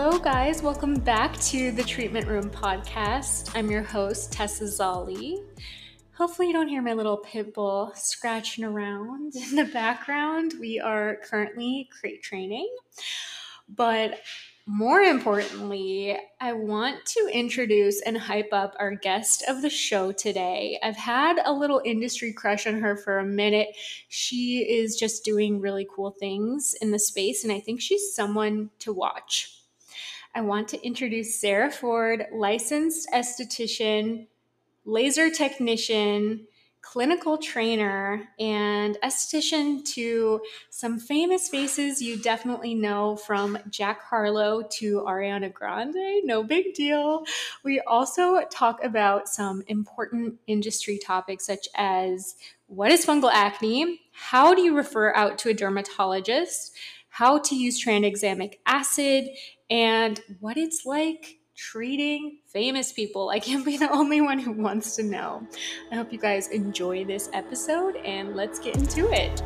Hello, 0.00 0.16
guys. 0.16 0.62
Welcome 0.62 0.94
back 0.94 1.36
to 1.40 1.72
the 1.72 1.82
Treatment 1.82 2.28
Room 2.28 2.50
podcast. 2.50 3.50
I'm 3.56 3.68
your 3.68 3.82
host, 3.82 4.32
Tessa 4.32 4.62
Zali. 4.62 5.42
Hopefully, 6.12 6.46
you 6.46 6.52
don't 6.52 6.68
hear 6.68 6.82
my 6.82 6.92
little 6.92 7.16
pit 7.16 7.52
bull 7.52 7.90
scratching 7.96 8.62
around 8.62 9.34
in 9.34 9.56
the 9.56 9.64
background. 9.64 10.54
We 10.60 10.78
are 10.78 11.16
currently 11.28 11.90
crate 11.98 12.22
training. 12.22 12.72
But 13.68 14.20
more 14.66 15.00
importantly, 15.00 16.16
I 16.40 16.52
want 16.52 17.04
to 17.06 17.30
introduce 17.32 18.00
and 18.02 18.16
hype 18.16 18.52
up 18.52 18.76
our 18.78 18.94
guest 18.94 19.42
of 19.48 19.62
the 19.62 19.70
show 19.70 20.12
today. 20.12 20.78
I've 20.80 20.96
had 20.96 21.40
a 21.44 21.52
little 21.52 21.82
industry 21.84 22.32
crush 22.32 22.68
on 22.68 22.80
her 22.82 22.96
for 22.96 23.18
a 23.18 23.26
minute. 23.26 23.70
She 24.08 24.58
is 24.58 24.94
just 24.94 25.24
doing 25.24 25.60
really 25.60 25.88
cool 25.92 26.12
things 26.12 26.76
in 26.80 26.92
the 26.92 27.00
space, 27.00 27.42
and 27.42 27.52
I 27.52 27.58
think 27.58 27.80
she's 27.80 28.14
someone 28.14 28.70
to 28.78 28.92
watch. 28.92 29.57
I 30.38 30.40
want 30.40 30.68
to 30.68 30.86
introduce 30.86 31.40
Sarah 31.40 31.68
Ford, 31.68 32.24
licensed 32.32 33.08
esthetician, 33.12 34.28
laser 34.84 35.30
technician, 35.30 36.46
clinical 36.80 37.38
trainer, 37.38 38.22
and 38.38 38.96
esthetician 39.02 39.84
to 39.94 40.40
some 40.70 41.00
famous 41.00 41.48
faces 41.48 42.00
you 42.00 42.22
definitely 42.22 42.76
know 42.76 43.16
from 43.16 43.58
Jack 43.68 44.00
Harlow 44.00 44.62
to 44.74 45.00
Ariana 45.00 45.52
Grande. 45.52 46.24
No 46.24 46.44
big 46.44 46.72
deal. 46.72 47.24
We 47.64 47.80
also 47.80 48.40
talk 48.48 48.78
about 48.84 49.26
some 49.26 49.64
important 49.66 50.36
industry 50.46 51.00
topics 51.04 51.46
such 51.46 51.66
as 51.74 52.36
what 52.68 52.92
is 52.92 53.04
fungal 53.04 53.32
acne? 53.32 54.02
How 54.12 54.54
do 54.54 54.62
you 54.62 54.76
refer 54.76 55.12
out 55.14 55.36
to 55.38 55.48
a 55.48 55.54
dermatologist? 55.54 56.76
How 57.08 57.38
to 57.38 57.56
use 57.56 57.84
tranexamic 57.84 58.58
acid 58.66 59.30
and 59.70 60.20
what 60.40 60.56
it's 60.56 60.86
like 60.86 61.38
treating 61.56 62.38
famous 62.52 62.92
people. 62.92 63.30
I 63.30 63.40
can't 63.40 63.64
be 63.64 63.76
the 63.76 63.90
only 63.90 64.20
one 64.20 64.38
who 64.38 64.52
wants 64.52 64.96
to 64.96 65.02
know. 65.02 65.46
I 65.90 65.96
hope 65.96 66.12
you 66.12 66.18
guys 66.18 66.48
enjoy 66.48 67.04
this 67.04 67.28
episode 67.32 67.96
and 67.96 68.36
let's 68.36 68.58
get 68.58 68.76
into 68.76 69.10
it. 69.10 69.42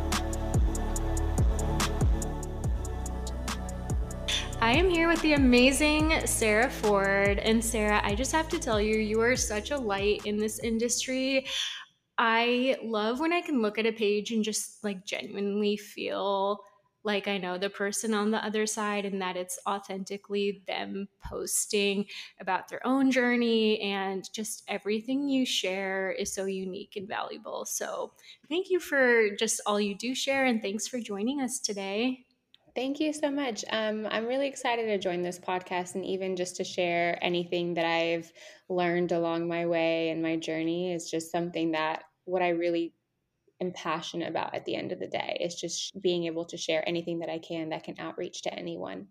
I 4.60 4.72
am 4.74 4.88
here 4.88 5.08
with 5.08 5.20
the 5.22 5.32
amazing 5.32 6.24
Sarah 6.24 6.70
Ford. 6.70 7.40
And 7.40 7.64
Sarah, 7.64 8.00
I 8.04 8.14
just 8.14 8.30
have 8.30 8.48
to 8.50 8.60
tell 8.60 8.80
you, 8.80 8.96
you 8.96 9.20
are 9.20 9.34
such 9.34 9.72
a 9.72 9.76
light 9.76 10.24
in 10.24 10.36
this 10.36 10.60
industry. 10.60 11.46
I 12.16 12.76
love 12.84 13.18
when 13.18 13.32
I 13.32 13.40
can 13.40 13.60
look 13.60 13.78
at 13.78 13.86
a 13.86 13.92
page 13.92 14.30
and 14.30 14.44
just 14.44 14.84
like 14.84 15.04
genuinely 15.04 15.76
feel 15.76 16.60
like 17.04 17.28
I 17.28 17.38
know 17.38 17.58
the 17.58 17.70
person 17.70 18.14
on 18.14 18.30
the 18.30 18.44
other 18.44 18.66
side 18.66 19.04
and 19.04 19.20
that 19.20 19.36
it's 19.36 19.58
authentically 19.66 20.62
them 20.66 21.08
posting 21.22 22.06
about 22.40 22.68
their 22.68 22.84
own 22.86 23.10
journey 23.10 23.80
and 23.80 24.28
just 24.32 24.62
everything 24.68 25.28
you 25.28 25.44
share 25.44 26.12
is 26.12 26.32
so 26.32 26.44
unique 26.44 26.94
and 26.96 27.08
valuable. 27.08 27.64
So, 27.64 28.12
thank 28.48 28.70
you 28.70 28.80
for 28.80 29.30
just 29.38 29.60
all 29.66 29.80
you 29.80 29.96
do 29.96 30.14
share 30.14 30.44
and 30.44 30.62
thanks 30.62 30.86
for 30.86 31.00
joining 31.00 31.40
us 31.40 31.58
today. 31.58 32.24
Thank 32.74 33.00
you 33.00 33.12
so 33.12 33.30
much. 33.30 33.66
Um, 33.70 34.06
I'm 34.10 34.24
really 34.24 34.48
excited 34.48 34.86
to 34.86 34.98
join 34.98 35.20
this 35.20 35.38
podcast 35.38 35.94
and 35.94 36.06
even 36.06 36.36
just 36.36 36.56
to 36.56 36.64
share 36.64 37.18
anything 37.22 37.74
that 37.74 37.84
I've 37.84 38.32
learned 38.70 39.12
along 39.12 39.46
my 39.46 39.66
way 39.66 40.08
and 40.08 40.22
my 40.22 40.36
journey 40.36 40.92
is 40.92 41.10
just 41.10 41.30
something 41.30 41.72
that 41.72 42.04
what 42.24 42.40
I 42.40 42.50
really 42.50 42.94
am 43.62 43.72
passionate 43.72 44.28
about 44.28 44.54
at 44.54 44.64
the 44.64 44.76
end 44.76 44.92
of 44.92 44.98
the 44.98 45.06
day. 45.06 45.38
It's 45.40 45.60
just 45.60 46.00
being 46.00 46.24
able 46.24 46.44
to 46.46 46.56
share 46.56 46.86
anything 46.86 47.20
that 47.20 47.30
I 47.30 47.38
can 47.38 47.70
that 47.70 47.84
can 47.84 47.98
outreach 47.98 48.42
to 48.42 48.54
anyone. 48.54 49.06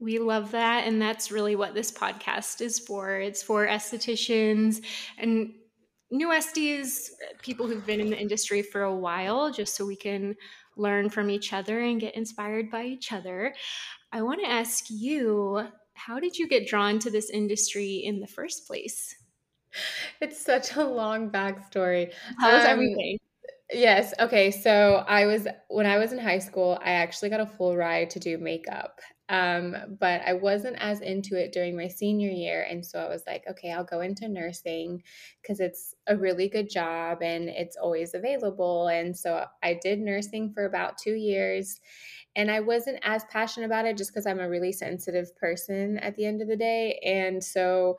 We 0.00 0.18
love 0.18 0.50
that. 0.50 0.86
And 0.86 1.00
that's 1.00 1.30
really 1.30 1.54
what 1.54 1.74
this 1.74 1.92
podcast 1.92 2.60
is 2.60 2.80
for. 2.80 3.20
It's 3.20 3.42
for 3.42 3.66
estheticians 3.66 4.84
and 5.16 5.54
new 6.10 6.28
esties, 6.28 7.10
people 7.42 7.68
who've 7.68 7.86
been 7.86 8.00
in 8.00 8.10
the 8.10 8.20
industry 8.20 8.62
for 8.62 8.82
a 8.82 8.94
while, 8.94 9.52
just 9.52 9.76
so 9.76 9.86
we 9.86 9.96
can 9.96 10.34
learn 10.76 11.08
from 11.08 11.30
each 11.30 11.52
other 11.52 11.80
and 11.80 12.00
get 12.00 12.16
inspired 12.16 12.70
by 12.70 12.84
each 12.84 13.12
other. 13.12 13.54
I 14.10 14.22
want 14.22 14.40
to 14.40 14.50
ask 14.50 14.86
you 14.88 15.68
how 15.94 16.18
did 16.18 16.36
you 16.36 16.48
get 16.48 16.66
drawn 16.66 16.98
to 17.00 17.10
this 17.10 17.30
industry 17.30 18.02
in 18.04 18.20
the 18.20 18.26
first 18.26 18.66
place? 18.66 19.14
It's 20.20 20.44
such 20.44 20.76
a 20.76 20.84
long 20.84 21.30
backstory. 21.30 22.12
How 22.38 22.54
was 22.54 22.64
um, 22.64 22.70
everything? 22.70 23.18
Yes. 23.72 24.12
Okay. 24.20 24.50
So 24.50 25.04
I 25.08 25.24
was, 25.26 25.46
when 25.68 25.86
I 25.86 25.96
was 25.96 26.12
in 26.12 26.18
high 26.18 26.40
school, 26.40 26.78
I 26.84 26.92
actually 26.92 27.30
got 27.30 27.40
a 27.40 27.46
full 27.46 27.74
ride 27.76 28.10
to 28.10 28.18
do 28.20 28.36
makeup. 28.36 29.00
Um, 29.30 29.74
but 29.98 30.20
I 30.26 30.34
wasn't 30.34 30.76
as 30.78 31.00
into 31.00 31.36
it 31.36 31.52
during 31.52 31.74
my 31.74 31.88
senior 31.88 32.28
year. 32.28 32.66
And 32.68 32.84
so 32.84 32.98
I 32.98 33.08
was 33.08 33.22
like, 33.26 33.44
okay, 33.48 33.72
I'll 33.72 33.84
go 33.84 34.02
into 34.02 34.28
nursing 34.28 35.02
because 35.40 35.58
it's 35.58 35.94
a 36.06 36.16
really 36.16 36.50
good 36.50 36.68
job 36.68 37.22
and 37.22 37.48
it's 37.48 37.76
always 37.76 38.12
available. 38.12 38.88
And 38.88 39.16
so 39.16 39.46
I 39.62 39.78
did 39.82 40.00
nursing 40.00 40.52
for 40.52 40.66
about 40.66 40.98
two 40.98 41.14
years. 41.14 41.80
And 42.36 42.50
I 42.50 42.60
wasn't 42.60 43.00
as 43.04 43.24
passionate 43.30 43.66
about 43.66 43.86
it 43.86 43.96
just 43.98 44.10
because 44.12 44.26
I'm 44.26 44.40
a 44.40 44.48
really 44.50 44.72
sensitive 44.72 45.36
person 45.36 45.98
at 45.98 46.16
the 46.16 46.26
end 46.26 46.42
of 46.42 46.48
the 46.48 46.56
day. 46.56 47.00
And 47.04 47.44
so, 47.44 47.98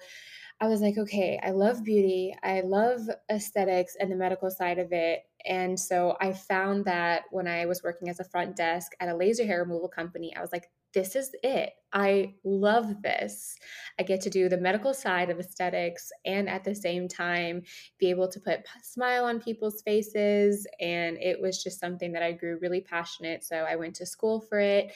I 0.60 0.68
was 0.68 0.82
like, 0.82 0.98
okay, 0.98 1.40
I 1.44 1.52
love 1.52 1.84
beauty. 1.84 2.36
I 2.44 2.62
love 2.62 3.02
aesthetics 3.30 3.96
and 4.00 4.12
the 4.12 4.16
medical 4.16 4.50
side 4.50 4.80
of 4.80 4.92
it. 4.92 5.24
And 5.46 5.80
so 5.80 6.18
I 6.22 6.34
found 6.34 6.86
that 6.86 7.24
when 7.32 7.48
I 7.48 7.66
was 7.66 7.84
working 7.84 8.10
as 8.10 8.20
a 8.20 8.26
front 8.26 8.56
desk 8.56 8.94
at 9.00 9.10
a 9.10 9.16
laser 9.16 9.46
hair 9.46 9.64
removal 9.64 9.90
company, 9.90 10.36
I 10.36 10.42
was 10.42 10.52
like, 10.52 10.70
this 10.94 11.16
is 11.16 11.32
it. 11.42 11.72
I 11.92 12.36
love 12.44 13.02
this. 13.02 13.56
I 14.00 14.04
get 14.04 14.22
to 14.22 14.30
do 14.30 14.48
the 14.48 14.58
medical 14.58 14.94
side 14.94 15.30
of 15.30 15.40
aesthetics 15.40 16.12
and 16.26 16.48
at 16.48 16.64
the 16.64 16.76
same 16.76 17.08
time 17.08 17.64
be 17.98 18.10
able 18.10 18.28
to 18.28 18.40
put 18.40 18.60
a 18.60 18.84
smile 18.84 19.26
on 19.26 19.40
people's 19.40 19.82
faces. 19.82 20.68
And 20.80 21.18
it 21.18 21.42
was 21.42 21.64
just 21.64 21.80
something 21.80 22.12
that 22.14 22.24
I 22.24 22.32
grew 22.32 22.60
really 22.62 22.82
passionate. 22.82 23.44
So 23.44 23.58
I 23.58 23.76
went 23.76 23.96
to 23.96 24.06
school 24.06 24.40
for 24.40 24.60
it 24.60 24.94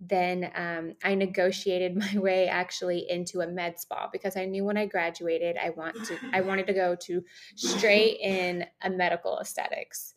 then 0.00 0.50
um, 0.54 0.94
I 1.04 1.14
negotiated 1.14 1.96
my 2.14 2.18
way 2.18 2.48
actually 2.48 3.06
into 3.10 3.40
a 3.40 3.46
med 3.46 3.78
spa 3.78 4.08
because 4.10 4.36
I 4.36 4.46
knew 4.46 4.64
when 4.64 4.76
I 4.76 4.86
graduated 4.86 5.56
I 5.62 5.70
want 5.70 5.96
to 6.06 6.16
I 6.32 6.40
wanted 6.40 6.66
to 6.68 6.72
go 6.72 6.96
to 6.96 7.22
straight 7.56 8.18
in 8.20 8.64
a 8.82 8.90
medical 8.90 9.38
aesthetics. 9.38 10.14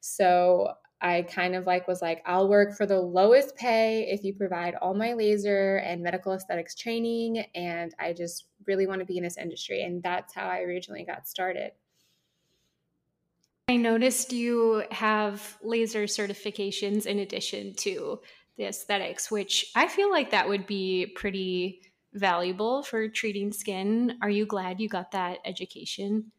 So 0.00 0.72
I 0.98 1.22
kind 1.22 1.54
of 1.54 1.66
like 1.66 1.86
was 1.86 2.00
like 2.00 2.22
I'll 2.24 2.48
work 2.48 2.74
for 2.74 2.86
the 2.86 2.98
lowest 2.98 3.54
pay 3.56 4.08
if 4.10 4.24
you 4.24 4.32
provide 4.32 4.74
all 4.76 4.94
my 4.94 5.12
laser 5.12 5.76
and 5.78 6.02
medical 6.02 6.32
aesthetics 6.32 6.74
training 6.74 7.44
and 7.54 7.94
I 7.98 8.14
just 8.14 8.46
really 8.66 8.86
want 8.86 9.00
to 9.00 9.04
be 9.04 9.18
in 9.18 9.24
this 9.24 9.36
industry 9.36 9.82
and 9.82 10.02
that's 10.02 10.34
how 10.34 10.46
I 10.48 10.60
originally 10.60 11.04
got 11.04 11.28
started. 11.28 11.72
I 13.68 13.76
noticed 13.76 14.32
you 14.32 14.84
have 14.92 15.58
laser 15.60 16.04
certifications 16.04 17.04
in 17.04 17.18
addition 17.18 17.74
to 17.74 18.20
the 18.56 18.64
aesthetics, 18.66 19.30
which 19.30 19.70
I 19.74 19.88
feel 19.88 20.10
like 20.10 20.30
that 20.30 20.48
would 20.48 20.66
be 20.66 21.06
pretty 21.14 21.82
valuable 22.14 22.82
for 22.82 23.08
treating 23.08 23.52
skin. 23.52 24.18
Are 24.22 24.30
you 24.30 24.46
glad 24.46 24.80
you 24.80 24.88
got 24.88 25.10
that 25.12 25.38
education? 25.44 26.32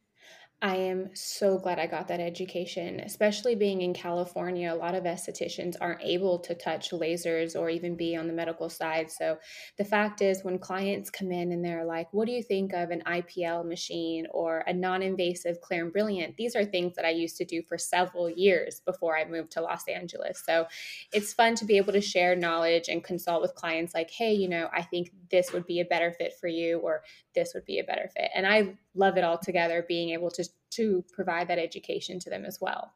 I 0.60 0.76
am 0.76 1.12
so 1.14 1.60
glad 1.60 1.78
I 1.78 1.86
got 1.86 2.08
that 2.08 2.20
education, 2.20 3.00
especially 3.02 3.54
being 3.54 3.82
in 3.82 3.94
California. 3.94 4.74
A 4.74 4.76
lot 4.76 4.96
of 4.96 5.04
estheticians 5.04 5.76
aren't 5.80 6.02
able 6.02 6.40
to 6.40 6.56
touch 6.56 6.90
lasers 6.90 7.56
or 7.56 7.70
even 7.70 7.96
be 7.96 8.16
on 8.16 8.26
the 8.26 8.34
medical 8.34 8.68
side. 8.68 9.12
So, 9.12 9.38
the 9.78 9.86
fact 9.86 10.24
is, 10.24 10.44
when 10.44 10.58
clients 10.58 11.12
come 11.12 11.32
in 11.32 11.52
and 11.52 11.64
they're 11.64 11.86
like, 11.86 12.12
What 12.12 12.26
do 12.26 12.32
you 12.32 12.42
think 12.42 12.74
of 12.74 12.90
an 12.90 13.04
IPL 13.06 13.68
machine 13.68 14.26
or 14.32 14.64
a 14.66 14.74
non 14.74 15.04
invasive 15.04 15.62
Clear 15.62 15.84
and 15.84 15.94
Brilliant? 15.94 16.38
These 16.38 16.56
are 16.56 16.66
things 16.66 16.96
that 16.96 17.06
I 17.06 17.12
used 17.12 17.38
to 17.38 17.46
do 17.46 17.62
for 17.62 17.78
several 17.78 18.28
years 18.28 18.82
before 18.84 19.16
I 19.16 19.26
moved 19.26 19.52
to 19.52 19.62
Los 19.62 19.88
Angeles. 19.88 20.42
So, 20.44 20.66
it's 21.14 21.34
fun 21.34 21.54
to 21.56 21.66
be 21.66 21.78
able 21.78 21.94
to 21.94 22.02
share 22.02 22.36
knowledge 22.36 22.90
and 22.90 23.04
consult 23.04 23.44
with 23.44 23.54
clients 23.54 23.94
like, 23.94 24.10
Hey, 24.10 24.34
you 24.34 24.50
know, 24.50 24.70
I 24.74 24.82
think 24.82 25.12
this 25.30 25.54
would 25.54 25.68
be 25.68 25.82
a 25.82 25.86
better 25.86 26.12
fit 26.14 26.34
for 26.42 26.48
you, 26.48 26.80
or 26.80 27.04
this 27.36 27.52
would 27.54 27.66
be 27.66 27.78
a 27.78 27.84
better 27.84 28.10
fit. 28.16 28.32
And 28.34 28.48
I 28.48 28.76
love 28.98 29.18
it 29.18 29.24
all 29.24 29.38
together, 29.38 29.86
being 29.88 30.10
able 30.10 30.32
to 30.32 30.48
to 30.72 31.04
provide 31.14 31.48
that 31.48 31.60
education 31.60 32.20
to 32.20 32.30
them 32.30 32.46
as 32.46 32.60
well. 32.60 32.92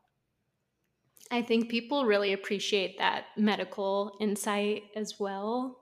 I 1.32 1.42
think 1.42 1.70
people 1.70 2.06
really 2.06 2.34
appreciate 2.34 2.98
that 2.98 3.26
medical 3.38 4.18
insight 4.20 4.84
as 4.96 5.20
well. 5.20 5.78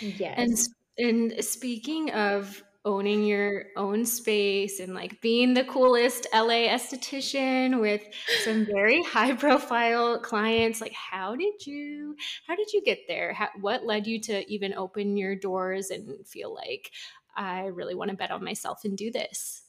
Yes. 0.00 0.38
And 0.38 0.58
and 0.98 1.44
speaking 1.44 2.10
of 2.10 2.62
owning 2.84 3.24
your 3.24 3.66
own 3.76 4.06
space 4.06 4.80
and 4.80 4.94
like 4.94 5.20
being 5.20 5.52
the 5.52 5.64
coolest 5.64 6.26
LA 6.32 6.68
esthetician 6.68 7.80
with 7.80 8.00
some 8.44 8.64
very 8.64 9.02
high 9.14 9.34
profile 9.34 10.18
clients 10.20 10.80
like 10.80 10.92
how 10.92 11.34
did 11.34 11.66
you 11.66 12.16
how 12.46 12.54
did 12.54 12.72
you 12.72 12.80
get 12.82 13.00
there 13.06 13.32
how, 13.34 13.48
what 13.60 13.84
led 13.84 14.06
you 14.06 14.20
to 14.20 14.50
even 14.50 14.72
open 14.74 15.16
your 15.16 15.34
doors 15.34 15.90
and 15.90 16.26
feel 16.26 16.54
like 16.54 16.90
I 17.38 17.66
really 17.66 17.94
want 17.94 18.10
to 18.10 18.16
bet 18.16 18.30
on 18.30 18.44
myself 18.44 18.84
and 18.84 18.98
do 18.98 19.10
this 19.10 19.62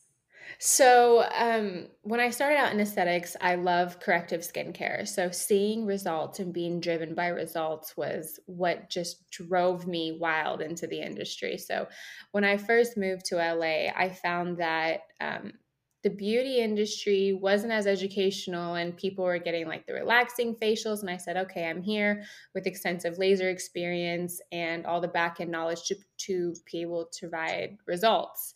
So, 0.58 1.26
um, 1.36 1.88
when 2.02 2.20
I 2.20 2.32
started 2.32 2.58
out 2.58 2.74
in 2.74 2.80
aesthetics, 2.80 3.36
I 3.40 3.56
love 3.56 4.00
corrective 4.00 4.42
skincare. 4.42 5.08
So, 5.08 5.30
seeing 5.32 5.86
results 5.86 6.40
and 6.40 6.54
being 6.54 6.80
driven 6.82 7.14
by 7.16 7.28
results 7.28 7.96
was 7.96 8.40
what 8.46 8.90
just 8.90 9.30
drove 9.32 9.88
me 9.88 10.18
wild 10.20 10.62
into 10.62 10.88
the 10.88 11.00
industry. 11.00 11.58
So, 11.58 11.88
when 12.32 12.44
I 12.44 12.58
first 12.58 12.98
moved 12.98 13.26
to 13.28 13.36
LA, 13.38 13.92
I 13.96 14.10
found 14.10 14.58
that 14.58 15.02
um, 15.22 15.54
the 16.02 16.10
beauty 16.10 16.60
industry 16.60 17.34
wasn't 17.34 17.74
as 17.74 17.86
educational 17.86 18.76
and 18.76 18.96
people 18.96 19.26
were 19.26 19.38
getting 19.38 19.68
like 19.68 19.86
the 19.86 19.94
relaxing 19.94 20.56
facials. 20.56 21.02
And 21.02 21.10
I 21.10 21.18
said, 21.18 21.36
okay, 21.36 21.68
I'm 21.68 21.82
here 21.82 22.24
with 22.56 22.68
extensive 22.68 23.18
laser 23.18 23.50
experience 23.50 24.40
and 24.52 24.86
all 24.86 25.02
the 25.02 25.10
back 25.10 25.42
end 25.42 25.52
knowledge 25.52 25.84
to, 25.88 25.96
to 26.20 26.56
be 26.72 26.82
able 26.82 27.10
to 27.12 27.28
provide 27.28 27.78
results. 27.86 28.54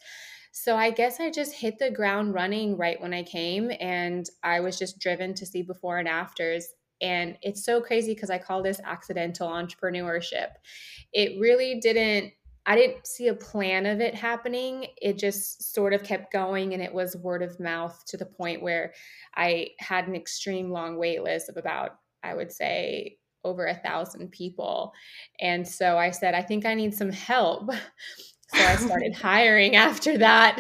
So 0.54 0.78
I 0.78 0.92
guess 0.92 1.20
I 1.20 1.32
just 1.32 1.54
hit 1.54 1.80
the 1.80 1.90
ground 1.90 2.34
running 2.34 2.78
right 2.78 3.02
when 3.02 3.14
I 3.14 3.24
came 3.24 3.72
and 3.80 4.30
I 4.44 4.60
was 4.60 4.78
just 4.78 5.00
driven 5.00 5.34
to 5.34 5.46
see 5.46 5.64
before 5.64 5.98
and 5.98 6.08
afters. 6.08 6.68
And 7.02 7.38
it's 7.42 7.66
so 7.66 7.82
crazy 7.82 8.14
because 8.14 8.30
I 8.30 8.38
call 8.38 8.64
this 8.64 8.80
accidental 8.86 9.50
entrepreneurship. 9.50 10.50
It 11.12 11.42
really 11.42 11.80
didn't, 11.82 12.32
I 12.66 12.76
didn't 12.76 13.06
see 13.08 13.28
a 13.28 13.36
plan 13.36 13.86
of 13.86 14.00
it 14.00 14.16
happening. 14.16 14.88
It 15.02 15.18
just 15.18 15.74
sort 15.74 15.94
of 15.94 16.04
kept 16.04 16.32
going 16.32 16.74
and 16.74 16.82
it 16.82 16.94
was 16.94 17.16
word 17.16 17.44
of 17.44 17.60
mouth 17.60 18.02
to 18.08 18.18
the 18.18 18.26
point 18.26 18.62
where 18.62 18.94
I 19.36 19.70
had 19.80 20.08
an 20.08 20.16
extreme 20.16 20.72
long 20.72 20.98
wait 20.98 21.24
list 21.24 21.50
of 21.50 21.58
about, 21.58 21.98
I 22.24 22.34
would 22.34 22.52
say, 22.52 23.18
over 23.44 23.66
a 23.66 23.76
thousand 23.76 24.32
people. 24.32 24.94
And 25.42 25.68
so 25.68 25.98
I 25.98 26.12
said, 26.12 26.34
I 26.34 26.42
think 26.42 26.66
I 26.66 26.74
need 26.74 26.94
some 26.94 27.12
help. 27.12 27.70
So 28.54 28.64
I 28.64 28.76
started 28.76 29.16
hiring 29.16 29.76
after 29.76 30.18
that, 30.20 30.60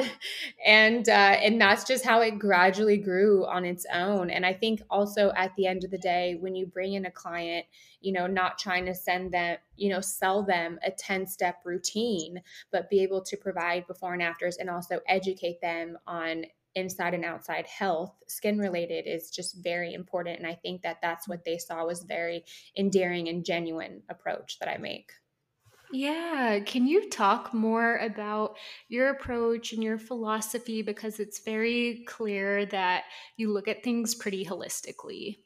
and 0.65 1.07
uh, 1.07 1.11
and 1.11 1.61
that's 1.61 1.83
just 1.83 2.03
how 2.03 2.21
it 2.21 2.39
gradually 2.39 2.97
grew 2.97 3.45
on 3.45 3.65
its 3.65 3.85
own. 3.93 4.31
And 4.31 4.45
I 4.45 4.53
think 4.53 4.81
also 4.89 5.31
at 5.35 5.55
the 5.55 5.67
end 5.67 5.83
of 5.83 5.91
the 5.91 5.99
day, 5.99 6.35
when 6.39 6.55
you 6.55 6.65
bring 6.65 6.93
in 6.93 7.05
a 7.05 7.11
client, 7.11 7.67
you 8.01 8.11
know, 8.11 8.25
not 8.25 8.57
trying 8.57 8.85
to 8.87 8.95
send 8.95 9.31
them, 9.31 9.57
you 9.75 9.89
know, 9.89 10.01
sell 10.01 10.43
them 10.43 10.79
a 10.83 10.89
ten 10.89 11.27
step 11.27 11.57
routine, 11.63 12.41
but 12.71 12.89
be 12.89 13.03
able 13.03 13.21
to 13.21 13.37
provide 13.37 13.85
before 13.85 14.13
and 14.13 14.23
afters, 14.23 14.57
and 14.57 14.71
also 14.71 14.99
educate 15.07 15.61
them 15.61 15.97
on 16.07 16.45
inside 16.75 17.13
and 17.13 17.23
outside 17.23 17.67
health 17.67 18.15
skin 18.27 18.57
related 18.57 19.05
is 19.05 19.29
just 19.29 19.63
very 19.63 19.93
important. 19.93 20.39
And 20.39 20.47
i 20.47 20.55
think 20.55 20.81
that 20.81 20.97
that's 21.01 21.27
what 21.27 21.45
they 21.45 21.59
saw 21.59 21.85
was 21.85 22.01
very 22.01 22.43
endearing 22.75 23.29
and 23.29 23.45
genuine 23.45 24.01
approach 24.09 24.57
that 24.57 24.67
i 24.67 24.77
make 24.77 25.11
yeah. 25.93 26.59
Can 26.65 26.87
you 26.87 27.09
talk 27.09 27.53
more 27.53 27.97
about 27.97 28.57
your 28.89 29.09
approach 29.09 29.73
and 29.73 29.83
your 29.83 29.97
philosophy? 29.97 30.81
Because 30.81 31.19
it's 31.19 31.39
very 31.39 32.03
clear 32.07 32.65
that 32.67 33.03
you 33.37 33.53
look 33.53 33.67
at 33.67 33.83
things 33.83 34.15
pretty 34.15 34.43
holistically. 34.43 35.37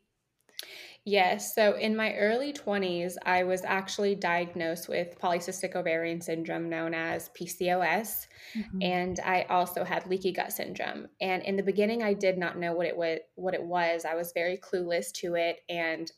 Yes. 1.07 1.55
So 1.55 1.77
in 1.77 1.95
my 1.95 2.13
early 2.15 2.51
20s, 2.51 3.15
I 3.25 3.44
was 3.44 3.63
actually 3.63 4.15
diagnosed 4.15 4.89
with 4.89 5.17
polycystic 5.17 5.73
ovarian 5.73 6.19
syndrome, 6.19 6.67
known 6.67 6.94
as 6.94 7.29
PCOS. 7.29 8.27
Mm-hmm. 8.57 8.81
And 8.81 9.19
I 9.21 9.44
also 9.44 9.85
had 9.85 10.05
leaky 10.07 10.33
gut 10.33 10.51
syndrome. 10.51 11.07
And 11.21 11.44
in 11.44 11.55
the 11.55 11.63
beginning, 11.63 12.03
I 12.03 12.13
did 12.13 12.38
not 12.38 12.57
know 12.57 12.73
what 12.73 12.88
it 12.88 12.97
was. 12.97 13.19
What 13.35 13.53
it 13.53 13.63
was. 13.63 14.03
I 14.03 14.15
was 14.15 14.33
very 14.33 14.57
clueless 14.57 15.13
to 15.21 15.35
it, 15.35 15.59
and 15.69 16.11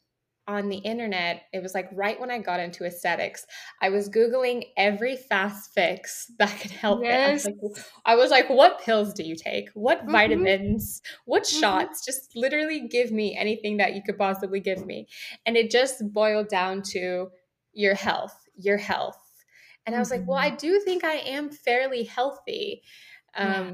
on 0.50 0.68
the 0.68 0.78
internet, 0.78 1.44
it 1.54 1.62
was 1.62 1.76
like 1.76 1.88
right 1.94 2.20
when 2.20 2.32
I 2.32 2.40
got 2.40 2.60
into 2.60 2.84
aesthetics, 2.84 3.46
I 3.82 3.90
was 3.90 4.10
Googling 4.10 4.64
every 4.76 5.16
fast 5.16 5.74
fix 5.74 6.32
that 6.40 6.60
could 6.60 6.72
help 6.72 7.04
yes. 7.04 7.46
I 7.46 7.52
was, 7.52 7.62
like, 7.76 7.86
I 8.06 8.16
was 8.16 8.32
like, 8.32 8.50
what 8.50 8.82
pills 8.82 9.14
do 9.14 9.24
you 9.24 9.36
take? 9.36 9.70
What 9.76 10.00
mm-hmm. 10.00 10.12
vitamins? 10.12 11.02
What 11.26 11.44
mm-hmm. 11.44 11.60
shots? 11.60 12.04
Just 12.04 12.36
literally 12.36 12.88
give 12.88 13.12
me 13.12 13.38
anything 13.38 13.78
that 13.78 13.94
you 13.94 14.02
could 14.04 14.18
possibly 14.18 14.60
give 14.60 14.86
me. 14.86 15.08
And 15.46 15.56
it 15.56 15.70
just 15.70 16.12
boiled 16.12 16.50
down 16.50 16.82
to 16.94 17.30
your 17.74 17.94
health, 17.94 18.36
your 18.56 18.78
health. 18.78 19.20
And 19.86 19.96
I 19.96 20.00
was 20.00 20.10
like, 20.12 20.28
well, 20.28 20.38
I 20.38 20.50
mm-hmm. 20.50 20.58
do 20.58 20.80
think 20.80 21.04
I 21.04 21.16
am 21.16 21.52
fairly 21.52 22.04
healthy. 22.04 22.82
Um, 23.36 23.48
yeah 23.48 23.74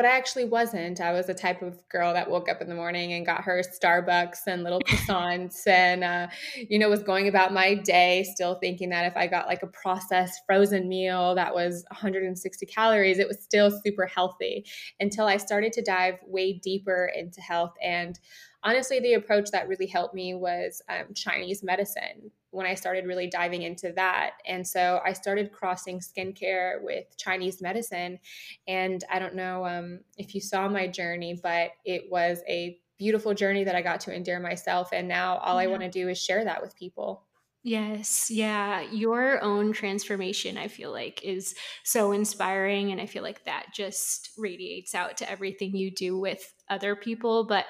but 0.00 0.08
I 0.08 0.16
actually 0.16 0.46
wasn't. 0.46 0.98
I 0.98 1.12
was 1.12 1.26
the 1.26 1.34
type 1.34 1.60
of 1.60 1.86
girl 1.90 2.14
that 2.14 2.30
woke 2.30 2.48
up 2.48 2.62
in 2.62 2.70
the 2.70 2.74
morning 2.74 3.12
and 3.12 3.26
got 3.26 3.44
her 3.44 3.60
Starbucks 3.60 4.46
and 4.46 4.62
little 4.62 4.80
croissants 4.88 5.66
and, 5.66 6.02
uh, 6.02 6.28
you 6.56 6.78
know, 6.78 6.88
was 6.88 7.02
going 7.02 7.28
about 7.28 7.52
my 7.52 7.74
day 7.74 8.24
still 8.32 8.54
thinking 8.54 8.88
that 8.88 9.04
if 9.04 9.14
I 9.14 9.26
got 9.26 9.46
like 9.46 9.62
a 9.62 9.66
processed 9.66 10.40
frozen 10.46 10.88
meal 10.88 11.34
that 11.34 11.54
was 11.54 11.84
160 11.90 12.64
calories, 12.64 13.18
it 13.18 13.28
was 13.28 13.42
still 13.42 13.70
super 13.84 14.06
healthy 14.06 14.64
until 15.00 15.26
I 15.26 15.36
started 15.36 15.74
to 15.74 15.82
dive 15.82 16.14
way 16.26 16.54
deeper 16.54 17.12
into 17.14 17.42
health. 17.42 17.74
And 17.82 18.18
honestly, 18.62 19.00
the 19.00 19.12
approach 19.12 19.50
that 19.50 19.68
really 19.68 19.86
helped 19.86 20.14
me 20.14 20.32
was 20.32 20.80
um, 20.88 21.12
Chinese 21.14 21.62
medicine 21.62 22.30
when 22.50 22.66
I 22.66 22.74
started 22.74 23.06
really 23.06 23.28
diving 23.28 23.62
into 23.62 23.92
that. 23.92 24.32
And 24.46 24.66
so 24.66 25.00
I 25.04 25.12
started 25.12 25.52
crossing 25.52 26.00
skincare 26.00 26.82
with 26.82 27.04
Chinese 27.16 27.62
medicine. 27.62 28.18
And 28.66 29.02
I 29.10 29.18
don't 29.18 29.34
know 29.34 29.66
um, 29.66 30.00
if 30.16 30.34
you 30.34 30.40
saw 30.40 30.68
my 30.68 30.86
journey, 30.86 31.38
but 31.40 31.70
it 31.84 32.10
was 32.10 32.42
a 32.48 32.78
beautiful 32.98 33.34
journey 33.34 33.64
that 33.64 33.74
I 33.74 33.82
got 33.82 34.00
to 34.00 34.14
endure 34.14 34.40
myself. 34.40 34.90
And 34.92 35.08
now 35.08 35.38
all 35.38 35.56
yeah. 35.56 35.68
I 35.68 35.70
want 35.70 35.82
to 35.82 35.90
do 35.90 36.08
is 36.08 36.20
share 36.20 36.44
that 36.44 36.60
with 36.60 36.76
people. 36.76 37.24
Yes, 37.62 38.30
yeah. 38.30 38.80
Your 38.90 39.42
own 39.42 39.72
transformation, 39.72 40.56
I 40.56 40.68
feel 40.68 40.90
like, 40.90 41.22
is 41.22 41.54
so 41.84 42.12
inspiring. 42.12 42.90
And 42.90 43.00
I 43.00 43.06
feel 43.06 43.22
like 43.22 43.44
that 43.44 43.66
just 43.74 44.30
radiates 44.38 44.94
out 44.94 45.18
to 45.18 45.30
everything 45.30 45.76
you 45.76 45.90
do 45.90 46.18
with 46.18 46.54
other 46.70 46.96
people. 46.96 47.44
But 47.44 47.66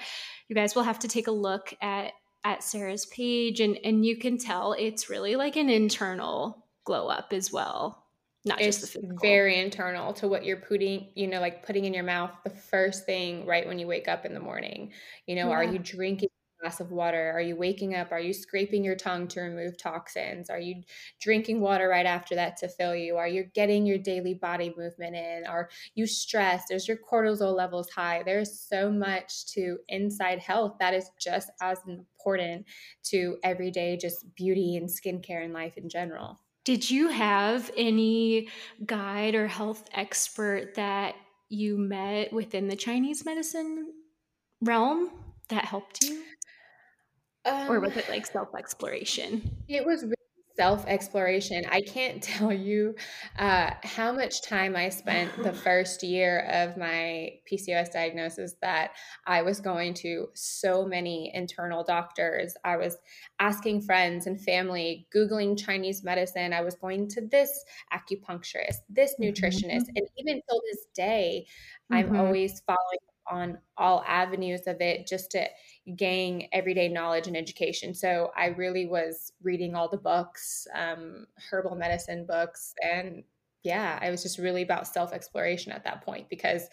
you 0.48 0.54
guys 0.54 0.76
will 0.76 0.84
have 0.84 1.00
to 1.00 1.08
take 1.08 1.26
a 1.26 1.32
look 1.32 1.74
at 1.82 2.12
at 2.44 2.62
Sarah's 2.62 3.06
page 3.06 3.60
and 3.60 3.78
and 3.84 4.04
you 4.04 4.16
can 4.16 4.38
tell 4.38 4.72
it's 4.72 5.10
really 5.10 5.36
like 5.36 5.56
an 5.56 5.68
internal 5.68 6.66
glow 6.84 7.08
up 7.08 7.32
as 7.32 7.52
well. 7.52 8.06
Not 8.44 8.60
it's 8.60 8.80
just 8.80 8.94
the 8.94 9.00
physical. 9.00 9.18
very 9.20 9.60
internal 9.60 10.14
to 10.14 10.28
what 10.28 10.46
you're 10.46 10.56
putting, 10.56 11.08
you 11.14 11.26
know, 11.26 11.40
like 11.40 11.66
putting 11.66 11.84
in 11.84 11.92
your 11.92 12.04
mouth 12.04 12.30
the 12.42 12.50
first 12.50 13.04
thing 13.04 13.44
right 13.44 13.66
when 13.66 13.78
you 13.78 13.86
wake 13.86 14.08
up 14.08 14.24
in 14.24 14.32
the 14.32 14.40
morning. 14.40 14.92
You 15.26 15.36
know, 15.36 15.48
yeah. 15.48 15.56
are 15.56 15.64
you 15.64 15.78
drinking 15.78 16.30
glass 16.60 16.80
of 16.80 16.90
water? 16.90 17.32
Are 17.32 17.40
you 17.40 17.56
waking 17.56 17.94
up? 17.94 18.12
Are 18.12 18.20
you 18.20 18.32
scraping 18.32 18.84
your 18.84 18.96
tongue 18.96 19.28
to 19.28 19.40
remove 19.40 19.78
toxins? 19.78 20.50
Are 20.50 20.58
you 20.58 20.82
drinking 21.20 21.60
water 21.60 21.88
right 21.88 22.06
after 22.06 22.34
that 22.34 22.56
to 22.58 22.68
fill 22.68 22.94
you? 22.94 23.16
Are 23.16 23.28
you 23.28 23.44
getting 23.54 23.86
your 23.86 23.98
daily 23.98 24.34
body 24.34 24.74
movement 24.76 25.16
in? 25.16 25.44
Are 25.46 25.70
you 25.94 26.06
stressed? 26.06 26.70
Is 26.70 26.86
your 26.86 26.98
cortisol 26.98 27.56
levels 27.56 27.90
high? 27.90 28.22
There's 28.24 28.58
so 28.58 28.90
much 28.90 29.46
to 29.52 29.78
inside 29.88 30.38
health 30.38 30.76
that 30.80 30.94
is 30.94 31.10
just 31.18 31.50
as 31.60 31.78
important 31.86 32.66
to 33.04 33.38
everyday 33.42 33.96
just 33.96 34.34
beauty 34.34 34.76
and 34.76 34.88
skincare 34.88 35.44
and 35.44 35.52
life 35.52 35.76
in 35.76 35.88
general. 35.88 36.40
Did 36.64 36.90
you 36.90 37.08
have 37.08 37.70
any 37.76 38.48
guide 38.84 39.34
or 39.34 39.46
health 39.46 39.88
expert 39.92 40.74
that 40.74 41.14
you 41.48 41.78
met 41.78 42.32
within 42.32 42.68
the 42.68 42.76
Chinese 42.76 43.24
medicine 43.24 43.92
realm 44.60 45.10
that 45.48 45.64
helped 45.64 46.04
you? 46.04 46.22
Um, 47.44 47.70
or 47.70 47.80
was 47.80 47.96
it 47.96 48.08
like 48.08 48.26
self 48.26 48.54
exploration? 48.54 49.50
It 49.68 49.84
was 49.84 50.02
really 50.02 50.14
self 50.60 50.84
exploration. 50.86 51.64
I 51.70 51.80
can't 51.80 52.22
tell 52.32 52.52
you 52.52 52.94
uh, 53.38 53.70
how 53.82 54.12
much 54.12 54.42
time 54.42 54.76
I 54.76 54.90
spent 54.90 55.30
the 55.42 55.52
first 55.66 56.02
year 56.02 56.40
of 56.40 56.76
my 56.76 57.32
PCOS 57.50 57.90
diagnosis 57.92 58.56
that 58.60 58.92
I 59.26 59.40
was 59.40 59.58
going 59.60 59.94
to 59.94 60.26
so 60.34 60.84
many 60.84 61.32
internal 61.34 61.82
doctors. 61.82 62.54
I 62.62 62.76
was 62.76 62.98
asking 63.38 63.82
friends 63.82 64.26
and 64.26 64.38
family, 64.38 65.06
Googling 65.14 65.58
Chinese 65.58 66.04
medicine. 66.04 66.52
I 66.52 66.60
was 66.60 66.74
going 66.74 67.08
to 67.08 67.22
this 67.26 67.64
acupuncturist, 67.94 68.80
this 68.90 69.14
nutritionist. 69.18 69.86
Mm-hmm. 69.88 69.96
And 69.96 70.06
even 70.18 70.42
till 70.46 70.60
this 70.70 70.86
day, 70.94 71.46
mm-hmm. 71.90 71.94
I'm 71.94 72.20
always 72.20 72.60
following 72.66 72.98
on 73.30 73.58
all 73.76 74.04
avenues 74.06 74.66
of 74.66 74.80
it 74.80 75.06
just 75.06 75.30
to 75.32 75.46
gain 75.96 76.48
everyday 76.52 76.88
knowledge 76.88 77.26
and 77.26 77.36
education. 77.36 77.94
So 77.94 78.30
I 78.36 78.46
really 78.46 78.86
was 78.86 79.32
reading 79.42 79.74
all 79.74 79.88
the 79.88 79.96
books, 79.96 80.66
um, 80.74 81.26
herbal 81.50 81.76
medicine 81.76 82.26
books, 82.26 82.74
and 82.82 83.24
yeah, 83.62 83.98
I 84.00 84.10
was 84.10 84.22
just 84.22 84.38
really 84.38 84.62
about 84.62 84.86
self 84.86 85.12
exploration 85.12 85.72
at 85.72 85.84
that 85.84 86.04
point 86.04 86.28
because 86.28 86.66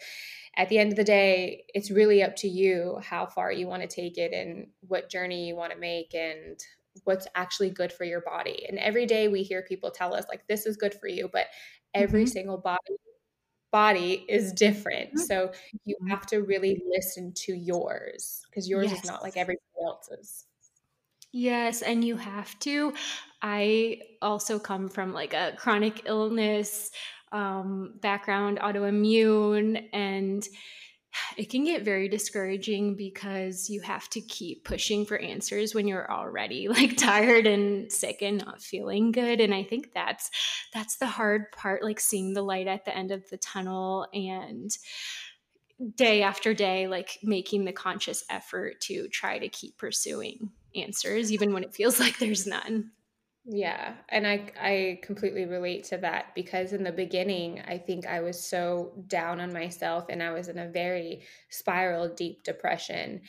at 0.56 0.68
the 0.68 0.78
end 0.78 0.90
of 0.90 0.96
the 0.96 1.04
day, 1.04 1.64
it's 1.74 1.90
really 1.90 2.22
up 2.22 2.34
to 2.36 2.48
you 2.48 2.98
how 3.02 3.26
far 3.26 3.52
you 3.52 3.66
want 3.66 3.82
to 3.82 3.88
take 3.88 4.18
it 4.18 4.32
and 4.32 4.68
what 4.80 5.10
journey 5.10 5.46
you 5.46 5.54
want 5.54 5.72
to 5.72 5.78
make 5.78 6.14
and 6.14 6.58
what's 7.04 7.28
actually 7.34 7.70
good 7.70 7.92
for 7.92 8.04
your 8.04 8.22
body. 8.22 8.66
And 8.68 8.78
every 8.78 9.06
day 9.06 9.28
we 9.28 9.42
hear 9.42 9.62
people 9.62 9.90
tell 9.90 10.14
us, 10.14 10.24
like, 10.28 10.46
this 10.48 10.66
is 10.66 10.76
good 10.76 10.94
for 10.94 11.06
you, 11.06 11.28
but 11.32 11.46
every 11.94 12.24
mm-hmm. 12.24 12.30
single 12.30 12.58
body 12.58 12.96
body 13.70 14.24
is 14.28 14.52
different. 14.52 15.10
Mm-hmm. 15.10 15.20
So 15.20 15.52
you 15.84 15.96
mm-hmm. 15.96 16.10
have 16.10 16.26
to 16.26 16.42
really 16.42 16.82
listen 16.88 17.32
to 17.34 17.54
yours 17.54 18.42
because 18.48 18.68
yours 18.68 18.90
yes. 18.90 19.00
is 19.00 19.06
not 19.06 19.22
like 19.22 19.36
everybody 19.36 19.62
else's. 19.84 20.44
Yes, 21.32 21.82
and 21.82 22.02
you 22.02 22.16
have 22.16 22.58
to. 22.60 22.94
I 23.42 24.00
also 24.22 24.58
come 24.58 24.88
from 24.88 25.12
like 25.12 25.34
a 25.34 25.54
chronic 25.56 26.02
illness 26.06 26.90
um, 27.32 27.94
background, 28.00 28.58
autoimmune, 28.60 29.88
and 29.92 30.46
it 31.36 31.50
can 31.50 31.64
get 31.64 31.82
very 31.82 32.08
discouraging 32.08 32.96
because 32.96 33.70
you 33.70 33.80
have 33.80 34.08
to 34.10 34.20
keep 34.20 34.64
pushing 34.64 35.04
for 35.04 35.18
answers 35.18 35.74
when 35.74 35.86
you're 35.86 36.10
already 36.10 36.68
like 36.68 36.96
tired 36.96 37.46
and 37.46 37.90
sick 37.90 38.22
and 38.22 38.38
not 38.38 38.60
feeling 38.60 39.12
good 39.12 39.40
and 39.40 39.54
i 39.54 39.62
think 39.62 39.92
that's 39.92 40.30
that's 40.72 40.96
the 40.96 41.06
hard 41.06 41.50
part 41.52 41.82
like 41.82 42.00
seeing 42.00 42.34
the 42.34 42.42
light 42.42 42.66
at 42.66 42.84
the 42.84 42.96
end 42.96 43.10
of 43.10 43.28
the 43.30 43.38
tunnel 43.38 44.06
and 44.12 44.76
day 45.94 46.22
after 46.22 46.54
day 46.54 46.88
like 46.88 47.18
making 47.22 47.64
the 47.64 47.72
conscious 47.72 48.24
effort 48.30 48.80
to 48.80 49.08
try 49.08 49.38
to 49.38 49.48
keep 49.48 49.76
pursuing 49.78 50.50
answers 50.74 51.32
even 51.32 51.52
when 51.52 51.62
it 51.62 51.74
feels 51.74 52.00
like 52.00 52.18
there's 52.18 52.46
none 52.46 52.90
yeah, 53.50 53.94
and 54.10 54.26
I 54.26 54.50
I 54.60 55.00
completely 55.02 55.46
relate 55.46 55.84
to 55.84 55.96
that 55.98 56.34
because 56.34 56.74
in 56.74 56.84
the 56.84 56.92
beginning 56.92 57.62
I 57.66 57.78
think 57.78 58.06
I 58.06 58.20
was 58.20 58.38
so 58.38 58.92
down 59.06 59.40
on 59.40 59.54
myself 59.54 60.04
and 60.10 60.22
I 60.22 60.32
was 60.32 60.48
in 60.48 60.58
a 60.58 60.68
very 60.68 61.22
spiral 61.48 62.10
deep 62.10 62.42
depression. 62.42 63.22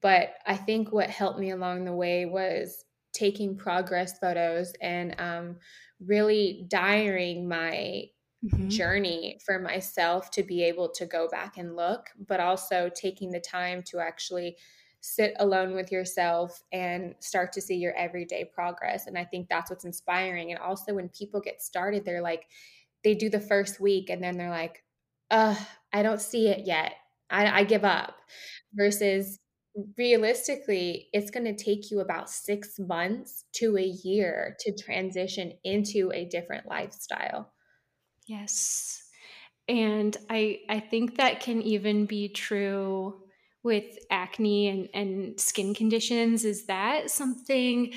But 0.00 0.34
I 0.46 0.56
think 0.56 0.92
what 0.92 1.10
helped 1.10 1.40
me 1.40 1.50
along 1.50 1.84
the 1.84 1.92
way 1.92 2.24
was 2.24 2.84
taking 3.12 3.56
progress 3.56 4.16
photos 4.20 4.72
and 4.80 5.18
um, 5.18 5.56
really 5.98 6.66
diarying 6.68 7.48
my 7.48 8.04
mm-hmm. 8.44 8.68
journey 8.68 9.40
for 9.44 9.58
myself 9.58 10.30
to 10.32 10.44
be 10.44 10.62
able 10.62 10.90
to 10.90 11.06
go 11.06 11.28
back 11.28 11.56
and 11.56 11.74
look, 11.74 12.10
but 12.28 12.38
also 12.38 12.90
taking 12.94 13.32
the 13.32 13.40
time 13.40 13.82
to 13.86 13.98
actually 13.98 14.56
sit 15.04 15.34
alone 15.38 15.74
with 15.74 15.92
yourself 15.92 16.62
and 16.72 17.14
start 17.20 17.52
to 17.52 17.60
see 17.60 17.74
your 17.74 17.92
everyday 17.94 18.42
progress. 18.42 19.06
And 19.06 19.18
I 19.18 19.24
think 19.24 19.50
that's 19.50 19.70
what's 19.70 19.84
inspiring. 19.84 20.50
And 20.50 20.58
also, 20.58 20.94
when 20.94 21.10
people 21.10 21.42
get 21.42 21.60
started, 21.60 22.06
they're 22.06 22.22
like, 22.22 22.46
they 23.02 23.14
do 23.14 23.28
the 23.28 23.38
first 23.38 23.80
week 23.80 24.08
and 24.08 24.24
then 24.24 24.38
they're 24.38 24.48
like, 24.48 24.82
uh, 25.30 25.56
I 25.92 26.02
don't 26.02 26.22
see 26.22 26.48
it 26.48 26.66
yet. 26.66 26.94
I, 27.28 27.60
I 27.60 27.64
give 27.64 27.84
up. 27.84 28.16
Versus 28.72 29.38
realistically, 29.98 31.08
it's 31.12 31.30
going 31.30 31.44
to 31.44 31.64
take 31.64 31.90
you 31.90 32.00
about 32.00 32.30
six 32.30 32.78
months 32.78 33.44
to 33.56 33.76
a 33.76 33.84
year 33.84 34.56
to 34.60 34.74
transition 34.74 35.52
into 35.64 36.12
a 36.14 36.24
different 36.24 36.66
lifestyle. 36.66 37.52
Yes. 38.26 39.02
And 39.68 40.16
I 40.30 40.60
I 40.70 40.80
think 40.80 41.18
that 41.18 41.40
can 41.40 41.60
even 41.60 42.06
be 42.06 42.30
true 42.30 43.23
with 43.64 43.98
acne 44.10 44.68
and, 44.68 44.88
and 44.94 45.40
skin 45.40 45.74
conditions 45.74 46.44
is 46.44 46.66
that 46.66 47.10
something 47.10 47.92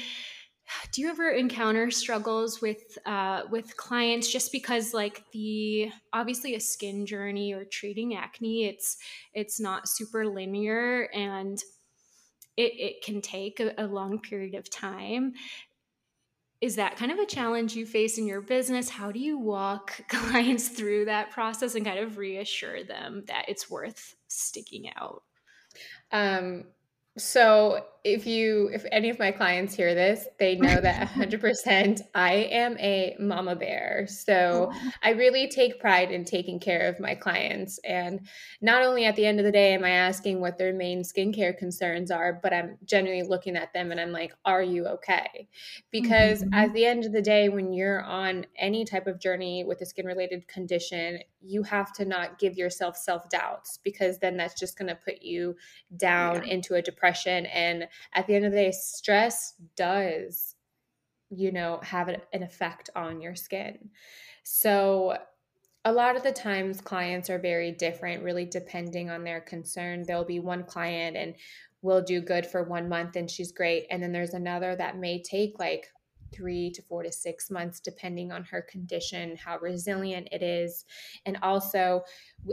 do 0.92 1.02
you 1.02 1.10
ever 1.10 1.30
encounter 1.30 1.90
struggles 1.92 2.62
with 2.62 2.98
uh, 3.06 3.44
with 3.50 3.78
clients 3.78 4.30
just 4.30 4.52
because 4.52 4.94
like 4.94 5.24
the 5.32 5.90
obviously 6.12 6.56
a 6.56 6.60
skin 6.60 7.06
journey 7.06 7.54
or 7.54 7.64
treating 7.64 8.16
acne 8.16 8.66
it's 8.66 8.98
it's 9.34 9.60
not 9.60 9.88
super 9.88 10.26
linear 10.26 11.04
and 11.14 11.64
it, 12.58 12.74
it 12.80 13.04
can 13.04 13.22
take 13.22 13.60
a, 13.60 13.74
a 13.78 13.86
long 13.86 14.20
period 14.20 14.56
of 14.56 14.70
time? 14.70 15.34
Is 16.60 16.76
that 16.78 16.98
kind 16.98 17.12
of 17.12 17.20
a 17.20 17.26
challenge 17.26 17.76
you 17.76 17.86
face 17.86 18.18
in 18.18 18.26
your 18.26 18.42
business? 18.42 18.90
How 18.90 19.12
do 19.12 19.20
you 19.20 19.38
walk 19.38 20.02
clients 20.10 20.68
through 20.68 21.06
that 21.06 21.30
process 21.30 21.76
and 21.76 21.86
kind 21.86 22.00
of 22.00 22.18
reassure 22.18 22.84
them 22.84 23.24
that 23.28 23.46
it's 23.48 23.70
worth 23.70 24.16
sticking 24.28 24.90
out 24.98 25.22
um, 26.12 26.66
so 27.18 27.86
if 28.08 28.26
you 28.26 28.70
if 28.74 28.86
any 28.92 29.10
of 29.10 29.20
my 29.20 29.32
clients 29.32 29.76
hear 29.76 29.94
this 29.94 30.28
they 30.40 30.56
know 30.56 30.80
that 30.80 31.08
100% 31.16 32.02
i 32.16 32.34
am 32.34 32.78
a 32.80 33.16
mama 33.20 33.56
bear 33.56 34.08
so 34.08 34.72
i 35.04 35.10
really 35.12 35.50
take 35.50 35.80
pride 35.80 36.10
in 36.10 36.24
taking 36.24 36.60
care 36.60 36.88
of 36.88 37.00
my 37.00 37.14
clients 37.14 37.80
and 37.84 38.22
not 38.62 38.82
only 38.82 39.06
at 39.06 39.16
the 39.18 39.26
end 39.26 39.40
of 39.40 39.46
the 39.46 39.52
day 39.52 39.74
am 39.74 39.84
i 39.84 39.90
asking 39.90 40.40
what 40.40 40.58
their 40.58 40.74
main 40.74 41.04
skincare 41.04 41.56
concerns 41.58 42.10
are 42.10 42.40
but 42.42 42.54
i'm 42.54 42.78
genuinely 42.86 43.28
looking 43.28 43.58
at 43.58 43.74
them 43.74 43.92
and 43.92 44.00
i'm 44.00 44.12
like 44.12 44.34
are 44.46 44.64
you 44.64 44.86
okay 44.86 45.48
because 45.92 46.44
mm-hmm. 46.44 46.54
at 46.54 46.74
the 46.74 46.86
end 46.86 47.06
of 47.06 47.12
the 47.12 47.22
day 47.22 47.50
when 47.50 47.74
you're 47.74 48.02
on 48.04 48.46
any 48.58 48.86
type 48.86 49.08
of 49.08 49.20
journey 49.20 49.66
with 49.66 49.82
a 49.82 49.86
skin 49.86 50.06
related 50.06 50.48
condition 50.48 51.20
you 51.42 51.64
have 51.64 51.94
to 51.94 52.06
not 52.06 52.40
give 52.40 52.58
yourself 52.58 52.96
self 52.96 53.30
doubts 53.30 53.80
because 53.84 54.20
then 54.20 54.38
that's 54.38 54.60
just 54.60 54.78
going 54.78 54.88
to 54.88 54.96
put 54.96 55.22
you 55.22 55.56
down 55.96 56.46
yeah. 56.46 56.54
into 56.54 56.76
a 56.76 56.82
depression 56.82 57.46
and 57.48 57.88
at 58.14 58.28
the 58.28 58.36
end 58.36 58.46
of 58.46 58.52
the 58.52 58.58
day, 58.58 58.72
stress 58.72 59.54
does, 59.76 60.56
you 61.30 61.52
know, 61.52 61.80
have 61.84 62.08
an 62.08 62.44
effect 62.44 62.90
on 62.96 63.22
your 63.22 63.36
skin. 63.36 63.90
So, 64.44 65.18
a 65.86 65.92
lot 65.92 66.18
of 66.18 66.24
the 66.24 66.34
times 66.34 66.82
clients 66.82 67.30
are 67.30 67.40
very 67.40 67.72
different, 67.72 68.22
really 68.22 68.44
depending 68.44 69.10
on 69.10 69.24
their 69.24 69.40
concern. 69.40 70.04
There'll 70.04 70.26
be 70.26 70.42
one 70.42 70.66
client 70.66 71.16
and 71.16 71.36
will 71.82 72.02
do 72.02 72.20
good 72.20 72.46
for 72.46 72.64
one 72.64 72.90
month 72.90 73.16
and 73.16 73.32
she's 73.32 73.54
great. 73.54 73.86
And 73.90 74.04
then 74.04 74.12
there's 74.12 74.34
another 74.34 74.76
that 74.76 74.98
may 74.98 75.22
take 75.22 75.60
like 75.60 75.88
three 76.34 76.72
to 76.72 76.82
four 76.82 77.04
to 77.04 77.12
six 77.12 77.50
months, 77.50 77.80
depending 77.80 78.32
on 78.32 78.44
her 78.44 78.62
condition, 78.62 79.38
how 79.38 79.58
resilient 79.60 80.28
it 80.32 80.44
is. 80.44 80.86
And 81.26 81.38
also, 81.42 82.04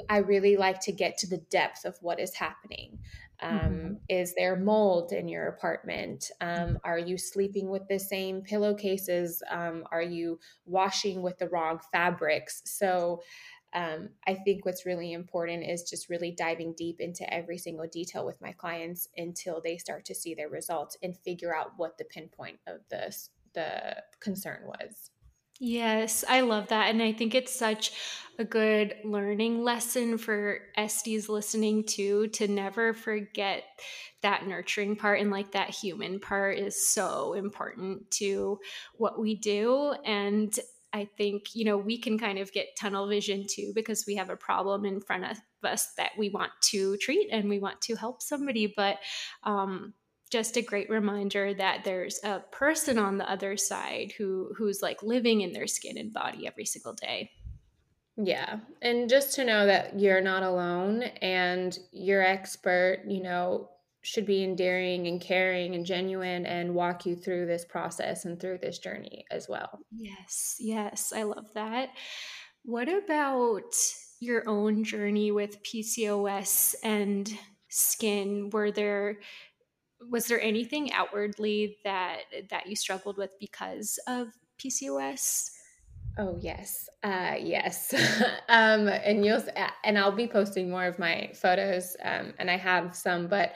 I 0.09 0.19
really 0.19 0.57
like 0.57 0.81
to 0.81 0.93
get 0.93 1.19
to 1.19 1.27
the 1.27 1.43
depth 1.51 1.85
of 1.85 1.97
what 2.01 2.21
is 2.21 2.35
happening. 2.35 2.99
Um, 3.41 3.51
mm-hmm. 3.51 3.95
Is 4.09 4.35
there 4.35 4.57
mold 4.57 5.13
in 5.13 5.29
your 5.29 5.49
apartment? 5.49 6.31
Um, 6.41 6.79
are 6.85 6.99
you 6.99 7.19
sleeping 7.19 7.69
with 7.69 7.87
the 7.89 7.99
same 7.99 8.43
pillowcases? 8.43 9.43
Um, 9.51 9.85
are 9.91 10.03
you 10.03 10.39
washing 10.67 11.23
with 11.23 11.39
the 11.39 11.49
wrong 11.49 11.81
fabrics? 11.93 12.63
So, 12.65 13.23
um, 13.75 14.11
I 14.25 14.35
think 14.35 14.65
what's 14.65 14.87
really 14.87 15.13
important 15.13 15.65
is 15.65 15.83
just 15.83 16.09
really 16.09 16.31
diving 16.31 16.75
deep 16.79 17.01
into 17.01 17.33
every 17.35 17.59
single 17.59 17.89
detail 17.89 18.25
with 18.25 18.41
my 18.41 18.53
clients 18.53 19.09
until 19.17 19.61
they 19.61 19.79
start 19.79 20.05
to 20.05 20.15
see 20.15 20.33
their 20.33 20.49
results 20.49 20.97
and 21.03 21.17
figure 21.17 21.55
out 21.55 21.73
what 21.77 21.99
the 21.99 22.05
pinpoint 22.05 22.61
of 22.69 22.83
this 22.89 23.31
the 23.55 23.97
concern 24.21 24.63
was. 24.65 25.11
Yes, 25.67 26.25
I 26.29 26.43
love 26.43 26.69
that. 26.69 26.91
And 26.91 27.03
I 27.03 27.13
think 27.15 27.35
it's 27.35 27.55
such 27.59 27.93
a 28.39 28.45
good 28.45 28.97
learning 29.03 29.65
lesson 29.65 30.19
for 30.19 30.59
Esties 30.77 31.31
listening 31.31 31.85
to, 31.85 32.27
to 32.29 32.49
never 32.49 32.93
forget 32.93 33.65
that 34.21 34.47
nurturing 34.47 34.95
part 34.95 35.21
and 35.21 35.31
like 35.31 35.53
that 35.53 35.71
human 35.71 36.21
part 36.21 36.59
is 36.59 36.87
so 36.87 37.33
important 37.33 38.11
to 38.11 38.59
what 38.97 39.19
we 39.19 39.37
do. 39.37 39.95
And 40.05 40.55
I 40.93 41.07
think, 41.17 41.55
you 41.55 41.65
know, 41.65 41.79
we 41.79 41.97
can 41.99 42.19
kind 42.19 42.39
of 42.39 42.53
get 42.53 42.77
tunnel 42.79 43.09
vision 43.09 43.47
too 43.49 43.73
because 43.75 44.05
we 44.07 44.17
have 44.17 44.29
a 44.29 44.37
problem 44.37 44.85
in 44.85 45.01
front 45.01 45.25
of 45.25 45.39
us 45.63 45.95
that 45.97 46.11
we 46.19 46.29
want 46.29 46.53
to 46.65 46.99
treat 46.99 47.31
and 47.33 47.49
we 47.49 47.59
want 47.59 47.81
to 47.83 47.95
help 47.97 48.21
somebody. 48.21 48.67
But, 48.77 48.99
um, 49.45 49.95
just 50.35 50.57
a 50.57 50.63
great 50.63 50.91
reminder 50.91 51.55
that 51.55 51.85
there's 51.85 52.19
a 52.25 52.41
person 52.51 52.99
on 52.99 53.19
the 53.19 53.31
other 53.31 53.57
side 53.57 54.13
who 54.19 54.53
who's 54.59 54.83
like 54.83 55.01
living 55.01 55.43
in 55.43 55.53
their 55.53 55.69
skin 55.69 55.97
and 55.97 56.13
body 56.13 56.45
every 56.45 56.65
single 56.65 56.93
day. 56.93 57.31
Yeah. 58.17 58.59
And 58.83 59.09
just 59.09 59.37
to 59.37 59.45
know 59.45 59.65
that 59.67 59.97
you're 60.01 60.21
not 60.21 60.43
alone 60.43 61.05
and 61.23 61.79
your 61.93 62.21
expert, 62.21 63.05
you 63.07 63.23
know, 63.23 63.71
should 64.03 64.27
be 64.27 64.43
endearing 64.43 65.07
and 65.07 65.21
caring 65.21 65.77
and 65.77 65.87
genuine 65.87 66.47
and 66.47 66.75
walk 66.75 67.07
you 67.07 67.15
through 67.15 67.47
this 67.47 67.65
process 67.65 68.25
and 68.25 68.41
through 68.41 68.59
this 68.59 68.81
journey 68.81 69.25
as 69.31 69.49
well. 69.49 69.79
Yes. 69.93 70.57
Yes. 70.59 71.13
I 71.15 71.23
love 71.23 71.47
that. 71.55 71.91
What 72.65 72.89
about 72.89 73.73
your 74.19 74.49
own 74.49 74.83
journey 74.83 75.31
with 75.31 75.63
PCOS 75.63 76.75
and 76.83 77.33
skin? 77.69 78.51
Were 78.51 78.73
there 78.73 79.21
was 80.11 80.27
there 80.27 80.41
anything 80.41 80.93
outwardly 80.93 81.79
that 81.85 82.23
that 82.51 82.67
you 82.67 82.77
struggled 82.77 83.17
with 83.17 83.31
because 83.41 83.99
of 84.07 84.29
PCOS? 84.59 85.51
Oh 86.17 86.39
yes, 86.41 86.89
uh, 87.03 87.35
yes, 87.41 87.93
um, 88.49 88.89
and 88.89 89.25
you'll 89.25 89.43
and 89.83 89.99
I'll 89.99 90.13
be 90.13 90.29
posting 90.29 90.71
more 90.71 90.85
of 90.85 90.99
my 90.99 91.31
photos, 91.35 91.97
um, 92.03 92.35
and 92.39 92.51
I 92.51 92.57
have 92.57 92.95
some, 92.95 93.27
but 93.27 93.55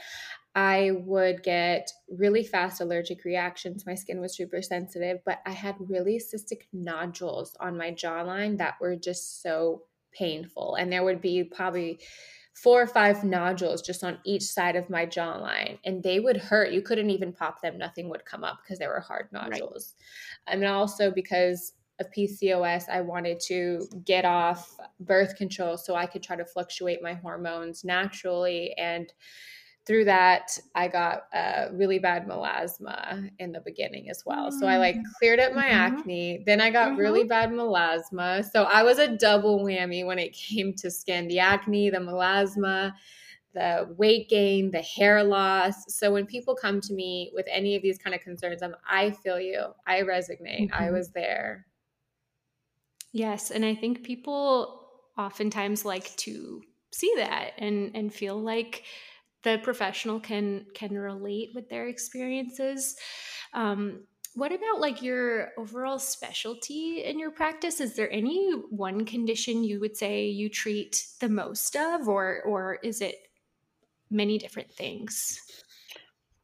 I 0.56 0.90
would 1.04 1.44
get 1.44 1.88
really 2.10 2.42
fast 2.42 2.80
allergic 2.80 3.24
reactions. 3.24 3.86
My 3.86 3.94
skin 3.94 4.20
was 4.20 4.36
super 4.36 4.60
sensitive, 4.60 5.18
but 5.24 5.38
I 5.46 5.52
had 5.52 5.76
really 5.78 6.18
cystic 6.18 6.62
nodules 6.72 7.54
on 7.60 7.76
my 7.76 7.92
jawline 7.92 8.58
that 8.58 8.74
were 8.80 8.96
just 8.96 9.40
so 9.40 9.82
painful, 10.12 10.74
and 10.74 10.92
there 10.92 11.04
would 11.04 11.20
be 11.20 11.44
probably 11.44 12.00
four 12.62 12.82
or 12.82 12.86
five 12.86 13.22
nodules 13.22 13.82
just 13.82 14.02
on 14.02 14.18
each 14.24 14.42
side 14.42 14.74
of 14.74 14.90
my 14.90 15.06
jawline 15.06 15.78
and 15.84 16.02
they 16.02 16.18
would 16.18 16.36
hurt. 16.36 16.72
You 16.72 16.82
couldn't 16.82 17.10
even 17.10 17.32
pop 17.32 17.62
them. 17.62 17.78
Nothing 17.78 18.08
would 18.08 18.24
come 18.24 18.42
up 18.42 18.58
because 18.62 18.78
they 18.78 18.88
were 18.88 19.00
hard 19.00 19.28
nodules. 19.32 19.94
Right. 20.46 20.54
and 20.54 20.64
also 20.64 21.10
because 21.10 21.74
of 22.00 22.10
PCOS 22.16 22.88
I 22.88 23.00
wanted 23.00 23.40
to 23.46 23.86
get 24.04 24.24
off 24.24 24.76
birth 25.00 25.36
control 25.36 25.76
so 25.76 25.94
I 25.94 26.06
could 26.06 26.22
try 26.22 26.36
to 26.36 26.44
fluctuate 26.44 27.02
my 27.02 27.14
hormones 27.14 27.84
naturally 27.84 28.72
and 28.78 29.12
through 29.88 30.04
that, 30.04 30.56
I 30.74 30.86
got 30.86 31.22
a 31.32 31.70
really 31.72 31.98
bad 31.98 32.28
melasma 32.28 33.30
in 33.38 33.52
the 33.52 33.60
beginning 33.60 34.10
as 34.10 34.22
well. 34.26 34.52
So 34.52 34.66
I 34.66 34.76
like 34.76 34.96
mm. 34.96 35.02
cleared 35.18 35.40
up 35.40 35.54
my 35.54 35.64
mm-hmm. 35.64 35.96
acne. 35.96 36.42
Then 36.44 36.60
I 36.60 36.70
got 36.70 36.90
mm-hmm. 36.90 37.00
really 37.00 37.24
bad 37.24 37.50
melasma. 37.50 38.44
So 38.44 38.64
I 38.64 38.82
was 38.82 38.98
a 38.98 39.16
double 39.16 39.64
whammy 39.64 40.04
when 40.04 40.18
it 40.18 40.34
came 40.34 40.74
to 40.74 40.90
skin 40.90 41.26
the 41.26 41.38
acne, 41.38 41.88
the 41.88 41.96
melasma, 41.96 42.92
the 43.54 43.88
weight 43.96 44.28
gain, 44.28 44.70
the 44.70 44.82
hair 44.82 45.24
loss. 45.24 45.74
So 45.88 46.12
when 46.12 46.26
people 46.26 46.54
come 46.54 46.82
to 46.82 46.92
me 46.92 47.32
with 47.34 47.46
any 47.50 47.74
of 47.74 47.80
these 47.80 47.96
kind 47.96 48.14
of 48.14 48.20
concerns, 48.20 48.62
I'm, 48.62 48.76
I 48.86 49.12
feel 49.12 49.40
you. 49.40 49.68
I 49.86 50.02
resonate. 50.02 50.68
Mm-hmm. 50.68 50.82
I 50.84 50.90
was 50.90 51.12
there. 51.12 51.66
Yes. 53.12 53.50
And 53.50 53.64
I 53.64 53.74
think 53.74 54.04
people 54.04 54.86
oftentimes 55.16 55.86
like 55.86 56.14
to 56.16 56.62
see 56.90 57.12
that 57.16 57.52
and 57.58 57.90
and 57.94 58.12
feel 58.12 58.40
like 58.40 58.84
the 59.42 59.58
professional 59.62 60.20
can 60.20 60.66
can 60.74 60.94
relate 60.94 61.50
with 61.54 61.68
their 61.68 61.88
experiences. 61.88 62.96
Um, 63.52 64.04
what 64.34 64.52
about 64.52 64.80
like 64.80 65.02
your 65.02 65.50
overall 65.58 65.98
specialty 65.98 67.02
in 67.04 67.18
your 67.18 67.30
practice? 67.30 67.80
Is 67.80 67.96
there 67.96 68.12
any 68.12 68.52
one 68.70 69.04
condition 69.04 69.64
you 69.64 69.80
would 69.80 69.96
say 69.96 70.26
you 70.26 70.48
treat 70.48 71.06
the 71.20 71.28
most 71.28 71.76
of 71.76 72.08
or 72.08 72.42
or 72.42 72.78
is 72.82 73.00
it 73.00 73.16
many 74.10 74.38
different 74.38 74.72
things? 74.72 75.40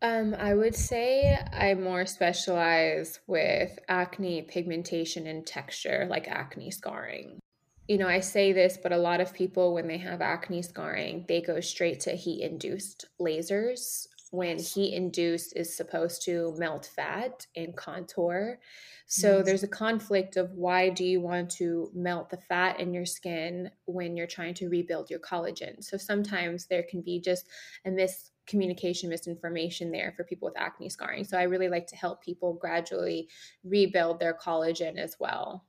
Um, 0.03 0.35
I 0.39 0.55
would 0.55 0.75
say 0.75 1.39
I 1.53 1.73
more 1.75 2.05
specialize 2.05 3.21
with 3.27 3.79
acne, 3.89 4.43
pigmentation, 4.43 5.27
and 5.27 5.47
texture, 5.47 6.07
like 6.11 6.29
acne 6.29 6.71
scarring 6.71 7.41
you 7.89 7.99
know, 7.99 8.09
I 8.09 8.21
say 8.21 8.53
this, 8.53 8.79
but 8.83 8.93
a 8.93 8.99
lot 8.99 9.21
of 9.21 9.35
people, 9.35 9.75
when 9.75 9.89
they 9.89 9.99
have 9.99 10.23
acne 10.23 10.63
scarring, 10.63 11.27
they 11.29 11.43
go 11.43 11.61
straight 11.61 12.01
to 12.01 12.13
heat 12.13 12.43
induced 12.43 13.07
lasers 13.21 14.07
when 14.35 14.59
heat 14.59 14.95
induced 14.95 15.57
is 15.57 15.77
supposed 15.77 16.25
to 16.25 16.55
melt 16.59 16.91
fat 16.97 17.47
and 17.55 17.77
contour. 17.77 18.59
So 19.07 19.37
mm-hmm. 19.37 19.45
there's 19.45 19.63
a 19.63 19.69
conflict 19.69 20.37
of 20.37 20.51
why 20.55 20.89
do 20.89 21.05
you 21.05 21.21
want 21.21 21.51
to 21.53 21.91
melt 21.95 22.31
the 22.31 22.39
fat 22.49 22.81
in 22.81 22.93
your 22.93 23.07
skin 23.07 23.71
when 23.85 24.17
you're 24.17 24.27
trying 24.27 24.55
to 24.55 24.69
rebuild 24.69 25.09
your 25.09 25.21
collagen? 25.21 25.85
So 25.85 25.97
sometimes 25.97 26.67
there 26.67 26.83
can 26.83 27.01
be 27.01 27.21
just 27.21 27.47
a 27.85 27.91
miscommunication, 27.91 29.09
misinformation 29.09 29.93
there 29.93 30.13
for 30.17 30.25
people 30.25 30.49
with 30.49 30.59
acne 30.59 30.89
scarring. 30.89 31.25
So 31.25 31.39
I 31.39 31.45
really 31.45 31.69
like 31.69 31.87
to 31.89 31.97
help 31.97 32.21
people 32.21 32.55
gradually 32.55 33.29
rebuild 33.63 34.19
their 34.19 34.35
collagen 34.35 34.97
as 34.97 35.15
well. 35.21 35.65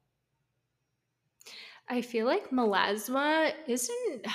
I 1.87 2.01
feel 2.01 2.25
like 2.25 2.49
melasma 2.49 3.53
isn't 3.67 4.25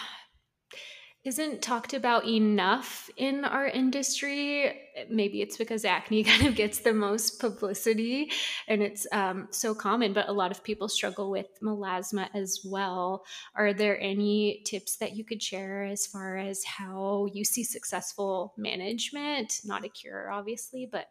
isn't 1.22 1.60
talked 1.60 1.92
about 1.92 2.26
enough 2.26 3.10
in 3.18 3.44
our 3.44 3.66
industry. 3.66 4.72
Maybe 5.10 5.42
it's 5.42 5.58
because 5.58 5.84
acne 5.84 6.24
kind 6.24 6.46
of 6.46 6.54
gets 6.54 6.78
the 6.78 6.94
most 6.94 7.38
publicity 7.38 8.30
and 8.68 8.82
it's 8.82 9.06
um, 9.12 9.48
so 9.50 9.74
common, 9.74 10.14
but 10.14 10.30
a 10.30 10.32
lot 10.32 10.50
of 10.50 10.64
people 10.64 10.88
struggle 10.88 11.30
with 11.30 11.46
melasma 11.62 12.28
as 12.32 12.60
well. 12.64 13.24
Are 13.54 13.74
there 13.74 14.00
any 14.00 14.62
tips 14.64 14.96
that 14.96 15.14
you 15.14 15.24
could 15.24 15.42
share 15.42 15.84
as 15.84 16.06
far 16.06 16.38
as 16.38 16.64
how 16.64 17.26
you 17.34 17.44
see 17.44 17.64
successful 17.64 18.54
management? 18.56 19.60
Not 19.64 19.84
a 19.84 19.90
cure, 19.90 20.30
obviously, 20.30 20.88
but 20.90 21.08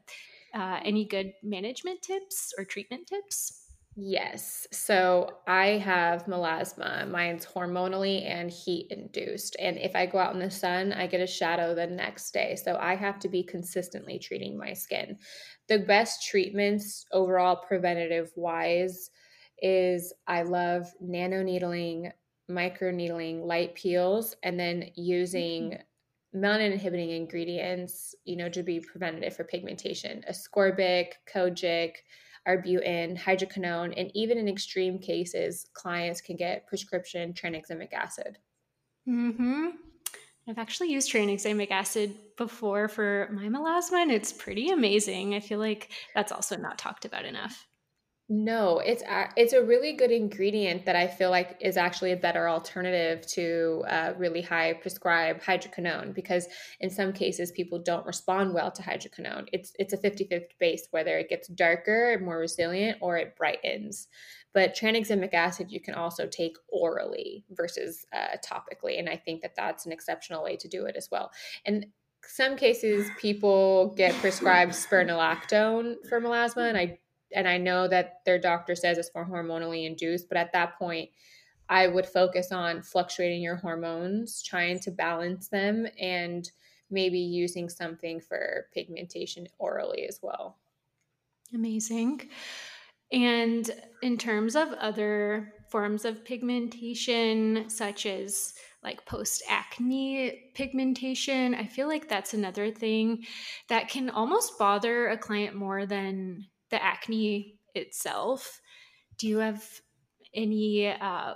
uh, 0.55 0.79
any 0.83 1.05
good 1.05 1.33
management 1.43 2.01
tips 2.01 2.51
or 2.57 2.65
treatment 2.65 3.05
tips? 3.05 3.68
Yes. 4.01 4.65
So 4.71 5.39
I 5.45 5.77
have 5.79 6.23
melasma. 6.23 7.09
Mine's 7.09 7.45
hormonally 7.45 8.25
and 8.25 8.49
heat 8.49 8.87
induced. 8.91 9.57
And 9.59 9.77
if 9.77 9.93
I 9.93 10.05
go 10.05 10.19
out 10.19 10.33
in 10.33 10.39
the 10.39 10.49
sun, 10.49 10.93
I 10.93 11.05
get 11.05 11.19
a 11.19 11.27
shadow 11.27 11.75
the 11.75 11.85
next 11.85 12.31
day. 12.31 12.55
So 12.55 12.77
I 12.79 12.95
have 12.95 13.19
to 13.19 13.27
be 13.27 13.43
consistently 13.43 14.17
treating 14.17 14.57
my 14.57 14.71
skin. 14.71 15.17
The 15.67 15.79
best 15.79 16.25
treatments 16.25 17.05
overall, 17.11 17.57
preventative 17.57 18.31
wise, 18.37 19.11
is 19.61 20.13
I 20.27 20.43
love 20.43 20.87
nano 21.01 21.43
needling, 21.43 22.09
micro 22.47 22.91
needling, 22.91 23.41
light 23.41 23.75
peels, 23.75 24.33
and 24.43 24.57
then 24.57 24.91
using 24.95 25.71
mm-hmm. 25.71 26.45
melanin 26.45 26.71
inhibiting 26.71 27.09
ingredients, 27.09 28.15
you 28.23 28.37
know, 28.37 28.47
to 28.47 28.63
be 28.63 28.79
preventative 28.79 29.35
for 29.35 29.43
pigmentation. 29.43 30.23
Ascorbic, 30.29 31.07
kojic, 31.33 31.95
arbutin, 32.47 33.17
hydroquinone, 33.17 33.93
and 33.97 34.11
even 34.13 34.37
in 34.37 34.47
extreme 34.47 34.99
cases, 34.99 35.67
clients 35.73 36.21
can 36.21 36.35
get 36.35 36.67
prescription 36.67 37.33
tranexamic 37.33 37.93
acid. 37.93 38.37
Mm-hmm. 39.07 39.67
I've 40.47 40.57
actually 40.57 40.91
used 40.91 41.11
tranexamic 41.11 41.69
acid 41.69 42.15
before 42.35 42.87
for 42.87 43.29
my 43.31 43.47
melasma, 43.47 44.01
and 44.01 44.11
it's 44.11 44.33
pretty 44.33 44.69
amazing. 44.69 45.35
I 45.35 45.39
feel 45.39 45.59
like 45.59 45.91
that's 46.15 46.31
also 46.31 46.57
not 46.57 46.79
talked 46.79 47.05
about 47.05 47.25
enough. 47.25 47.67
No, 48.31 48.77
it's 48.77 49.01
a, 49.01 49.29
it's 49.35 49.53
a 49.53 49.63
really 49.63 49.93
good 49.93 50.11
ingredient 50.11 50.85
that 50.85 50.95
I 50.95 51.07
feel 51.07 51.31
like 51.31 51.57
is 51.61 51.77
actually 51.77 52.11
a 52.11 52.15
better 52.15 52.47
alternative 52.47 53.25
to 53.29 53.83
uh, 53.87 54.13
really 54.17 54.43
high 54.43 54.73
prescribed 54.73 55.41
hydroquinone 55.41 56.13
because 56.13 56.47
in 56.79 56.91
some 56.91 57.11
cases 57.11 57.51
people 57.51 57.79
don't 57.79 58.05
respond 58.05 58.53
well 58.53 58.69
to 58.69 58.83
hydroquinone. 58.83 59.47
It's 59.51 59.73
it's 59.79 59.93
a 59.93 59.97
50-50 59.97 60.43
base 60.59 60.87
whether 60.91 61.17
it 61.17 61.27
gets 61.27 61.47
darker, 61.47 62.11
and 62.11 62.23
more 62.23 62.37
resilient 62.37 62.99
or 63.01 63.17
it 63.17 63.35
brightens. 63.35 64.07
But 64.53 64.75
tranexamic 64.75 65.33
acid 65.33 65.71
you 65.71 65.81
can 65.81 65.95
also 65.95 66.27
take 66.27 66.55
orally 66.67 67.45
versus 67.49 68.05
uh, 68.13 68.37
topically 68.47 68.99
and 68.99 69.09
I 69.09 69.17
think 69.17 69.41
that 69.41 69.55
that's 69.55 69.87
an 69.87 69.91
exceptional 69.91 70.43
way 70.43 70.55
to 70.57 70.67
do 70.67 70.85
it 70.85 70.95
as 70.95 71.09
well. 71.11 71.31
And 71.65 71.87
some 72.23 72.57
cases 72.57 73.09
people 73.19 73.95
get 73.95 74.13
prescribed 74.15 74.73
spironolactone 74.73 75.95
for 76.07 76.21
melasma 76.21 76.69
and 76.69 76.77
I 76.77 76.99
and 77.33 77.47
I 77.47 77.57
know 77.57 77.87
that 77.87 78.21
their 78.25 78.39
doctor 78.39 78.75
says 78.75 78.97
it's 78.97 79.11
more 79.13 79.25
hormonally 79.25 79.85
induced, 79.85 80.27
but 80.29 80.37
at 80.37 80.53
that 80.53 80.77
point, 80.77 81.09
I 81.69 81.87
would 81.87 82.05
focus 82.07 82.51
on 82.51 82.81
fluctuating 82.81 83.41
your 83.41 83.55
hormones, 83.55 84.41
trying 84.41 84.79
to 84.79 84.91
balance 84.91 85.49
them, 85.49 85.87
and 85.99 86.49
maybe 86.89 87.19
using 87.19 87.69
something 87.69 88.19
for 88.19 88.67
pigmentation 88.73 89.47
orally 89.59 90.07
as 90.07 90.19
well. 90.23 90.57
Amazing. 91.53 92.29
And 93.11 93.69
in 94.01 94.17
terms 94.17 94.55
of 94.55 94.69
other 94.73 95.53
forms 95.71 96.05
of 96.05 96.25
pigmentation, 96.25 97.69
such 97.69 98.05
as 98.05 98.53
like 98.83 99.05
post 99.05 99.43
acne 99.49 100.51
pigmentation, 100.55 101.53
I 101.53 101.65
feel 101.65 101.87
like 101.87 102.07
that's 102.07 102.33
another 102.33 102.71
thing 102.71 103.25
that 103.67 103.89
can 103.89 104.09
almost 104.09 104.57
bother 104.57 105.09
a 105.09 105.17
client 105.17 105.55
more 105.55 105.85
than 105.85 106.47
the 106.69 106.83
acne 106.83 107.55
itself. 107.75 108.61
Do 109.17 109.27
you 109.27 109.37
have 109.39 109.63
any 110.33 110.87
uh, 110.87 111.35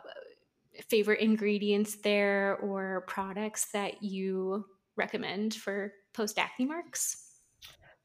favorite 0.87 1.19
ingredients 1.19 1.97
there 2.03 2.57
or 2.57 3.03
products 3.07 3.71
that 3.71 4.03
you 4.03 4.65
recommend 4.95 5.53
for 5.53 5.93
post 6.13 6.37
acne 6.37 6.65
marks? 6.65 7.39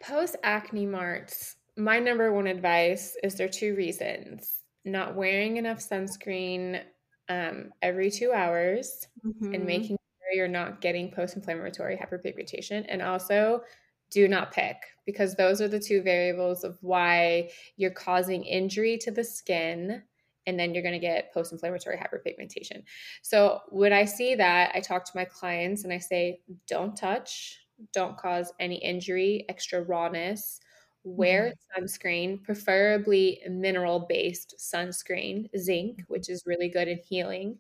Post 0.00 0.36
acne 0.42 0.86
marks, 0.86 1.56
my 1.76 1.98
number 1.98 2.32
one 2.32 2.46
advice 2.46 3.16
is 3.22 3.34
there 3.34 3.46
are 3.46 3.50
two 3.50 3.74
reasons 3.74 4.58
not 4.84 5.14
wearing 5.14 5.56
enough 5.56 5.78
sunscreen 5.78 6.82
um, 7.28 7.70
every 7.82 8.10
two 8.10 8.32
hours 8.32 9.06
mm-hmm. 9.24 9.54
and 9.54 9.64
making 9.64 9.96
sure 9.96 10.34
you're 10.34 10.48
not 10.48 10.80
getting 10.80 11.10
post 11.10 11.36
inflammatory 11.36 11.96
hyperpigmentation, 11.96 12.84
and 12.88 13.02
also 13.02 13.62
do 14.10 14.28
not 14.28 14.52
pick 14.52 14.76
because 15.06 15.34
those 15.34 15.60
are 15.60 15.68
the 15.68 15.80
two 15.80 16.02
variables 16.02 16.64
of 16.64 16.78
why 16.82 17.50
you're 17.76 17.90
causing 17.90 18.44
injury 18.44 18.98
to 18.98 19.10
the 19.10 19.24
skin 19.24 20.02
and 20.46 20.58
then 20.58 20.72
you're 20.72 20.82
going 20.82 20.94
to 20.94 20.98
get 20.98 21.32
post 21.32 21.52
inflammatory 21.52 21.98
hyperpigmentation. 21.98 22.82
So, 23.22 23.60
when 23.68 23.92
I 23.92 24.06
see 24.06 24.34
that, 24.34 24.72
I 24.74 24.80
talk 24.80 25.04
to 25.04 25.12
my 25.14 25.26
clients 25.26 25.84
and 25.84 25.92
I 25.92 25.98
say, 25.98 26.40
don't 26.66 26.96
touch, 26.96 27.60
don't 27.92 28.16
cause 28.16 28.52
any 28.58 28.76
injury, 28.76 29.44
extra 29.48 29.82
rawness. 29.82 30.60
Wear 31.04 31.52
mm-hmm. 31.52 31.84
sunscreen, 31.84 32.42
preferably 32.42 33.40
mineral 33.48 34.06
based 34.08 34.54
sunscreen, 34.58 35.48
zinc, 35.56 36.00
which 36.08 36.28
is 36.28 36.44
really 36.46 36.68
good 36.68 36.88
in 36.88 36.98
healing. 36.98 37.58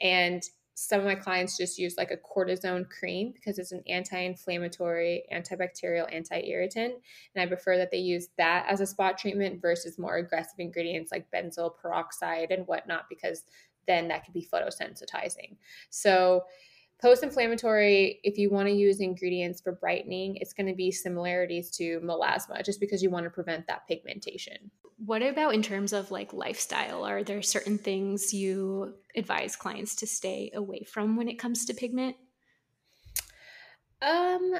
And 0.00 0.42
some 0.78 1.00
of 1.00 1.06
my 1.06 1.14
clients 1.14 1.56
just 1.56 1.78
use 1.78 1.96
like 1.96 2.10
a 2.10 2.18
cortisone 2.18 2.86
cream 2.90 3.32
because 3.32 3.58
it's 3.58 3.72
an 3.72 3.82
anti-inflammatory, 3.88 5.24
antibacterial, 5.32 6.06
anti-irritant, 6.14 6.92
and 7.34 7.42
I 7.42 7.46
prefer 7.46 7.78
that 7.78 7.90
they 7.90 7.96
use 7.96 8.28
that 8.36 8.66
as 8.68 8.82
a 8.82 8.86
spot 8.86 9.16
treatment 9.16 9.62
versus 9.62 9.98
more 9.98 10.16
aggressive 10.16 10.58
ingredients 10.58 11.10
like 11.10 11.30
benzoyl 11.30 11.74
peroxide 11.74 12.50
and 12.50 12.66
whatnot 12.66 13.06
because 13.08 13.44
then 13.86 14.06
that 14.08 14.26
could 14.26 14.34
be 14.34 14.46
photosensitizing. 14.52 15.56
So 15.88 16.44
post 17.00 17.22
inflammatory, 17.22 18.20
if 18.22 18.36
you 18.36 18.50
want 18.50 18.68
to 18.68 18.74
use 18.74 19.00
ingredients 19.00 19.62
for 19.62 19.72
brightening, 19.72 20.36
it's 20.36 20.52
going 20.52 20.66
to 20.66 20.74
be 20.74 20.92
similarities 20.92 21.70
to 21.78 22.00
melasma 22.00 22.62
just 22.62 22.80
because 22.80 23.02
you 23.02 23.08
want 23.08 23.24
to 23.24 23.30
prevent 23.30 23.66
that 23.66 23.88
pigmentation. 23.88 24.70
What 24.98 25.22
about 25.22 25.54
in 25.54 25.62
terms 25.62 25.92
of 25.92 26.10
like 26.10 26.32
lifestyle? 26.32 27.04
Are 27.04 27.22
there 27.22 27.42
certain 27.42 27.76
things 27.78 28.32
you 28.32 28.98
advise 29.14 29.54
clients 29.56 29.94
to 29.96 30.06
stay 30.06 30.50
away 30.54 30.84
from 30.84 31.16
when 31.16 31.28
it 31.28 31.38
comes 31.38 31.64
to 31.66 31.74
pigment? 31.74 32.16
Um, 34.02 34.54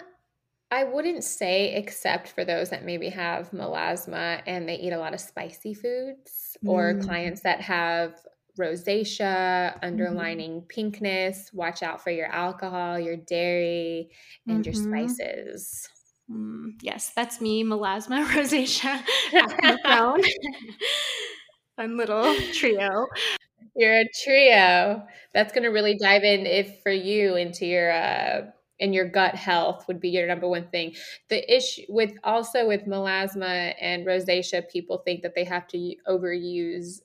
I 0.70 0.84
wouldn't 0.84 1.24
say 1.24 1.74
except 1.76 2.28
for 2.30 2.44
those 2.44 2.70
that 2.70 2.84
maybe 2.84 3.10
have 3.10 3.50
melasma 3.52 4.42
and 4.46 4.68
they 4.68 4.76
eat 4.76 4.92
a 4.92 4.98
lot 4.98 5.14
of 5.14 5.20
spicy 5.20 5.74
foods 5.74 6.56
or 6.66 6.94
Mm. 6.94 7.00
clients 7.00 7.42
that 7.42 7.60
have 7.62 8.26
rosacea, 8.58 9.78
Mhm. 9.92 10.36
underlining 10.36 10.62
pinkness. 10.62 11.52
Watch 11.54 11.82
out 11.82 12.02
for 12.02 12.10
your 12.10 12.26
alcohol, 12.28 12.98
your 13.00 13.16
dairy, 13.16 14.10
and 14.48 14.66
your 14.66 14.74
Mhm. 14.74 14.74
spices. 14.74 15.88
Mm, 16.30 16.78
yes, 16.82 17.10
that's 17.14 17.40
me, 17.40 17.62
melasma, 17.64 18.24
rosacea, 18.32 19.02
acne 19.38 19.78
prone. 19.78 20.20
Fun 21.76 21.96
little 21.96 22.36
trio. 22.52 23.06
You're 23.74 24.00
a 24.00 24.08
trio. 24.24 25.06
That's 25.34 25.52
going 25.52 25.64
to 25.64 25.68
really 25.70 25.96
dive 25.98 26.24
in 26.24 26.46
if 26.46 26.82
for 26.82 26.92
you 26.92 27.36
into 27.36 27.66
your 27.66 27.92
uh 27.92 28.50
and 28.78 28.94
your 28.94 29.08
gut 29.08 29.34
health 29.34 29.86
would 29.88 30.00
be 30.00 30.10
your 30.10 30.26
number 30.26 30.46
one 30.48 30.68
thing. 30.68 30.94
The 31.28 31.54
issue 31.54 31.82
with 31.88 32.12
also 32.24 32.66
with 32.66 32.84
melasma 32.86 33.74
and 33.80 34.06
rosacea, 34.06 34.68
people 34.70 34.98
think 34.98 35.22
that 35.22 35.34
they 35.34 35.44
have 35.44 35.66
to 35.68 35.94
overuse 36.08 37.00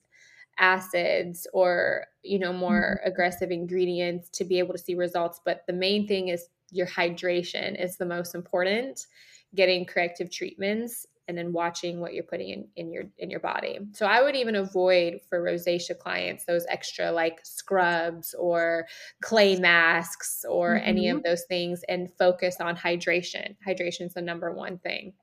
acids 0.60 1.47
or 1.53 2.07
you 2.23 2.39
know 2.39 2.53
more 2.53 2.99
Mhm. 2.99 3.05
aggressive 3.05 3.51
ingredients 3.51 4.29
to 4.29 4.43
be 4.45 4.60
able 4.60 4.73
to 4.73 4.79
see 4.79 4.95
results 4.95 5.41
but 5.45 5.63
the 5.67 5.73
main 5.73 6.07
thing 6.07 6.27
is 6.29 6.49
your 6.71 6.88
hydration 6.88 7.81
is 7.81 7.97
the 7.97 8.05
most 8.05 8.36
important 8.36 9.07
getting 9.55 9.86
corrective 9.86 10.31
treatments 10.31 11.05
and 11.27 11.38
then 11.38 11.53
watching 11.53 11.99
what 11.99 12.13
you're 12.13 12.23
putting 12.23 12.49
in, 12.49 12.67
in 12.75 12.91
your 12.91 13.03
in 13.17 13.29
your 13.29 13.39
body 13.39 13.79
so 13.93 14.05
i 14.05 14.21
would 14.21 14.36
even 14.36 14.55
avoid 14.55 15.19
for 15.29 15.41
rosacea 15.41 15.97
clients 15.97 16.45
those 16.45 16.65
extra 16.69 17.12
like 17.12 17.39
scrubs 17.45 18.34
or 18.36 18.88
clay 19.21 19.55
masks 19.60 20.43
or 20.49 20.77
any 20.77 21.05
Mhm. 21.05 21.17
of 21.17 21.23
those 21.23 21.43
things 21.45 21.84
and 21.89 22.12
focus 22.17 22.60
on 22.60 22.75
hydration 22.75 23.55
hydration 23.65 24.05
is 24.07 24.13
the 24.13 24.21
number 24.21 24.51
one 24.51 24.77
thing 24.79 25.13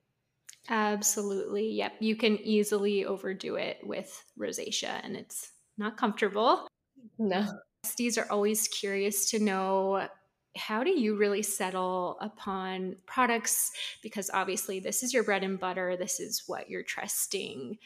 Absolutely. 0.70 1.70
Yep. 1.72 1.94
You 2.00 2.16
can 2.16 2.37
easily 2.38 3.04
overdo 3.04 3.56
it 3.56 3.78
with 3.82 4.24
rosacea 4.38 5.00
and 5.02 5.16
it's 5.16 5.52
not 5.78 5.96
comfortable. 5.96 6.68
no 7.18 7.42
Besties 7.84 8.18
are 8.18 8.30
always 8.30 8.68
curious 8.68 9.30
to 9.30 9.38
know 9.38 10.08
how 10.59 10.85
do 10.85 10.90
you 10.90 11.16
really 11.16 11.42
settle 11.42 12.18
upon 12.21 12.97
products? 13.07 13.71
Because 14.03 14.31
obviously 14.33 14.81
this 14.81 15.03
is 15.03 15.14
your 15.14 15.23
bread 15.23 15.44
and 15.44 15.59
butter. 15.59 15.97
This 15.97 16.21
is 16.21 16.44
what 16.47 16.68
you're 16.68 16.83
trusting 16.83 17.79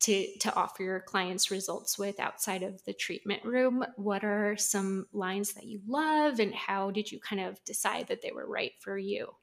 to 0.00 0.38
to 0.38 0.54
offer 0.54 0.82
your 0.82 1.00
clients 1.00 1.50
results 1.50 1.98
with 1.98 2.20
outside 2.20 2.62
of 2.62 2.84
the 2.84 2.92
treatment 2.92 3.44
room. 3.44 3.84
What 3.96 4.24
are 4.24 4.56
some 4.56 5.06
lines 5.12 5.54
that 5.54 5.64
you 5.64 5.80
love 5.86 6.38
and 6.38 6.54
how 6.54 6.90
did 6.90 7.10
you 7.10 7.18
kind 7.20 7.42
of 7.42 7.62
decide 7.64 8.08
that 8.08 8.22
they 8.22 8.32
were 8.32 8.46
right 8.46 8.72
for 8.80 8.96
you? 8.96 9.34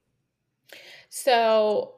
So, 1.10 1.96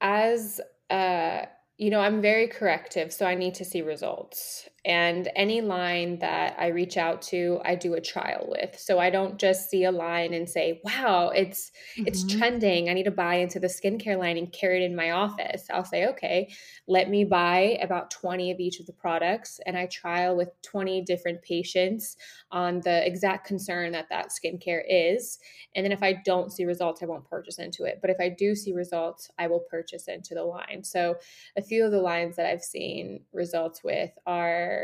as 0.00 0.60
uh, 0.90 1.46
you 1.78 1.90
know, 1.90 2.00
I'm 2.00 2.20
very 2.20 2.48
corrective, 2.48 3.12
so 3.12 3.24
I 3.24 3.36
need 3.36 3.54
to 3.54 3.64
see 3.64 3.82
results. 3.82 4.68
And 4.88 5.28
any 5.36 5.60
line 5.60 6.18
that 6.20 6.58
I 6.58 6.68
reach 6.68 6.96
out 6.96 7.20
to, 7.22 7.60
I 7.64 7.74
do 7.76 7.94
a 7.94 8.00
trial 8.00 8.46
with. 8.48 8.78
So 8.78 8.98
I 8.98 9.10
don't 9.10 9.38
just 9.38 9.68
see 9.68 9.84
a 9.84 9.92
line 9.92 10.32
and 10.32 10.48
say, 10.48 10.80
"Wow, 10.82 11.28
it's 11.28 11.70
it's 12.06 12.24
Mhm. 12.24 12.24
trending. 12.24 12.88
I 12.88 12.94
need 12.94 13.04
to 13.04 13.10
buy 13.10 13.34
into 13.36 13.60
the 13.60 13.66
skincare 13.66 14.18
line 14.18 14.38
and 14.38 14.50
carry 14.50 14.82
it 14.82 14.86
in 14.86 14.96
my 14.96 15.10
office." 15.10 15.66
I'll 15.70 15.84
say, 15.84 16.06
"Okay, 16.06 16.48
let 16.86 17.10
me 17.10 17.24
buy 17.24 17.78
about 17.82 18.10
20 18.10 18.50
of 18.50 18.60
each 18.60 18.80
of 18.80 18.86
the 18.86 18.92
products 18.94 19.60
and 19.66 19.76
I 19.76 19.86
trial 19.86 20.36
with 20.36 20.50
20 20.62 21.02
different 21.02 21.42
patients 21.42 22.16
on 22.50 22.80
the 22.80 23.06
exact 23.06 23.46
concern 23.46 23.92
that 23.92 24.08
that 24.08 24.28
skincare 24.30 24.82
is 24.88 25.38
and 25.74 25.84
then 25.84 25.92
if 25.92 26.02
I 26.02 26.14
don't 26.14 26.50
see 26.52 26.64
results, 26.64 27.02
I 27.02 27.06
won't 27.06 27.28
purchase 27.28 27.58
into 27.58 27.84
it. 27.84 27.98
But 28.00 28.10
if 28.10 28.16
I 28.20 28.28
do 28.28 28.54
see 28.54 28.72
results, 28.72 29.30
I 29.38 29.46
will 29.48 29.60
purchase 29.60 30.08
into 30.08 30.34
the 30.34 30.44
line. 30.44 30.82
So 30.84 31.16
a 31.56 31.62
few 31.62 31.84
of 31.84 31.90
the 31.92 32.00
lines 32.00 32.36
that 32.36 32.46
I've 32.46 32.62
seen 32.62 33.24
results 33.32 33.84
with 33.84 34.10
are 34.26 34.77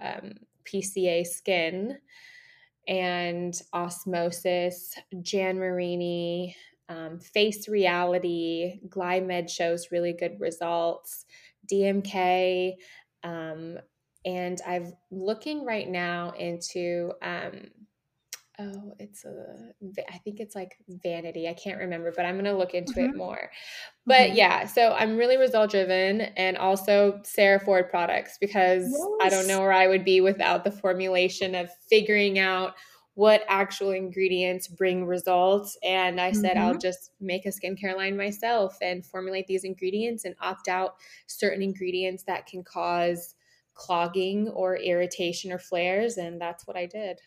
um, 0.00 0.34
PCA 0.64 1.26
Skin 1.26 1.98
and 2.86 3.60
Osmosis, 3.72 4.94
Jan 5.22 5.58
Marini, 5.58 6.56
um, 6.88 7.18
Face 7.18 7.68
Reality, 7.68 8.80
Glymed 8.88 9.48
shows 9.48 9.90
really 9.90 10.12
good 10.12 10.38
results, 10.38 11.24
DMK. 11.70 12.74
Um, 13.22 13.78
and 14.26 14.60
I'm 14.66 14.92
looking 15.10 15.64
right 15.64 15.88
now 15.88 16.30
into 16.30 17.12
um, 17.22 17.68
Oh, 18.58 18.94
it's 19.00 19.24
a 19.24 19.72
I 20.08 20.18
think 20.18 20.38
it's 20.38 20.54
like 20.54 20.76
vanity. 20.88 21.48
I 21.48 21.54
can't 21.54 21.80
remember, 21.80 22.12
but 22.14 22.24
I'm 22.24 22.36
going 22.36 22.44
to 22.44 22.56
look 22.56 22.72
into 22.72 23.02
it 23.02 23.12
Mhm. 23.12 23.14
more. 23.14 23.50
But 24.06 24.32
Mhm. 24.32 24.34
yeah, 24.34 24.66
so 24.66 24.92
I'm 24.92 25.16
really 25.16 25.36
result 25.38 25.70
driven 25.70 26.22
and 26.22 26.56
also 26.58 27.20
Sarah 27.24 27.60
Ford 27.60 27.90
products 27.90 28.38
because 28.40 29.08
I 29.20 29.30
don't 29.30 29.46
know 29.48 29.60
where 29.60 29.72
I 29.72 29.88
would 29.88 30.04
be 30.04 30.20
without 30.20 30.64
the 30.64 30.72
formulation 30.72 31.54
of 31.54 31.70
figuring 31.88 32.38
out 32.38 32.74
what 33.14 33.44
actual 33.48 33.92
ingredients 33.92 34.68
bring 34.68 35.06
results. 35.06 35.78
And 35.84 36.20
I 36.20 36.32
said, 36.32 36.56
I'll 36.56 36.76
Mhm. 36.76 36.80
just 36.80 37.12
make 37.20 37.46
a 37.46 37.50
skincare 37.50 37.96
line 37.96 38.16
myself 38.16 38.76
and 38.82 39.06
formulate 39.06 39.46
these 39.48 39.64
ingredients 39.64 40.24
and 40.24 40.36
opt 40.40 40.68
out 40.68 40.96
certain 41.28 41.62
ingredients 41.62 42.24
that 42.24 42.46
can 42.46 42.64
cause 42.64 43.36
clogging 43.74 44.48
or 44.50 44.76
irritation 44.76 45.52
or 45.52 45.58
flares. 45.58 46.18
And 46.18 46.40
that's 46.40 46.66
what 46.66 46.76
I 46.76 46.86
did. 46.86 47.20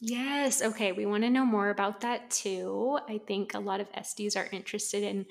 Yes. 0.00 0.60
Okay. 0.60 0.92
We 0.92 1.06
want 1.06 1.22
to 1.24 1.30
know 1.30 1.46
more 1.46 1.70
about 1.70 2.02
that 2.02 2.30
too. 2.30 2.98
I 3.08 3.18
think 3.18 3.54
a 3.54 3.58
lot 3.58 3.80
of 3.80 3.90
Esties 3.92 4.36
are 4.36 4.48
interested 4.52 5.02
in 5.02 5.24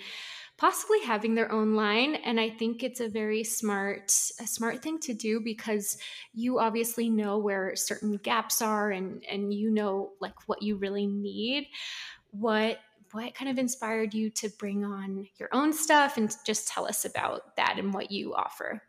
possibly 0.58 1.02
having 1.04 1.36
their 1.36 1.52
own 1.52 1.76
line 1.76 2.16
and 2.16 2.40
I 2.40 2.50
think 2.50 2.82
it's 2.82 3.00
a 3.00 3.10
very 3.10 3.44
smart 3.44 4.06
a 4.40 4.48
smart 4.48 4.82
thing 4.82 5.00
to 5.02 5.14
do 5.14 5.40
because 5.42 5.98
you 6.34 6.60
obviously 6.60 7.10
know 7.10 7.38
where 7.38 7.76
certain 7.76 8.18
gaps 8.18 8.62
are 8.62 8.90
and 8.92 9.24
and 9.26 9.54
you 9.54 9.70
know 9.70 10.14
like 10.20 10.48
what 10.48 10.64
you 10.64 10.78
really 10.78 11.08
need. 11.08 11.68
What 12.32 12.80
what 13.12 13.36
kind 13.36 13.50
of 13.52 13.58
inspired 13.60 14.14
you 14.14 14.30
to 14.32 14.50
bring 14.60 14.86
on 14.86 15.28
your 15.38 15.50
own 15.54 15.74
stuff 15.74 16.18
and 16.18 16.34
just 16.46 16.68
tell 16.68 16.88
us 16.88 17.06
about 17.06 17.56
that 17.58 17.78
and 17.80 17.94
what 17.94 18.12
you 18.12 18.34
offer? 18.36 18.82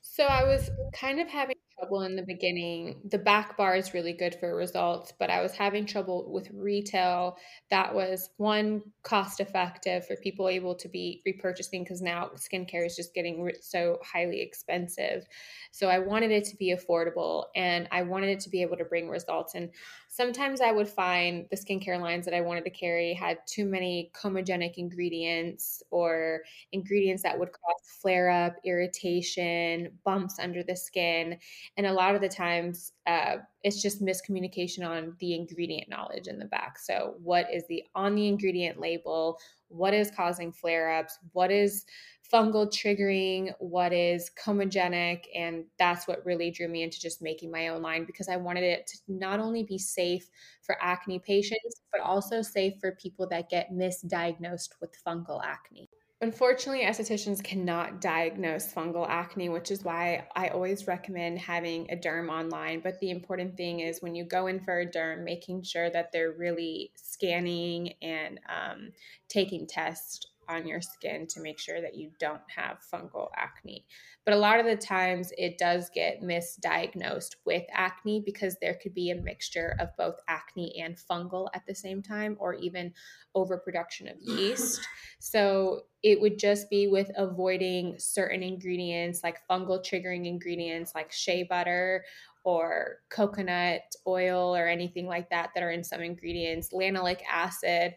So 0.00 0.24
I 0.24 0.44
was 0.44 0.70
kind 0.92 1.20
of 1.20 1.28
having 1.28 1.53
trouble 1.84 2.02
in 2.02 2.16
the 2.16 2.22
beginning. 2.22 2.96
The 3.10 3.18
back 3.18 3.56
bar 3.56 3.76
is 3.76 3.92
really 3.92 4.12
good 4.12 4.34
for 4.40 4.56
results, 4.56 5.12
but 5.18 5.28
I 5.28 5.42
was 5.42 5.52
having 5.52 5.84
trouble 5.84 6.32
with 6.32 6.48
retail. 6.52 7.36
That 7.70 7.94
was 7.94 8.30
one 8.38 8.82
cost 9.02 9.40
effective 9.40 10.06
for 10.06 10.16
people 10.16 10.48
able 10.48 10.74
to 10.76 10.88
be 10.88 11.22
repurchasing 11.26 11.82
because 11.84 12.00
now 12.00 12.30
skincare 12.36 12.86
is 12.86 12.96
just 12.96 13.14
getting 13.14 13.50
so 13.60 13.98
highly 14.02 14.40
expensive. 14.40 15.26
So 15.72 15.88
I 15.88 15.98
wanted 15.98 16.30
it 16.30 16.44
to 16.46 16.56
be 16.56 16.74
affordable 16.74 17.46
and 17.54 17.86
I 17.92 18.02
wanted 18.02 18.30
it 18.30 18.40
to 18.40 18.50
be 18.50 18.62
able 18.62 18.78
to 18.78 18.84
bring 18.84 19.08
results. 19.08 19.54
And 19.54 19.70
sometimes 20.14 20.60
I 20.60 20.70
would 20.70 20.88
find 20.88 21.44
the 21.50 21.56
skincare 21.56 22.00
lines 22.00 22.24
that 22.24 22.34
I 22.34 22.40
wanted 22.40 22.62
to 22.64 22.70
carry 22.70 23.12
had 23.14 23.38
too 23.46 23.64
many 23.64 24.12
comedogenic 24.14 24.74
ingredients 24.76 25.82
or 25.90 26.42
ingredients 26.70 27.24
that 27.24 27.36
would 27.36 27.50
cause 27.50 27.80
flare 28.00 28.30
up, 28.30 28.54
irritation, 28.64 29.98
bumps 30.04 30.38
under 30.38 30.62
the 30.62 30.76
skin. 30.76 31.36
And 31.76 31.86
a 31.86 31.92
lot 31.92 32.14
of 32.14 32.20
the 32.20 32.28
times, 32.28 32.92
uh, 33.08 33.38
it's 33.64 33.82
just 33.82 34.04
miscommunication 34.04 34.88
on 34.88 35.16
the 35.18 35.34
ingredient 35.34 35.88
knowledge 35.88 36.28
in 36.28 36.38
the 36.38 36.44
back. 36.44 36.78
So, 36.78 37.16
what 37.20 37.52
is 37.52 37.64
the 37.68 37.82
on 37.96 38.14
the 38.14 38.28
ingredient 38.28 38.78
label? 38.78 39.40
What 39.66 39.94
is 39.94 40.12
causing 40.12 40.52
flare 40.52 40.92
ups? 40.92 41.18
What 41.32 41.50
is 41.50 41.86
fungal 42.32 42.66
triggering? 42.66 43.52
What 43.58 43.92
is 43.92 44.30
comedogenic? 44.42 45.24
And 45.34 45.64
that's 45.78 46.06
what 46.06 46.24
really 46.24 46.50
drew 46.50 46.68
me 46.68 46.82
into 46.82 47.00
just 47.00 47.22
making 47.22 47.50
my 47.50 47.68
own 47.68 47.82
line 47.82 48.04
because 48.04 48.28
I 48.28 48.36
wanted 48.36 48.64
it 48.64 48.86
to 48.88 48.98
not 49.08 49.40
only 49.40 49.62
be 49.62 49.78
safe 49.78 50.28
for 50.62 50.76
acne 50.80 51.18
patients, 51.18 51.82
but 51.92 52.00
also 52.00 52.42
safe 52.42 52.74
for 52.80 52.92
people 52.92 53.28
that 53.28 53.50
get 53.50 53.72
misdiagnosed 53.72 54.70
with 54.80 54.96
fungal 55.06 55.40
acne. 55.44 55.88
Unfortunately, 56.20 56.86
estheticians 56.86 57.44
cannot 57.44 58.00
diagnose 58.00 58.72
fungal 58.72 59.06
acne, 59.06 59.50
which 59.50 59.70
is 59.70 59.84
why 59.84 60.26
I 60.34 60.48
always 60.48 60.86
recommend 60.86 61.38
having 61.38 61.90
a 61.90 61.96
derm 61.96 62.30
online. 62.30 62.80
But 62.80 62.98
the 63.00 63.10
important 63.10 63.58
thing 63.58 63.80
is 63.80 64.00
when 64.00 64.14
you 64.14 64.24
go 64.24 64.46
in 64.46 64.60
for 64.60 64.80
a 64.80 64.86
derm, 64.86 65.24
making 65.24 65.64
sure 65.64 65.90
that 65.90 66.12
they're 66.12 66.32
really 66.32 66.92
scanning 66.94 67.92
and 68.00 68.40
um, 68.48 68.92
taking 69.28 69.66
tests 69.66 70.26
on 70.48 70.66
your 70.66 70.80
skin 70.80 71.26
to 71.28 71.40
make 71.40 71.58
sure 71.58 71.80
that 71.80 71.94
you 71.94 72.10
don't 72.18 72.42
have 72.54 72.78
fungal 72.92 73.28
acne. 73.36 73.84
But 74.24 74.34
a 74.34 74.38
lot 74.38 74.60
of 74.60 74.66
the 74.66 74.76
times 74.76 75.32
it 75.36 75.58
does 75.58 75.90
get 75.94 76.22
misdiagnosed 76.22 77.36
with 77.44 77.64
acne 77.72 78.22
because 78.24 78.56
there 78.60 78.78
could 78.82 78.94
be 78.94 79.10
a 79.10 79.16
mixture 79.16 79.76
of 79.78 79.96
both 79.96 80.16
acne 80.28 80.80
and 80.80 80.96
fungal 80.96 81.48
at 81.54 81.66
the 81.66 81.74
same 81.74 82.02
time, 82.02 82.36
or 82.38 82.54
even 82.54 82.92
overproduction 83.34 84.08
of 84.08 84.16
yeast. 84.20 84.80
So 85.20 85.84
it 86.02 86.20
would 86.20 86.38
just 86.38 86.68
be 86.68 86.86
with 86.86 87.10
avoiding 87.16 87.94
certain 87.98 88.42
ingredients 88.42 89.22
like 89.24 89.38
fungal 89.48 89.82
triggering 89.82 90.26
ingredients 90.26 90.92
like 90.94 91.10
shea 91.10 91.44
butter 91.44 92.04
or 92.44 92.98
coconut 93.08 93.80
oil 94.06 94.54
or 94.54 94.68
anything 94.68 95.06
like 95.06 95.30
that 95.30 95.50
that 95.54 95.62
are 95.62 95.70
in 95.70 95.82
some 95.82 96.02
ingredients, 96.02 96.68
lanolic 96.74 97.20
acid. 97.30 97.94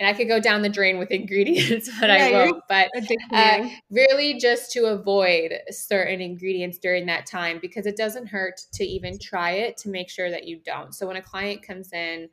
And 0.00 0.08
I 0.08 0.14
could 0.14 0.28
go 0.28 0.40
down 0.40 0.62
the 0.62 0.68
drain 0.68 0.98
with 0.98 1.10
ingredients, 1.10 1.88
but 2.00 2.08
yeah, 2.08 2.24
I 2.24 2.32
won't. 2.32 2.62
But 2.68 2.90
uh, 3.32 3.68
really, 3.90 4.38
just 4.38 4.72
to 4.72 4.86
avoid 4.86 5.52
certain 5.70 6.20
ingredients 6.20 6.78
during 6.78 7.06
that 7.06 7.26
time 7.26 7.58
because 7.60 7.86
it 7.86 7.96
doesn't 7.96 8.26
hurt 8.26 8.60
to 8.72 8.84
even 8.84 9.18
try 9.18 9.52
it 9.52 9.76
to 9.78 9.90
make 9.90 10.08
sure 10.10 10.30
that 10.30 10.48
you 10.48 10.58
don't. 10.64 10.94
So 10.94 11.06
when 11.06 11.16
a 11.16 11.22
client 11.22 11.62
comes 11.62 11.92
in, 11.92 12.28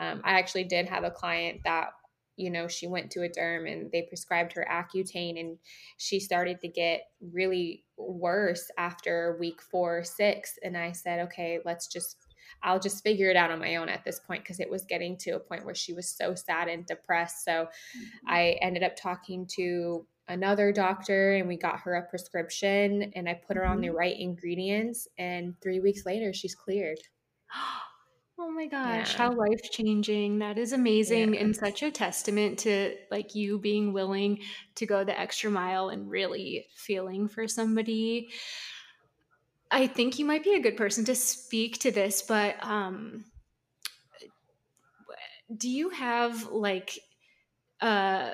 um, 0.00 0.22
I 0.24 0.38
actually 0.38 0.64
did 0.64 0.88
have 0.88 1.04
a 1.04 1.10
client 1.10 1.60
that 1.64 1.90
you 2.40 2.50
know, 2.50 2.66
she 2.66 2.86
went 2.86 3.10
to 3.10 3.22
a 3.22 3.28
derm 3.28 3.70
and 3.70 3.92
they 3.92 4.02
prescribed 4.02 4.54
her 4.54 4.66
Accutane 4.70 5.38
and 5.38 5.58
she 5.98 6.18
started 6.18 6.58
to 6.62 6.68
get 6.68 7.02
really 7.32 7.84
worse 7.98 8.70
after 8.78 9.36
week 9.38 9.60
four, 9.60 9.98
or 9.98 10.04
six. 10.04 10.58
And 10.64 10.76
I 10.76 10.92
said, 10.92 11.20
okay, 11.26 11.58
let's 11.66 11.86
just, 11.86 12.16
I'll 12.62 12.80
just 12.80 13.02
figure 13.02 13.30
it 13.30 13.36
out 13.36 13.50
on 13.50 13.58
my 13.58 13.76
own 13.76 13.88
at 13.88 14.04
this 14.04 14.20
point 14.20 14.42
because 14.42 14.60
it 14.60 14.70
was 14.70 14.84
getting 14.84 15.16
to 15.18 15.32
a 15.32 15.40
point 15.40 15.64
where 15.64 15.74
she 15.74 15.92
was 15.92 16.08
so 16.08 16.34
sad 16.34 16.68
and 16.68 16.86
depressed. 16.86 17.44
So 17.44 17.52
mm-hmm. 17.52 18.28
I 18.28 18.58
ended 18.60 18.82
up 18.82 18.96
talking 18.96 19.46
to 19.56 20.06
another 20.28 20.72
doctor 20.72 21.34
and 21.34 21.48
we 21.48 21.56
got 21.56 21.80
her 21.80 21.94
a 21.94 22.08
prescription 22.08 23.12
and 23.14 23.28
I 23.28 23.34
put 23.34 23.56
her 23.56 23.64
on 23.64 23.80
the 23.80 23.88
mm-hmm. 23.88 23.96
right 23.96 24.18
ingredients. 24.18 25.08
And 25.18 25.54
three 25.60 25.80
weeks 25.80 26.06
later, 26.06 26.32
she's 26.32 26.54
cleared. 26.54 26.98
Oh 28.42 28.50
my 28.50 28.66
gosh, 28.66 29.12
yeah. 29.12 29.18
how 29.18 29.32
life 29.34 29.70
changing. 29.70 30.38
That 30.38 30.56
is 30.56 30.72
amazing 30.72 31.34
yeah. 31.34 31.40
and 31.40 31.54
such 31.54 31.82
a 31.82 31.90
testament 31.90 32.60
to 32.60 32.96
like 33.10 33.34
you 33.34 33.58
being 33.58 33.92
willing 33.92 34.38
to 34.76 34.86
go 34.86 35.04
the 35.04 35.18
extra 35.18 35.50
mile 35.50 35.90
and 35.90 36.10
really 36.10 36.64
feeling 36.74 37.28
for 37.28 37.46
somebody. 37.46 38.30
I 39.70 39.86
think 39.86 40.18
you 40.18 40.24
might 40.24 40.42
be 40.44 40.54
a 40.54 40.60
good 40.60 40.76
person 40.76 41.04
to 41.04 41.14
speak 41.14 41.78
to 41.80 41.90
this, 41.90 42.22
but 42.22 42.56
um 42.62 43.24
do 45.56 45.68
you 45.68 45.90
have 45.90 46.50
like 46.50 46.98
uh 47.80 48.30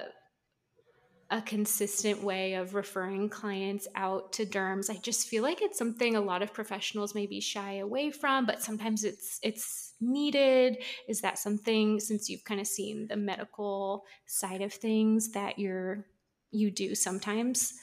a 1.31 1.43
consistent 1.43 2.23
way 2.23 2.55
of 2.55 2.75
referring 2.75 3.29
clients 3.29 3.89
out 3.97 4.33
to 4.33 4.47
derms. 4.47 4.89
I 4.89 4.97
just 4.99 5.27
feel 5.27 5.43
like 5.43 5.61
it's 5.61 5.77
something 5.77 6.15
a 6.15 6.21
lot 6.21 6.41
of 6.41 6.55
professionals 6.55 7.17
maybe 7.17 7.41
shy 7.41 7.79
away 7.79 8.13
from, 8.13 8.47
but 8.47 8.63
sometimes 8.63 9.03
it's 9.03 9.41
it's 9.43 9.95
needed. 10.01 10.77
Is 11.09 11.23
that 11.23 11.39
something 11.39 11.99
since 11.99 12.29
you've 12.29 12.45
kind 12.45 12.61
of 12.61 12.67
seen 12.69 13.09
the 13.09 13.17
medical 13.17 14.05
side 14.27 14.63
of 14.63 14.73
things 14.73 15.33
that 15.33 15.59
you're 15.59 16.07
you 16.53 16.71
do 16.71 16.95
sometimes? 16.95 17.75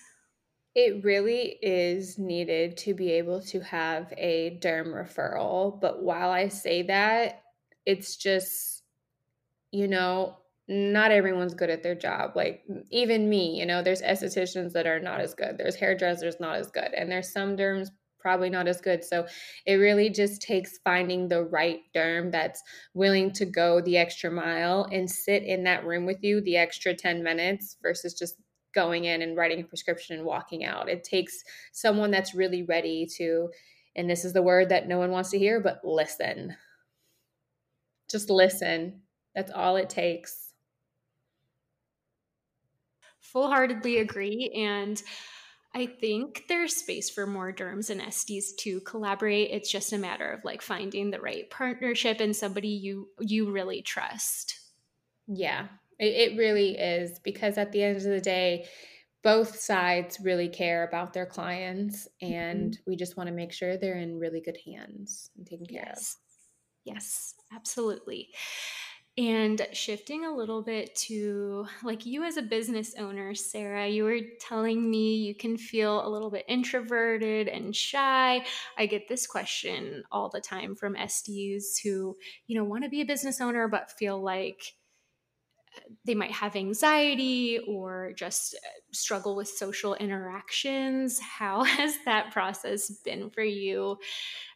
It 0.76 1.04
really 1.04 1.58
is 1.62 2.18
needed 2.18 2.78
to 2.78 2.94
be 2.94 3.12
able 3.14 3.42
to 3.44 3.60
have 3.62 4.12
a 4.18 4.58
derm 4.62 4.88
referral, 4.88 5.80
but 5.80 6.02
while 6.02 6.32
I 6.32 6.48
say 6.48 6.84
that, 6.84 7.44
it's 7.86 8.16
just 8.16 8.84
you 9.74 9.88
know, 9.88 10.38
not 10.70 11.12
everyone's 11.12 11.56
good 11.56 11.72
at 11.72 11.84
their 11.84 11.96
job. 11.96 12.34
Like 12.36 12.64
even 12.92 13.28
me, 13.28 13.60
you 13.60 13.66
know, 13.66 13.82
there's 13.82 14.04
estheticians 14.04 14.72
that 14.74 14.88
are 14.88 15.00
not 15.00 15.20
as 15.20 15.34
good. 15.34 15.58
There's 15.58 15.76
hairdressers 15.76 16.40
not 16.40 16.56
as 16.56 16.70
good. 16.70 16.94
And 16.96 17.12
there's 17.12 17.34
some 17.34 17.58
derms 17.58 17.90
probably 18.20 18.50
not 18.50 18.70
as 18.70 18.80
good. 18.80 19.04
So 19.04 19.28
it 19.66 19.74
really 19.74 20.10
just 20.10 20.42
takes 20.42 20.78
finding 20.86 21.28
the 21.28 21.44
right 21.44 21.82
derm 21.94 22.32
that's 22.32 22.64
willing 22.94 23.32
to 23.34 23.46
go 23.46 23.82
the 23.82 23.98
extra 23.98 24.32
mile 24.32 24.88
and 24.92 25.10
sit 25.10 25.44
in 25.44 25.64
that 25.64 25.86
room 25.86 26.06
with 26.06 26.24
you 26.24 26.40
the 26.40 26.56
extra 26.56 26.94
10 26.94 27.22
minutes 27.22 27.76
versus 27.82 28.14
just 28.14 28.36
going 28.74 29.06
in 29.06 29.22
and 29.22 29.38
writing 29.38 29.62
a 29.62 29.66
prescription 29.66 30.18
and 30.18 30.26
walking 30.26 30.66
out. 30.66 30.90
It 30.90 31.04
takes 31.04 31.44
someone 31.72 32.12
that's 32.12 32.36
really 32.36 32.64
ready 32.64 33.08
to 33.18 33.50
and 33.96 34.10
this 34.10 34.26
is 34.26 34.34
the 34.34 34.42
word 34.42 34.70
that 34.70 34.88
no 34.88 34.98
one 34.98 35.12
wants 35.12 35.30
to 35.30 35.38
hear, 35.38 35.60
but 35.60 35.82
listen. 35.84 36.56
Just 38.10 38.32
listen. 38.32 39.02
That's 39.36 39.52
all 39.52 39.76
it 39.76 39.90
takes 39.90 40.44
full 43.34 43.48
heartedly 43.48 43.98
agree. 43.98 44.52
And 44.56 45.02
I 45.74 45.88
think 45.88 46.44
there's 46.48 46.76
space 46.76 47.10
for 47.10 47.26
more 47.26 47.52
derms 47.52 47.90
and 47.90 48.00
esties 48.00 48.56
to 48.60 48.80
collaborate. 48.82 49.50
It's 49.50 49.72
just 49.72 49.92
a 49.92 49.98
matter 49.98 50.30
of 50.30 50.46
like 50.46 50.62
finding 50.62 51.10
the 51.10 51.20
right 51.20 51.50
partnership 51.50 52.20
and 52.20 52.36
somebody 52.36 52.68
you 52.70 53.10
you 53.20 53.52
really 53.52 53.82
trust. 53.82 54.60
Yeah, 55.28 55.68
it, 56.00 56.32
it 56.34 56.38
really 56.38 56.78
is 56.78 57.20
because 57.20 57.58
at 57.58 57.72
the 57.72 57.84
end 57.84 57.98
of 57.98 58.04
the 58.04 58.22
day, 58.22 58.66
both 59.24 59.60
sides 59.60 60.20
really 60.22 60.50
care 60.50 60.86
about 60.86 61.14
their 61.14 61.26
clients, 61.26 62.08
and 62.22 62.72
mm-hmm. 62.72 62.92
we 62.92 62.96
just 62.98 63.16
want 63.16 63.28
to 63.28 63.34
make 63.34 63.54
sure 63.54 63.78
they're 63.78 63.98
in 63.98 64.20
really 64.20 64.42
good 64.42 64.58
hands 64.66 65.32
and 65.38 65.48
taken 65.48 65.66
care 65.66 65.86
yes. 65.88 66.16
of. 66.16 66.96
Yes, 66.96 67.36
absolutely. 67.54 68.30
And 69.16 69.68
shifting 69.74 70.26
a 70.26 70.36
little 70.36 70.64
bit 70.64 70.96
to 71.08 71.68
like 71.84 72.04
you 72.06 72.24
as 72.24 72.36
a 72.36 72.42
business 72.42 72.96
owner, 72.98 73.36
Sarah, 73.36 73.88
you 73.88 74.06
were 74.06 74.18
telling 74.42 74.90
me 74.90 75.18
you 75.18 75.36
can 75.36 75.56
feel 75.56 76.06
a 76.06 76.10
little 76.10 76.32
bit 76.32 76.46
introverted 76.48 77.48
and 77.48 77.76
shy. 77.76 78.44
I 78.76 78.86
get 78.88 79.08
this 79.08 79.28
question 79.28 80.04
all 80.12 80.30
the 80.30 80.42
time 80.42 80.76
from 80.76 80.96
Esties 80.96 81.80
who, 81.84 82.16
you 82.48 82.58
know, 82.58 82.64
want 82.64 82.86
to 82.86 82.90
be 82.90 83.02
a 83.02 83.06
business 83.06 83.40
owner 83.40 83.68
but 83.68 83.92
feel 83.92 84.20
like 84.20 84.74
they 86.06 86.16
might 86.16 86.32
have 86.32 86.56
anxiety 86.56 87.60
or 87.68 88.14
just 88.16 88.56
uh, 88.56 88.68
struggle 88.92 89.36
with 89.36 89.48
social 89.48 89.96
interactions. 89.96 91.20
How 91.20 91.64
has 91.64 91.98
that 92.06 92.32
process 92.32 92.90
been 93.04 93.30
for 93.30 93.44
you? 93.44 93.98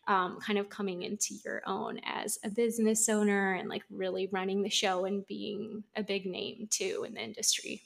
um, 0.07 0.39
kind 0.39 0.57
of 0.57 0.69
coming 0.69 1.03
into 1.03 1.35
your 1.43 1.61
own 1.65 1.99
as 2.05 2.39
a 2.43 2.49
business 2.49 3.09
owner 3.09 3.53
and 3.53 3.69
like 3.69 3.83
really 3.89 4.29
running 4.31 4.63
the 4.63 4.69
show 4.69 5.05
and 5.05 5.27
being 5.27 5.83
a 5.95 6.03
big 6.03 6.25
name 6.25 6.67
too 6.69 7.03
in 7.05 7.13
the 7.13 7.21
industry? 7.21 7.83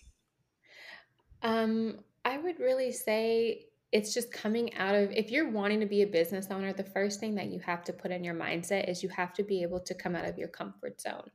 Um, 1.41 1.99
I 2.23 2.37
would 2.37 2.59
really 2.59 2.91
say 2.91 3.65
it's 3.91 4.13
just 4.13 4.31
coming 4.31 4.75
out 4.75 4.93
of 4.93 5.11
if 5.11 5.31
you're 5.31 5.49
wanting 5.49 5.79
to 5.79 5.87
be 5.87 6.03
a 6.03 6.07
business 6.07 6.47
owner, 6.51 6.71
the 6.71 6.83
first 6.83 7.19
thing 7.19 7.35
that 7.35 7.47
you 7.47 7.59
have 7.59 7.83
to 7.85 7.93
put 7.93 8.11
in 8.11 8.23
your 8.23 8.35
mindset 8.35 8.89
is 8.89 9.01
you 9.01 9.09
have 9.09 9.33
to 9.33 9.43
be 9.43 9.63
able 9.63 9.79
to 9.79 9.95
come 9.95 10.15
out 10.15 10.25
of 10.25 10.37
your 10.37 10.47
comfort 10.47 11.01
zone 11.01 11.29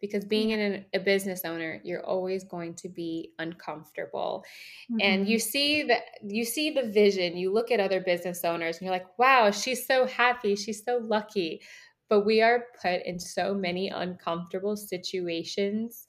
because 0.00 0.24
being 0.24 0.50
in 0.50 0.84
a 0.94 0.98
business 0.98 1.42
owner 1.44 1.80
you're 1.84 2.04
always 2.04 2.44
going 2.44 2.74
to 2.74 2.88
be 2.88 3.32
uncomfortable. 3.38 4.44
Mm-hmm. 4.90 5.00
and 5.00 5.28
you 5.28 5.38
see 5.38 5.82
that 5.84 6.02
you 6.22 6.44
see 6.44 6.70
the 6.70 6.90
vision 6.90 7.36
you 7.36 7.52
look 7.52 7.70
at 7.70 7.80
other 7.80 8.00
business 8.00 8.44
owners 8.44 8.76
and 8.76 8.86
you're 8.86 8.94
like 8.94 9.18
wow 9.18 9.50
she's 9.50 9.86
so 9.86 10.06
happy 10.06 10.56
she's 10.56 10.84
so 10.84 10.98
lucky. 11.02 11.60
But 12.08 12.24
we 12.24 12.40
are 12.40 12.66
put 12.80 13.04
in 13.04 13.18
so 13.18 13.52
many 13.52 13.88
uncomfortable 13.88 14.76
situations 14.76 16.06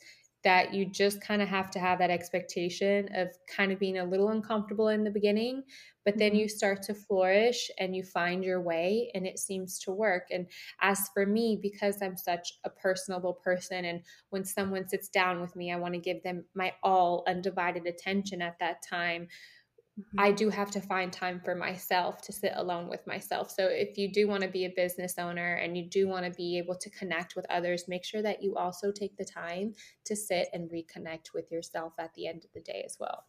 that 0.47 0.73
you 0.73 0.85
just 0.85 1.19
kind 1.19 1.41
of 1.41 1.49
have 1.49 1.69
to 1.69 1.77
have 1.77 1.99
that 1.99 2.09
expectation 2.09 3.09
of 3.13 3.27
kind 3.53 3.69
of 3.69 3.79
being 3.79 3.97
a 3.97 4.05
little 4.05 4.29
uncomfortable 4.29 4.87
in 4.87 5.03
the 5.03 5.11
beginning, 5.11 5.61
but 6.05 6.17
then 6.17 6.29
mm-hmm. 6.31 6.39
you 6.39 6.47
start 6.47 6.81
to 6.81 6.93
flourish 6.93 7.69
and 7.79 7.93
you 7.93 8.01
find 8.01 8.45
your 8.45 8.61
way 8.61 9.11
and 9.13 9.27
it 9.27 9.39
seems 9.39 9.77
to 9.77 9.91
work. 9.91 10.27
And 10.31 10.47
as 10.81 11.09
for 11.13 11.25
me, 11.25 11.59
because 11.61 12.01
I'm 12.01 12.15
such 12.15 12.53
a 12.63 12.69
personable 12.69 13.33
person, 13.33 13.83
and 13.83 13.99
when 14.29 14.45
someone 14.45 14.87
sits 14.87 15.09
down 15.09 15.41
with 15.41 15.53
me, 15.57 15.73
I 15.73 15.75
want 15.75 15.95
to 15.95 15.99
give 15.99 16.23
them 16.23 16.45
my 16.55 16.71
all 16.81 17.25
undivided 17.27 17.85
attention 17.85 18.41
at 18.41 18.57
that 18.61 18.77
time. 18.89 19.27
Mm-hmm. 19.99 20.19
I 20.19 20.31
do 20.31 20.49
have 20.49 20.69
to 20.71 20.81
find 20.81 21.11
time 21.11 21.41
for 21.43 21.55
myself 21.55 22.21
to 22.23 22.31
sit 22.31 22.51
alone 22.55 22.87
with 22.87 23.05
myself. 23.07 23.49
So, 23.49 23.65
if 23.65 23.97
you 23.97 24.11
do 24.11 24.27
want 24.27 24.43
to 24.43 24.49
be 24.49 24.65
a 24.65 24.73
business 24.75 25.15
owner 25.17 25.55
and 25.55 25.75
you 25.75 25.89
do 25.89 26.07
want 26.07 26.25
to 26.25 26.31
be 26.31 26.57
able 26.59 26.75
to 26.75 26.89
connect 26.91 27.35
with 27.35 27.47
others, 27.49 27.87
make 27.87 28.05
sure 28.05 28.21
that 28.21 28.43
you 28.43 28.55
also 28.55 28.91
take 28.91 29.17
the 29.17 29.25
time 29.25 29.73
to 30.05 30.15
sit 30.15 30.49
and 30.53 30.69
reconnect 30.69 31.33
with 31.33 31.51
yourself 31.51 31.93
at 31.97 32.13
the 32.13 32.27
end 32.27 32.45
of 32.45 32.51
the 32.53 32.61
day 32.61 32.83
as 32.85 32.97
well. 32.99 33.25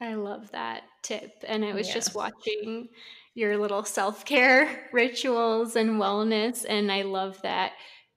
I 0.00 0.14
love 0.14 0.50
that 0.52 0.84
tip. 1.02 1.44
And 1.46 1.62
I 1.64 1.74
was 1.74 1.88
yeah. 1.88 1.94
just 1.94 2.14
watching 2.14 2.88
your 3.34 3.58
little 3.58 3.84
self 3.84 4.24
care 4.24 4.88
rituals 4.92 5.76
and 5.76 6.00
wellness. 6.00 6.64
And 6.66 6.90
I 6.90 7.02
love 7.02 7.40
that 7.42 7.72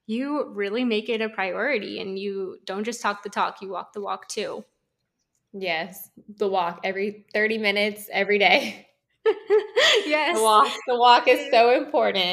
you 0.06 0.50
really 0.54 0.86
make 0.86 1.10
it 1.10 1.22
a 1.22 1.30
priority 1.30 2.00
and 2.00 2.18
you 2.18 2.58
don't 2.66 2.84
just 2.84 3.02
talk 3.02 3.24
the 3.24 3.30
talk, 3.30 3.62
you 3.62 3.70
walk 3.70 3.94
the 3.94 4.02
walk 4.02 4.28
too. 4.30 4.64
Yes, 5.54 6.10
the 6.38 6.48
walk 6.48 6.82
every 6.84 7.26
30 7.34 7.58
minutes 7.58 8.10
every 8.12 8.40
day. 8.40 8.88
yes. 10.06 10.36
The 10.36 10.42
walk, 10.42 10.68
the 10.88 10.98
walk 10.98 11.28
is 11.28 11.50
so 11.52 11.72
important. 11.72 12.33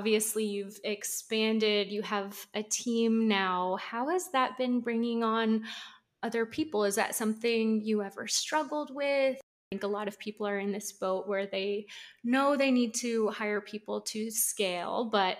Obviously, 0.00 0.46
you've 0.46 0.80
expanded, 0.82 1.92
you 1.92 2.00
have 2.00 2.46
a 2.54 2.62
team 2.62 3.28
now. 3.28 3.76
How 3.76 4.08
has 4.08 4.30
that 4.30 4.56
been 4.56 4.80
bringing 4.80 5.22
on 5.22 5.64
other 6.22 6.46
people? 6.46 6.84
Is 6.84 6.94
that 6.94 7.14
something 7.14 7.82
you 7.84 8.02
ever 8.02 8.26
struggled 8.26 8.94
with? 8.94 9.36
I 9.36 9.68
think 9.70 9.82
a 9.82 9.88
lot 9.88 10.08
of 10.08 10.18
people 10.18 10.46
are 10.46 10.58
in 10.58 10.72
this 10.72 10.90
boat 10.90 11.28
where 11.28 11.44
they 11.44 11.84
know 12.24 12.56
they 12.56 12.70
need 12.70 12.94
to 12.94 13.28
hire 13.28 13.60
people 13.60 14.00
to 14.00 14.30
scale, 14.30 15.10
but 15.12 15.36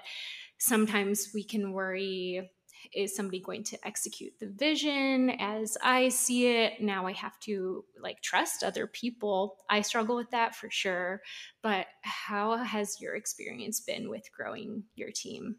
sometimes 0.58 1.30
we 1.32 1.42
can 1.42 1.72
worry 1.72 2.50
is 2.92 3.14
somebody 3.14 3.40
going 3.40 3.64
to 3.64 3.86
execute 3.86 4.32
the 4.38 4.48
vision 4.48 5.30
as 5.38 5.76
I 5.82 6.08
see 6.08 6.48
it? 6.48 6.80
Now 6.80 7.06
I 7.06 7.12
have 7.12 7.38
to 7.40 7.84
like 8.00 8.20
trust 8.22 8.62
other 8.62 8.86
people. 8.86 9.56
I 9.68 9.82
struggle 9.82 10.16
with 10.16 10.30
that 10.30 10.54
for 10.54 10.70
sure. 10.70 11.22
But 11.62 11.86
how 12.02 12.56
has 12.56 13.00
your 13.00 13.14
experience 13.14 13.80
been 13.80 14.08
with 14.08 14.30
growing 14.32 14.84
your 14.94 15.10
team? 15.10 15.56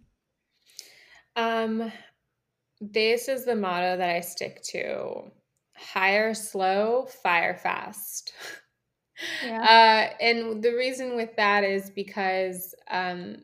Um, 1.36 1.92
this 2.80 3.28
is 3.28 3.46
the 3.46 3.56
motto 3.56 3.98
that 3.98 4.10
I 4.10 4.22
stick 4.22 4.62
to 4.72 5.32
hire 5.76 6.34
slow, 6.34 7.08
fire 7.24 7.58
fast. 7.58 8.34
Yeah. 9.46 9.62
Uh, 9.62 10.24
and 10.24 10.64
the 10.64 10.74
reason 10.74 11.16
with 11.16 11.36
that 11.36 11.64
is 11.64 11.92
because 11.92 12.74
um, 12.90 13.38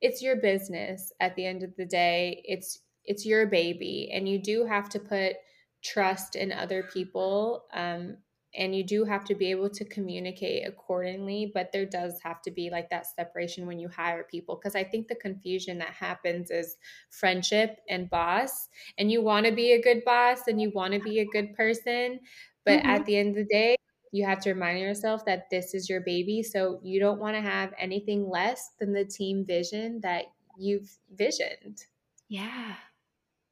it's 0.00 0.22
your 0.22 0.36
business 0.36 1.12
at 1.20 1.34
the 1.34 1.44
end 1.44 1.62
of 1.62 1.74
the 1.76 1.86
day. 1.86 2.42
It's 2.44 2.78
it's 3.08 3.24
your 3.26 3.46
baby 3.46 4.10
and 4.12 4.28
you 4.28 4.40
do 4.40 4.64
have 4.64 4.88
to 4.90 5.00
put 5.00 5.36
trust 5.82 6.36
in 6.36 6.52
other 6.52 6.82
people 6.82 7.64
um, 7.72 8.16
and 8.54 8.74
you 8.74 8.82
do 8.82 9.04
have 9.04 9.24
to 9.24 9.34
be 9.34 9.50
able 9.50 9.68
to 9.70 9.84
communicate 9.84 10.66
accordingly 10.66 11.50
but 11.54 11.70
there 11.72 11.86
does 11.86 12.18
have 12.22 12.42
to 12.42 12.50
be 12.50 12.70
like 12.70 12.88
that 12.90 13.06
separation 13.06 13.66
when 13.66 13.78
you 13.78 13.88
hire 13.88 14.26
people 14.30 14.56
because 14.56 14.76
i 14.76 14.84
think 14.84 15.08
the 15.08 15.14
confusion 15.14 15.78
that 15.78 15.90
happens 15.90 16.50
is 16.50 16.76
friendship 17.10 17.78
and 17.88 18.10
boss 18.10 18.68
and 18.98 19.10
you 19.10 19.22
want 19.22 19.46
to 19.46 19.52
be 19.52 19.72
a 19.72 19.82
good 19.82 20.04
boss 20.04 20.46
and 20.46 20.60
you 20.60 20.70
want 20.74 20.92
to 20.92 21.00
be 21.00 21.20
a 21.20 21.26
good 21.26 21.54
person 21.54 22.20
but 22.64 22.78
mm-hmm. 22.80 22.88
at 22.88 23.04
the 23.06 23.16
end 23.16 23.30
of 23.30 23.36
the 23.36 23.44
day 23.44 23.76
you 24.10 24.24
have 24.24 24.40
to 24.40 24.52
remind 24.52 24.78
yourself 24.80 25.24
that 25.26 25.50
this 25.50 25.74
is 25.74 25.88
your 25.88 26.00
baby 26.00 26.42
so 26.42 26.80
you 26.82 26.98
don't 26.98 27.20
want 27.20 27.36
to 27.36 27.42
have 27.42 27.72
anything 27.78 28.28
less 28.28 28.70
than 28.78 28.92
the 28.92 29.04
team 29.04 29.44
vision 29.46 30.00
that 30.02 30.24
you've 30.58 30.90
visioned 31.14 31.84
yeah 32.28 32.74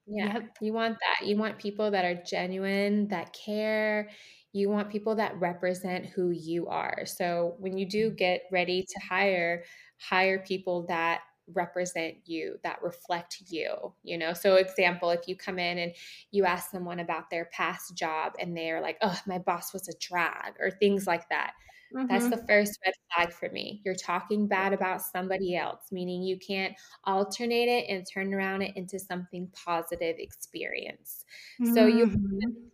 yeah. 0.07 0.35
Yep. 0.35 0.57
You 0.61 0.73
want 0.73 0.97
that. 1.01 1.27
You 1.27 1.37
want 1.37 1.59
people 1.59 1.91
that 1.91 2.05
are 2.05 2.15
genuine, 2.15 3.09
that 3.09 3.33
care. 3.33 4.09
You 4.53 4.71
want 4.71 4.91
people 4.91 5.17
that 5.17 5.39
represent 5.39 6.07
who 6.07 6.31
you 6.31 6.69
are. 6.69 7.05
So 7.05 7.57
when 7.59 7.77
you 7.77 7.89
do 7.89 8.07
mm-hmm. 8.07 8.17
get 8.17 8.43
ready 8.51 8.83
to 8.83 9.01
hire, 9.01 9.65
hire 9.99 10.39
people 10.39 10.87
that 10.89 11.21
represent 11.55 12.17
you 12.25 12.57
that 12.65 12.83
reflect 12.83 13.41
you 13.51 13.95
you 14.03 14.19
know 14.19 14.33
so 14.33 14.57
example 14.57 15.11
if 15.11 15.29
you 15.29 15.37
come 15.37 15.61
in 15.61 15.79
and 15.79 15.93
you 16.33 16.45
ask 16.45 16.73
someone 16.73 16.99
about 16.99 17.31
their 17.31 17.45
past 17.53 17.97
job 17.97 18.33
and 18.41 18.57
they're 18.57 18.81
like 18.81 18.97
oh 19.01 19.17
my 19.29 19.39
boss 19.39 19.73
was 19.73 19.89
a 19.89 19.93
drag 20.01 20.55
or 20.59 20.73
things 20.73 21.07
like 21.07 21.29
that 21.29 21.53
Mm-hmm. 21.95 22.07
That's 22.09 22.29
the 22.29 22.45
first 22.49 22.79
red 22.85 22.95
flag 23.15 23.33
for 23.33 23.49
me. 23.51 23.81
You're 23.85 23.95
talking 23.95 24.47
bad 24.49 24.73
about 24.73 25.03
somebody 25.03 25.57
else, 25.57 25.87
meaning 25.93 26.23
you 26.23 26.39
can't 26.39 26.75
alternate 27.05 27.69
it 27.69 27.87
and 27.89 28.07
turn 28.13 28.35
around 28.35 28.63
it 28.63 28.77
into 28.77 28.99
something 28.99 29.49
positive 29.65 30.17
experience. 30.19 31.25
Mm-hmm. 31.61 31.75
So 31.75 31.87
you 31.87 32.11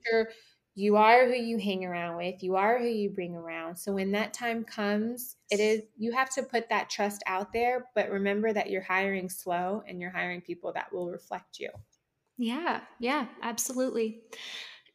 sure 0.07 0.29
you 0.75 0.96
are 0.96 1.27
who 1.27 1.35
you 1.35 1.59
hang 1.59 1.85
around 1.85 2.16
with, 2.16 2.42
you 2.42 2.57
are 2.57 2.79
who 2.79 2.87
you 2.87 3.11
bring 3.11 3.35
around. 3.35 3.77
So 3.77 3.92
when 3.92 4.12
that 4.12 4.33
time 4.33 4.64
comes, 4.64 5.37
it 5.51 5.61
is 5.61 5.83
you 5.98 6.12
have 6.12 6.31
to 6.31 6.42
put 6.42 6.70
that 6.70 6.88
trust 6.88 7.22
out 7.27 7.53
there, 7.53 7.88
but 7.94 8.11
remember 8.11 8.53
that 8.53 8.70
you're 8.70 8.83
hiring 8.83 9.29
slow 9.29 9.83
and 9.87 10.01
you're 10.01 10.11
hiring 10.11 10.40
people 10.40 10.72
that 10.75 10.92
will 10.92 11.11
reflect 11.11 11.59
you. 11.59 11.68
Yeah, 12.38 12.81
yeah, 12.98 13.27
absolutely. 13.42 14.22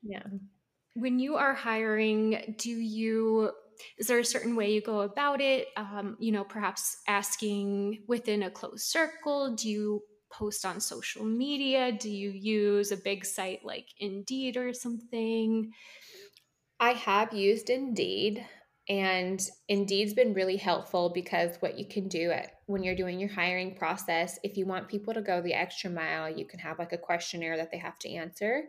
Yeah. 0.01 0.23
When 0.95 1.19
you 1.19 1.36
are 1.36 1.53
hiring, 1.53 2.56
do 2.58 2.71
you 2.71 3.51
is 3.97 4.07
there 4.07 4.19
a 4.19 4.25
certain 4.25 4.55
way 4.55 4.71
you 4.71 4.81
go 4.81 5.01
about 5.01 5.41
it? 5.41 5.67
Um, 5.75 6.17
you 6.19 6.31
know 6.31 6.43
perhaps 6.43 6.97
asking 7.07 8.03
within 8.07 8.43
a 8.43 8.51
closed 8.51 8.85
circle. 8.85 9.55
Do 9.55 9.69
you 9.69 10.01
post 10.31 10.65
on 10.65 10.79
social 10.79 11.23
media? 11.23 11.91
Do 11.91 12.09
you 12.09 12.31
use 12.31 12.91
a 12.91 12.97
big 12.97 13.25
site 13.25 13.63
like 13.63 13.87
Indeed 13.99 14.57
or 14.57 14.73
something? 14.73 15.71
I 16.79 16.91
have 16.91 17.33
used 17.33 17.69
Indeed 17.69 18.45
and 18.89 19.41
Indeed's 19.67 20.13
been 20.13 20.33
really 20.33 20.55
helpful 20.55 21.09
because 21.09 21.57
what 21.59 21.77
you 21.77 21.85
can 21.85 22.07
do 22.07 22.31
at, 22.31 22.51
when 22.67 22.83
you're 22.83 22.95
doing 22.95 23.19
your 23.19 23.29
hiring 23.29 23.75
process, 23.75 24.39
if 24.43 24.55
you 24.55 24.65
want 24.65 24.87
people 24.87 25.13
to 25.13 25.21
go 25.21 25.41
the 25.41 25.53
extra 25.53 25.89
mile, 25.89 26.29
you 26.29 26.45
can 26.45 26.59
have 26.59 26.79
like 26.79 26.93
a 26.93 26.97
questionnaire 26.97 27.57
that 27.57 27.69
they 27.71 27.77
have 27.77 27.99
to 27.99 28.09
answer 28.09 28.63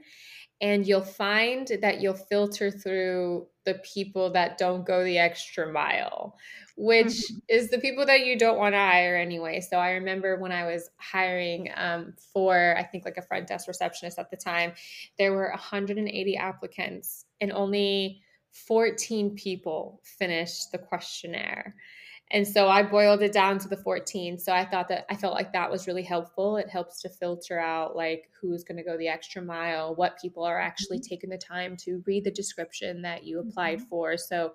and 0.60 0.86
you'll 0.86 1.00
find 1.00 1.70
that 1.82 2.00
you'll 2.00 2.14
filter 2.14 2.70
through 2.70 3.46
the 3.64 3.74
people 3.74 4.30
that 4.32 4.58
don't 4.58 4.86
go 4.86 5.04
the 5.04 5.18
extra 5.18 5.70
mile 5.72 6.36
which 6.76 7.06
mm-hmm. 7.06 7.38
is 7.48 7.70
the 7.70 7.78
people 7.78 8.06
that 8.06 8.24
you 8.24 8.38
don't 8.38 8.58
want 8.58 8.72
to 8.72 8.78
hire 8.78 9.16
anyway 9.16 9.60
so 9.60 9.78
i 9.78 9.90
remember 9.90 10.36
when 10.38 10.52
i 10.52 10.64
was 10.64 10.90
hiring 10.96 11.68
um, 11.76 12.14
for 12.32 12.74
i 12.78 12.82
think 12.82 13.04
like 13.04 13.16
a 13.16 13.22
front 13.22 13.46
desk 13.46 13.68
receptionist 13.68 14.18
at 14.18 14.30
the 14.30 14.36
time 14.36 14.72
there 15.18 15.32
were 15.32 15.50
180 15.50 16.36
applicants 16.36 17.24
and 17.40 17.52
only 17.52 18.20
14 18.52 19.34
people 19.34 20.00
finished 20.04 20.72
the 20.72 20.78
questionnaire 20.78 21.74
and 22.30 22.46
so 22.46 22.68
I 22.68 22.82
boiled 22.82 23.22
it 23.22 23.32
down 23.32 23.58
to 23.60 23.68
the 23.68 23.76
14. 23.76 24.38
So 24.38 24.52
I 24.52 24.64
thought 24.64 24.88
that 24.88 25.06
I 25.10 25.16
felt 25.16 25.34
like 25.34 25.52
that 25.52 25.70
was 25.70 25.86
really 25.86 26.02
helpful. 26.02 26.56
It 26.56 26.68
helps 26.68 27.00
to 27.02 27.08
filter 27.08 27.58
out 27.58 27.96
like 27.96 28.30
who's 28.40 28.64
going 28.64 28.76
to 28.76 28.82
go 28.82 28.98
the 28.98 29.08
extra 29.08 29.40
mile, 29.40 29.94
what 29.94 30.20
people 30.20 30.44
are 30.44 30.60
actually 30.60 30.98
mm-hmm. 30.98 31.08
taking 31.08 31.30
the 31.30 31.38
time 31.38 31.76
to 31.84 32.02
read 32.06 32.24
the 32.24 32.30
description 32.30 33.02
that 33.02 33.24
you 33.24 33.40
applied 33.40 33.78
mm-hmm. 33.78 33.88
for. 33.88 34.16
So 34.16 34.52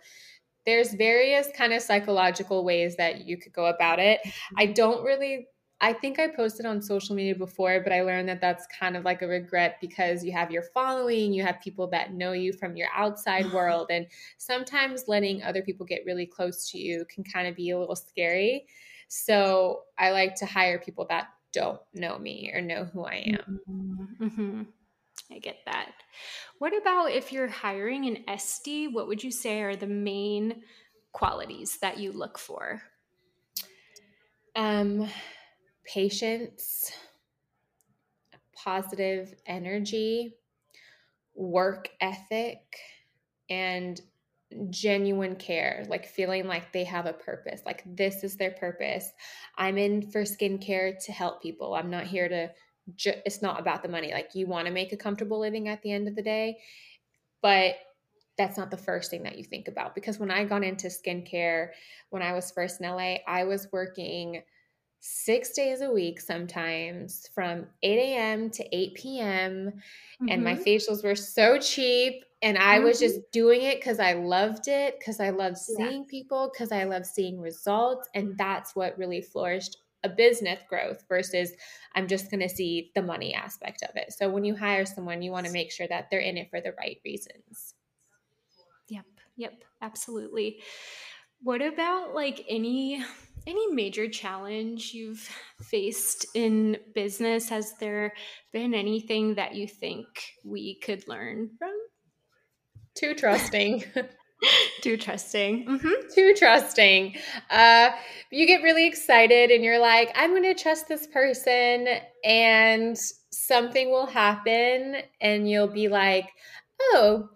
there's 0.65 0.93
various 0.93 1.49
kind 1.57 1.73
of 1.73 1.81
psychological 1.81 2.63
ways 2.63 2.95
that 2.97 3.25
you 3.25 3.37
could 3.37 3.53
go 3.53 3.65
about 3.65 3.99
it. 3.99 4.21
I 4.57 4.65
mm-hmm. 4.65 4.73
don't 4.73 5.03
really 5.03 5.47
I 5.83 5.91
think 5.91 6.17
I 6.17 6.29
posted 6.29 6.65
on 6.65 6.81
social 6.81 7.13
media 7.13 7.35
before, 7.35 7.81
but 7.81 7.91
I 7.91 8.03
learned 8.03 8.29
that 8.29 8.39
that's 8.39 8.65
kind 8.67 8.95
of 8.95 9.03
like 9.03 9.21
a 9.21 9.27
regret 9.27 9.79
because 9.81 10.23
you 10.23 10.31
have 10.31 10.49
your 10.49 10.61
following, 10.61 11.33
you 11.33 11.43
have 11.43 11.59
people 11.59 11.87
that 11.87 12.13
know 12.13 12.31
you 12.31 12.53
from 12.53 12.77
your 12.77 12.87
outside 12.95 13.51
world. 13.53 13.87
And 13.89 14.07
sometimes 14.37 15.09
letting 15.09 15.43
other 15.43 15.61
people 15.61 15.85
get 15.85 16.05
really 16.05 16.25
close 16.25 16.71
to 16.71 16.77
you 16.77 17.03
can 17.13 17.25
kind 17.25 17.49
of 17.49 17.57
be 17.57 17.71
a 17.71 17.77
little 17.77 17.97
scary. 17.97 18.65
So 19.09 19.81
I 19.97 20.11
like 20.11 20.35
to 20.35 20.45
hire 20.45 20.79
people 20.79 21.05
that 21.09 21.27
don't 21.51 21.81
know 21.93 22.17
me 22.17 22.49
or 22.55 22.61
know 22.61 22.85
who 22.85 23.03
I 23.03 23.15
am. 23.15 23.59
Mm-hmm. 23.69 24.25
mm-hmm. 24.25 24.61
I 25.33 25.39
get 25.39 25.57
that. 25.65 25.91
What 26.59 26.71
about 26.79 27.11
if 27.11 27.33
you're 27.33 27.49
hiring 27.49 28.05
an 28.05 28.23
Esty? 28.29 28.87
What 28.87 29.07
would 29.07 29.21
you 29.21 29.31
say 29.31 29.61
are 29.63 29.75
the 29.75 29.85
main 29.85 30.61
qualities 31.11 31.77
that 31.79 31.97
you 31.97 32.13
look 32.13 32.37
for? 32.37 32.81
Um, 34.55 35.09
patience, 35.85 36.91
positive 38.55 39.33
energy, 39.45 40.35
work 41.35 41.89
ethic, 41.99 42.77
and 43.49 43.99
genuine 44.69 45.35
care, 45.35 45.85
like 45.89 46.05
feeling 46.05 46.47
like 46.47 46.71
they 46.71 46.83
have 46.83 47.05
a 47.05 47.13
purpose, 47.13 47.61
like 47.65 47.83
this 47.85 48.23
is 48.23 48.37
their 48.37 48.51
purpose. 48.51 49.11
I'm 49.57 49.77
in 49.77 50.11
for 50.11 50.23
skincare 50.23 51.03
to 51.05 51.11
help 51.11 51.41
people. 51.41 51.73
I'm 51.73 51.89
not 51.89 52.05
here 52.05 52.29
to, 52.29 52.51
ju- 52.95 53.21
it's 53.25 53.41
not 53.41 53.59
about 53.59 53.81
the 53.81 53.89
money. 53.89 54.11
Like 54.11 54.35
you 54.35 54.47
want 54.47 54.67
to 54.67 54.73
make 54.73 54.93
a 54.93 54.97
comfortable 54.97 55.39
living 55.39 55.67
at 55.69 55.81
the 55.81 55.91
end 55.91 56.07
of 56.07 56.15
the 56.15 56.21
day, 56.21 56.59
but 57.41 57.75
that's 58.37 58.57
not 58.57 58.71
the 58.71 58.77
first 58.77 59.11
thing 59.11 59.23
that 59.23 59.37
you 59.37 59.43
think 59.43 59.67
about. 59.67 59.95
Because 59.95 60.19
when 60.19 60.31
I 60.31 60.43
got 60.45 60.63
into 60.63 60.87
skincare, 60.87 61.69
when 62.09 62.21
I 62.21 62.33
was 62.33 62.51
first 62.51 62.79
in 62.79 62.87
LA, 62.87 63.17
I 63.27 63.43
was 63.45 63.67
working 63.71 64.41
six 65.05 65.51
days 65.51 65.81
a 65.81 65.91
week 65.91 66.21
sometimes 66.21 67.27
from 67.35 67.65
8 67.83 67.99
a.m. 67.99 68.49
to 68.51 68.63
8 68.73 68.93
p.m. 68.95 69.73
Mm-hmm. 69.73 70.29
And 70.29 70.43
my 70.45 70.53
mm-hmm. 70.53 70.63
facials 70.63 71.03
were 71.03 71.15
so 71.15 71.59
cheap. 71.59 72.23
And 72.41 72.57
I 72.57 72.75
mm-hmm. 72.75 72.85
was 72.85 72.99
just 73.01 73.29
doing 73.33 73.63
it 73.63 73.81
because 73.81 73.99
I 73.99 74.13
loved 74.13 74.69
it, 74.69 74.97
because 74.97 75.19
I 75.19 75.31
loved 75.31 75.57
seeing 75.57 76.03
yeah. 76.03 76.09
people, 76.09 76.49
because 76.53 76.71
I 76.71 76.85
love 76.85 77.05
seeing 77.05 77.41
results. 77.41 78.07
And 78.15 78.37
that's 78.37 78.77
what 78.77 78.97
really 78.97 79.21
flourished 79.21 79.75
a 80.05 80.09
business 80.09 80.59
growth 80.69 81.03
versus 81.09 81.51
I'm 81.95 82.07
just 82.07 82.31
going 82.31 82.39
to 82.39 82.49
see 82.49 82.91
the 82.95 83.01
money 83.01 83.33
aspect 83.33 83.83
of 83.83 83.97
it. 83.97 84.13
So 84.13 84.29
when 84.29 84.45
you 84.45 84.55
hire 84.55 84.85
someone, 84.85 85.21
you 85.21 85.31
want 85.31 85.47
to 85.47 85.51
make 85.51 85.73
sure 85.73 85.87
that 85.89 86.07
they're 86.11 86.21
in 86.21 86.37
it 86.37 86.49
for 86.49 86.61
the 86.61 86.71
right 86.79 86.99
reasons. 87.03 87.73
Yep. 88.87 89.05
Yep. 89.35 89.63
Absolutely. 89.81 90.61
What 91.41 91.61
about 91.61 92.15
like 92.15 92.45
any 92.47 93.03
any 93.45 93.67
major 93.67 94.07
challenge 94.07 94.93
you've 94.93 95.29
faced 95.61 96.25
in 96.33 96.77
business? 96.95 97.49
Has 97.49 97.73
there 97.79 98.13
been 98.51 98.73
anything 98.73 99.35
that 99.35 99.55
you 99.55 99.67
think 99.67 100.07
we 100.45 100.79
could 100.79 101.07
learn 101.07 101.49
from? 101.57 101.73
Too 102.95 103.15
trusting. 103.15 103.83
Too 104.81 104.97
trusting. 104.97 105.65
Mm-hmm. 105.65 106.07
Too 106.13 106.33
trusting. 106.37 107.15
Uh, 107.49 107.91
you 108.29 108.45
get 108.45 108.61
really 108.61 108.85
excited 108.85 109.51
and 109.51 109.63
you're 109.63 109.79
like, 109.79 110.11
I'm 110.15 110.31
going 110.31 110.43
to 110.43 110.53
trust 110.53 110.87
this 110.87 111.07
person, 111.07 111.87
and 112.25 112.97
something 113.31 113.89
will 113.89 114.05
happen, 114.05 114.97
and 115.21 115.49
you'll 115.49 115.67
be 115.71 115.87
like, 115.87 116.29
oh, 116.81 117.29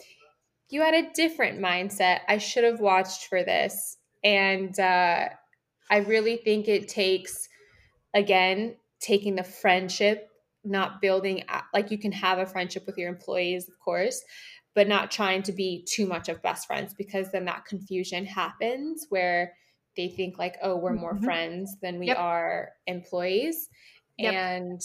you 0.70 0.82
had 0.82 0.94
a 0.94 1.10
different 1.14 1.60
mindset. 1.60 2.20
I 2.28 2.40
should 2.40 2.66
have 2.66 2.82
watched 2.82 3.28
for 3.28 3.44
this. 3.44 3.98
And 4.24 4.78
uh, 4.78 5.30
I 5.90 5.98
really 5.98 6.38
think 6.38 6.68
it 6.68 6.88
takes, 6.88 7.48
again, 8.14 8.76
taking 9.00 9.36
the 9.36 9.44
friendship, 9.44 10.30
not 10.64 11.02
building, 11.02 11.44
like 11.74 11.92
you 11.92 11.98
can 11.98 12.12
have 12.12 12.40
a 12.40 12.46
friendship 12.46 12.86
with 12.86 12.98
your 12.98 13.10
employees, 13.10 13.68
of 13.68 13.80
course, 13.80 14.22
but 14.76 14.88
not 14.88 15.12
trying 15.12 15.44
to 15.44 15.52
be 15.52 15.86
too 15.90 16.06
much 16.06 16.30
of 16.30 16.42
best 16.42 16.68
friends 16.68 16.94
because 16.94 17.32
then 17.32 17.46
that 17.46 17.66
confusion 17.66 18.26
happens 18.26 19.06
where 19.10 19.54
they 19.96 20.10
think 20.10 20.38
like, 20.38 20.58
oh, 20.62 20.76
we're 20.76 20.94
more 20.94 21.16
mm-hmm. 21.16 21.24
friends 21.24 21.76
than 21.82 22.00
we 22.00 22.08
yep. 22.08 22.18
are 22.20 22.70
employees. 22.86 23.70
Yep. 24.18 24.34
And 24.34 24.82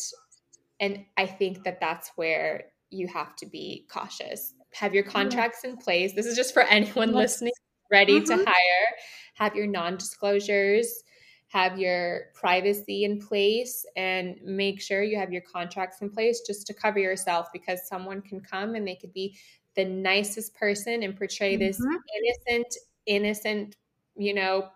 and 0.80 1.04
I 1.16 1.26
think 1.26 1.64
that 1.64 1.80
that's 1.80 2.10
where 2.16 2.64
you 2.90 3.06
have 3.08 3.36
to 3.36 3.46
be 3.46 3.86
cautious 3.90 4.54
have 4.74 4.94
your 4.94 5.04
contracts 5.04 5.64
in 5.64 5.76
place. 5.76 6.14
This 6.14 6.26
is 6.26 6.36
just 6.36 6.54
for 6.54 6.62
anyone 6.62 7.12
listening 7.12 7.52
ready 7.92 8.20
mm-hmm. 8.20 8.38
to 8.38 8.44
hire. 8.44 8.96
Have 9.34 9.54
your 9.54 9.66
non 9.66 9.96
disclosures, 9.96 11.04
have 11.48 11.78
your 11.78 12.30
privacy 12.34 13.04
in 13.04 13.20
place, 13.20 13.86
and 13.96 14.36
make 14.42 14.80
sure 14.80 15.02
you 15.02 15.18
have 15.18 15.32
your 15.32 15.42
contracts 15.42 16.00
in 16.00 16.10
place 16.10 16.40
just 16.46 16.66
to 16.66 16.74
cover 16.74 16.98
yourself 16.98 17.48
because 17.52 17.86
someone 17.86 18.22
can 18.22 18.40
come 18.40 18.74
and 18.74 18.88
they 18.88 18.96
could 18.96 19.12
be 19.12 19.36
the 19.74 19.84
nicest 19.84 20.54
person 20.54 21.02
and 21.02 21.16
portray 21.16 21.54
mm-hmm. 21.54 21.66
this 21.66 21.80
innocent, 22.48 22.76
innocent, 23.06 23.76
you 24.16 24.34
know, 24.34 24.68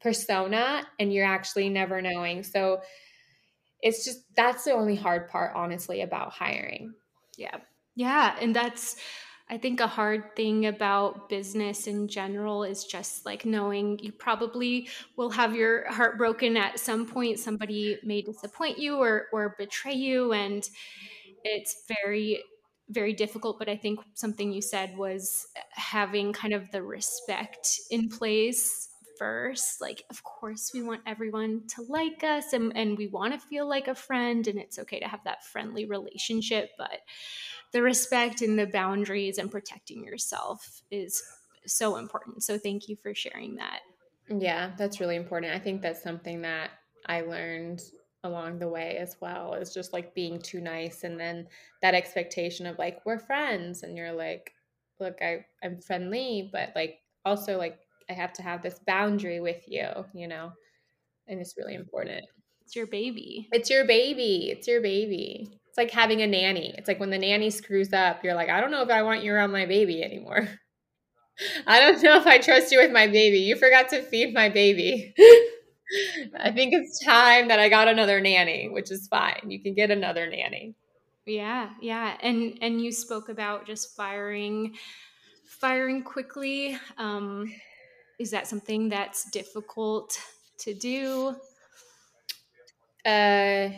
persona, 0.00 0.86
and 0.98 1.12
you're 1.12 1.26
actually 1.26 1.68
never 1.68 2.02
knowing. 2.02 2.42
So 2.42 2.80
it's 3.80 4.04
just 4.04 4.20
that's 4.34 4.64
the 4.64 4.72
only 4.72 4.96
hard 4.96 5.28
part, 5.28 5.52
honestly, 5.54 6.02
about 6.02 6.32
hiring. 6.32 6.92
Yeah. 7.36 7.56
Yeah. 7.96 8.36
And 8.40 8.54
that's, 8.54 8.96
I 9.48 9.58
think 9.58 9.80
a 9.80 9.86
hard 9.86 10.34
thing 10.36 10.66
about 10.66 11.28
business 11.28 11.86
in 11.86 12.08
general 12.08 12.64
is 12.64 12.84
just 12.84 13.26
like 13.26 13.44
knowing 13.44 13.98
you 13.98 14.10
probably 14.10 14.88
will 15.16 15.30
have 15.30 15.54
your 15.54 15.90
heart 15.92 16.16
broken 16.16 16.56
at 16.56 16.80
some 16.80 17.06
point. 17.06 17.38
Somebody 17.38 17.98
may 18.02 18.22
disappoint 18.22 18.78
you 18.78 18.96
or, 18.96 19.26
or 19.32 19.54
betray 19.58 19.92
you. 19.92 20.32
And 20.32 20.66
it's 21.42 21.84
very, 21.86 22.42
very 22.88 23.12
difficult. 23.12 23.58
But 23.58 23.68
I 23.68 23.76
think 23.76 24.00
something 24.14 24.50
you 24.50 24.62
said 24.62 24.96
was 24.96 25.46
having 25.72 26.32
kind 26.32 26.54
of 26.54 26.70
the 26.70 26.82
respect 26.82 27.68
in 27.90 28.08
place 28.08 28.88
first. 29.18 29.78
Like, 29.80 30.04
of 30.08 30.22
course, 30.22 30.70
we 30.72 30.82
want 30.82 31.02
everyone 31.06 31.66
to 31.76 31.82
like 31.82 32.24
us 32.24 32.54
and, 32.54 32.74
and 32.74 32.96
we 32.96 33.08
want 33.08 33.34
to 33.34 33.46
feel 33.46 33.68
like 33.68 33.88
a 33.88 33.94
friend. 33.94 34.46
And 34.48 34.58
it's 34.58 34.78
okay 34.78 35.00
to 35.00 35.08
have 35.08 35.24
that 35.24 35.44
friendly 35.44 35.84
relationship. 35.84 36.70
But 36.78 37.00
the 37.74 37.82
respect 37.82 38.40
and 38.40 38.56
the 38.56 38.68
boundaries 38.68 39.36
and 39.36 39.50
protecting 39.50 40.04
yourself 40.04 40.82
is 40.92 41.20
so 41.66 41.96
important. 41.96 42.44
So 42.44 42.56
thank 42.56 42.88
you 42.88 42.94
for 42.94 43.14
sharing 43.14 43.56
that. 43.56 43.80
Yeah, 44.30 44.70
that's 44.78 45.00
really 45.00 45.16
important. 45.16 45.52
I 45.52 45.58
think 45.58 45.82
that's 45.82 46.02
something 46.02 46.40
that 46.42 46.70
I 47.06 47.22
learned 47.22 47.82
along 48.22 48.60
the 48.60 48.68
way 48.68 48.96
as 48.96 49.16
well 49.20 49.54
is 49.54 49.74
just 49.74 49.92
like 49.92 50.14
being 50.14 50.40
too 50.40 50.60
nice 50.60 51.02
and 51.02 51.18
then 51.20 51.46
that 51.82 51.94
expectation 51.94 52.64
of 52.64 52.78
like 52.78 53.04
we're 53.04 53.18
friends 53.18 53.82
and 53.82 53.98
you're 53.98 54.12
like 54.12 54.54
look 54.98 55.18
I 55.20 55.44
I'm 55.62 55.78
friendly 55.82 56.48
but 56.50 56.70
like 56.74 57.00
also 57.26 57.58
like 57.58 57.80
I 58.08 58.14
have 58.14 58.32
to 58.34 58.42
have 58.42 58.62
this 58.62 58.80
boundary 58.86 59.40
with 59.40 59.62
you, 59.66 59.88
you 60.14 60.28
know. 60.28 60.52
And 61.26 61.40
it's 61.40 61.54
really 61.58 61.74
important. 61.74 62.24
It's 62.62 62.76
your 62.76 62.86
baby. 62.86 63.48
It's 63.52 63.68
your 63.68 63.84
baby. 63.84 64.50
It's 64.50 64.68
your 64.68 64.80
baby. 64.80 65.58
It's 65.74 65.78
like 65.78 65.90
having 65.90 66.22
a 66.22 66.26
nanny. 66.28 66.72
It's 66.78 66.86
like 66.86 67.00
when 67.00 67.10
the 67.10 67.18
nanny 67.18 67.50
screws 67.50 67.92
up, 67.92 68.22
you're 68.22 68.36
like, 68.36 68.48
I 68.48 68.60
don't 68.60 68.70
know 68.70 68.82
if 68.82 68.90
I 68.90 69.02
want 69.02 69.24
you 69.24 69.34
around 69.34 69.50
my 69.50 69.66
baby 69.66 70.04
anymore. 70.04 70.48
I 71.66 71.80
don't 71.80 72.00
know 72.00 72.16
if 72.16 72.28
I 72.28 72.38
trust 72.38 72.70
you 72.70 72.78
with 72.78 72.92
my 72.92 73.08
baby. 73.08 73.38
You 73.40 73.56
forgot 73.56 73.88
to 73.88 74.00
feed 74.02 74.32
my 74.32 74.48
baby. 74.48 75.12
I 76.38 76.52
think 76.52 76.74
it's 76.74 77.04
time 77.04 77.48
that 77.48 77.58
I 77.58 77.68
got 77.68 77.88
another 77.88 78.20
nanny, 78.20 78.68
which 78.68 78.92
is 78.92 79.08
fine. 79.08 79.40
You 79.48 79.60
can 79.60 79.74
get 79.74 79.90
another 79.90 80.30
nanny. 80.30 80.76
Yeah, 81.26 81.70
yeah. 81.82 82.18
And 82.22 82.56
and 82.62 82.80
you 82.80 82.92
spoke 82.92 83.28
about 83.28 83.66
just 83.66 83.96
firing 83.96 84.76
firing 85.58 86.04
quickly. 86.04 86.78
Um 86.98 87.52
is 88.20 88.30
that 88.30 88.46
something 88.46 88.90
that's 88.90 89.28
difficult 89.32 90.16
to 90.58 90.72
do? 90.72 91.34
Uh 93.04 93.70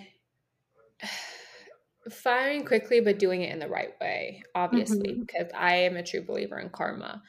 firing 2.11 2.65
quickly 2.65 3.01
but 3.01 3.19
doing 3.19 3.43
it 3.43 3.53
in 3.53 3.59
the 3.59 3.69
right 3.69 3.95
way 4.01 4.43
obviously 4.55 5.11
mm-hmm. 5.11 5.21
because 5.21 5.51
i 5.57 5.75
am 5.75 5.97
a 5.97 6.03
true 6.03 6.25
believer 6.25 6.59
in 6.59 6.69
karma 6.69 7.23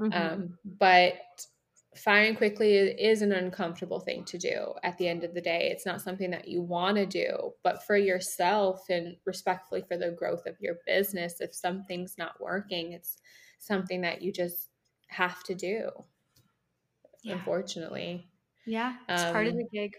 mm-hmm. 0.00 0.12
um, 0.12 0.58
but 0.64 1.14
firing 1.96 2.36
quickly 2.36 2.74
is 2.76 3.22
an 3.22 3.32
uncomfortable 3.32 4.00
thing 4.00 4.24
to 4.24 4.38
do 4.38 4.72
at 4.82 4.96
the 4.98 5.08
end 5.08 5.24
of 5.24 5.34
the 5.34 5.40
day 5.40 5.68
it's 5.72 5.86
not 5.86 6.00
something 6.00 6.30
that 6.30 6.46
you 6.46 6.62
want 6.62 6.96
to 6.96 7.06
do 7.06 7.52
but 7.64 7.84
for 7.84 7.96
yourself 7.96 8.84
and 8.90 9.16
respectfully 9.24 9.82
for 9.88 9.96
the 9.96 10.10
growth 10.10 10.46
of 10.46 10.54
your 10.60 10.76
business 10.86 11.40
if 11.40 11.54
something's 11.54 12.16
not 12.18 12.40
working 12.40 12.92
it's 12.92 13.16
something 13.58 14.02
that 14.02 14.22
you 14.22 14.32
just 14.32 14.68
have 15.08 15.42
to 15.42 15.54
do 15.54 15.88
yeah. 17.24 17.34
unfortunately 17.34 18.28
yeah 18.66 18.94
it's 19.08 19.22
um, 19.22 19.32
part 19.32 19.46
of 19.46 19.54
the 19.54 19.62
um, 19.62 19.68
gig 19.72 19.92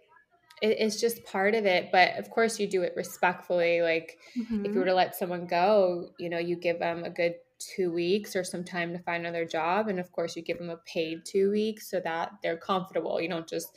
it, 0.61 0.77
it's 0.79 0.99
just 0.99 1.23
part 1.25 1.55
of 1.55 1.65
it 1.65 1.89
but 1.91 2.17
of 2.17 2.29
course 2.29 2.59
you 2.59 2.67
do 2.67 2.81
it 2.81 2.93
respectfully 2.95 3.81
like 3.81 4.17
mm-hmm. 4.37 4.65
if 4.65 4.73
you 4.73 4.79
were 4.79 4.85
to 4.85 4.93
let 4.93 5.15
someone 5.15 5.45
go 5.45 6.09
you 6.19 6.29
know 6.29 6.39
you 6.39 6.55
give 6.55 6.79
them 6.79 7.03
a 7.03 7.09
good 7.09 7.35
two 7.59 7.91
weeks 7.91 8.35
or 8.35 8.43
some 8.43 8.63
time 8.63 8.93
to 8.93 8.99
find 8.99 9.25
another 9.25 9.45
job 9.45 9.87
and 9.87 9.99
of 9.99 10.11
course 10.11 10.35
you 10.35 10.41
give 10.41 10.57
them 10.57 10.69
a 10.69 10.77
paid 10.85 11.19
two 11.25 11.51
weeks 11.51 11.89
so 11.89 11.99
that 12.03 12.31
they're 12.41 12.57
comfortable 12.57 13.19
you 13.19 13.27
don't 13.27 13.49
just 13.49 13.67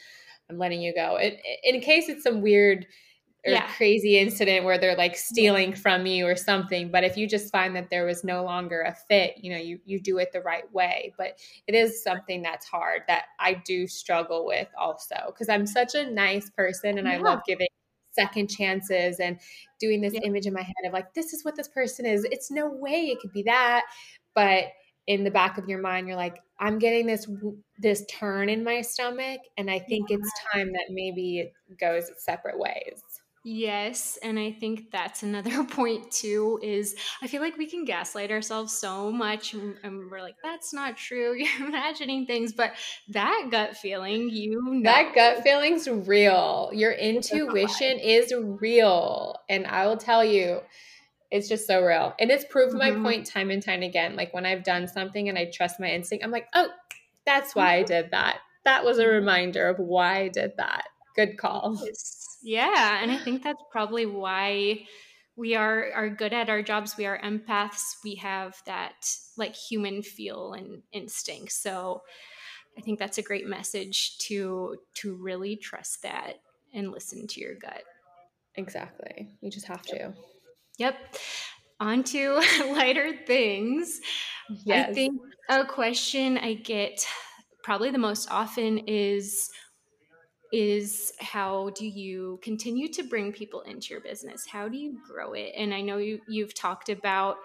i'm 0.48 0.58
letting 0.58 0.80
you 0.80 0.94
go 0.94 1.16
it, 1.16 1.40
in 1.64 1.80
case 1.80 2.08
it's 2.08 2.22
some 2.22 2.40
weird 2.40 2.86
or 3.44 3.52
yeah. 3.52 3.66
crazy 3.76 4.18
incident 4.18 4.64
where 4.64 4.78
they're 4.78 4.96
like 4.96 5.16
stealing 5.16 5.72
from 5.74 6.06
you 6.06 6.26
or 6.26 6.36
something 6.36 6.90
but 6.90 7.04
if 7.04 7.16
you 7.16 7.26
just 7.26 7.50
find 7.50 7.74
that 7.74 7.90
there 7.90 8.04
was 8.04 8.22
no 8.22 8.44
longer 8.44 8.82
a 8.82 8.94
fit 8.94 9.34
you 9.42 9.52
know 9.52 9.58
you 9.58 9.78
you 9.84 10.00
do 10.00 10.18
it 10.18 10.32
the 10.32 10.40
right 10.40 10.72
way 10.72 11.12
but 11.18 11.38
it 11.66 11.74
is 11.74 12.02
something 12.02 12.42
that's 12.42 12.66
hard 12.66 13.02
that 13.08 13.24
i 13.40 13.54
do 13.64 13.86
struggle 13.86 14.46
with 14.46 14.68
also 14.78 15.16
because 15.26 15.48
i'm 15.48 15.66
such 15.66 15.94
a 15.94 16.10
nice 16.10 16.50
person 16.50 16.98
and 16.98 17.06
yeah. 17.06 17.14
i 17.14 17.16
love 17.18 17.40
giving 17.46 17.66
second 18.12 18.48
chances 18.48 19.18
and 19.20 19.38
doing 19.80 20.00
this 20.00 20.14
yeah. 20.14 20.20
image 20.20 20.46
in 20.46 20.52
my 20.52 20.62
head 20.62 20.86
of 20.86 20.92
like 20.92 21.12
this 21.14 21.32
is 21.32 21.44
what 21.44 21.56
this 21.56 21.68
person 21.68 22.06
is 22.06 22.24
it's 22.30 22.50
no 22.50 22.68
way 22.68 23.06
it 23.10 23.18
could 23.20 23.32
be 23.32 23.42
that 23.42 23.84
but 24.34 24.66
in 25.06 25.24
the 25.24 25.30
back 25.30 25.58
of 25.58 25.68
your 25.68 25.80
mind 25.80 26.06
you're 26.06 26.16
like 26.16 26.38
i'm 26.60 26.78
getting 26.78 27.06
this 27.06 27.26
this 27.78 28.04
turn 28.08 28.48
in 28.48 28.62
my 28.62 28.80
stomach 28.80 29.40
and 29.56 29.70
i 29.70 29.78
think 29.78 30.10
it's 30.10 30.30
time 30.52 30.72
that 30.72 30.86
maybe 30.90 31.40
it 31.40 31.52
goes 31.80 32.10
separate 32.18 32.58
ways 32.58 33.02
Yes, 33.44 34.20
and 34.22 34.38
I 34.38 34.52
think 34.52 34.92
that's 34.92 35.24
another 35.24 35.64
point 35.70 36.12
too 36.12 36.60
is 36.62 36.94
I 37.20 37.26
feel 37.26 37.42
like 37.42 37.56
we 37.56 37.66
can 37.66 37.84
gaslight 37.84 38.30
ourselves 38.30 38.72
so 38.72 39.10
much 39.10 39.52
and 39.54 39.74
we're 40.10 40.20
like 40.20 40.36
that's 40.44 40.72
not 40.72 40.96
true. 40.96 41.34
You're 41.36 41.68
imagining 41.68 42.26
things, 42.26 42.52
but 42.52 42.72
that 43.08 43.48
gut 43.50 43.76
feeling, 43.76 44.30
you 44.30 44.62
know. 44.62 44.82
That 44.84 45.14
gut 45.14 45.42
feeling's 45.42 45.88
real. 45.88 46.70
Your 46.72 46.92
intuition 46.92 47.98
is 48.02 48.32
real, 48.36 49.36
and 49.48 49.66
I 49.66 49.86
will 49.86 49.96
tell 49.96 50.24
you 50.24 50.60
it's 51.32 51.48
just 51.48 51.66
so 51.66 51.82
real. 51.82 52.14
And 52.20 52.30
it's 52.30 52.44
proved 52.44 52.76
mm-hmm. 52.76 53.02
my 53.02 53.10
point 53.10 53.26
time 53.26 53.50
and 53.50 53.62
time 53.62 53.82
again. 53.82 54.14
Like 54.14 54.32
when 54.32 54.46
I've 54.46 54.62
done 54.62 54.86
something 54.86 55.28
and 55.28 55.36
I 55.36 55.50
trust 55.52 55.80
my 55.80 55.88
instinct, 55.88 56.24
I'm 56.24 56.30
like, 56.30 56.46
"Oh, 56.54 56.68
that's 57.26 57.56
why 57.56 57.74
I 57.74 57.78
mm-hmm. 57.78 57.86
did 57.86 58.10
that." 58.12 58.38
That 58.64 58.84
was 58.84 59.00
a 59.00 59.08
reminder 59.08 59.66
of 59.68 59.80
why 59.80 60.20
I 60.20 60.28
did 60.28 60.52
that. 60.58 60.84
Good 61.16 61.36
call. 61.38 61.82
Yeah, 62.42 63.02
and 63.02 63.10
I 63.10 63.18
think 63.24 63.42
that's 63.42 63.62
probably 63.70 64.06
why 64.06 64.86
we 65.36 65.54
are 65.54 65.90
are 65.94 66.10
good 66.10 66.32
at 66.32 66.50
our 66.50 66.62
jobs. 66.62 66.96
We 66.96 67.06
are 67.06 67.20
empaths. 67.20 67.96
We 68.04 68.16
have 68.16 68.56
that 68.66 69.14
like 69.36 69.54
human 69.54 70.02
feel 70.02 70.52
and 70.52 70.82
instinct. 70.92 71.52
So 71.52 72.02
I 72.76 72.80
think 72.80 72.98
that's 72.98 73.18
a 73.18 73.22
great 73.22 73.46
message 73.46 74.18
to 74.18 74.76
to 74.96 75.14
really 75.14 75.56
trust 75.56 76.02
that 76.02 76.34
and 76.74 76.90
listen 76.90 77.26
to 77.28 77.40
your 77.40 77.54
gut. 77.54 77.82
Exactly. 78.56 79.28
You 79.40 79.50
just 79.50 79.66
have 79.66 79.82
to. 79.82 80.12
Yep. 80.78 80.96
On 81.80 82.02
to 82.04 82.34
lighter 82.72 83.12
things. 83.26 84.00
Yes. 84.64 84.90
I 84.90 84.92
think 84.92 85.20
a 85.48 85.64
question 85.64 86.38
I 86.38 86.54
get 86.54 87.06
probably 87.62 87.90
the 87.90 87.98
most 87.98 88.30
often 88.30 88.78
is 88.78 89.50
is 90.52 91.12
how 91.18 91.70
do 91.70 91.86
you 91.86 92.38
continue 92.42 92.88
to 92.92 93.02
bring 93.02 93.32
people 93.32 93.62
into 93.62 93.94
your 93.94 94.02
business? 94.02 94.46
How 94.46 94.68
do 94.68 94.76
you 94.76 94.98
grow 95.06 95.32
it? 95.32 95.52
And 95.56 95.72
I 95.72 95.80
know 95.80 95.96
you 95.96 96.20
you've 96.28 96.54
talked 96.54 96.90
about 96.90 97.38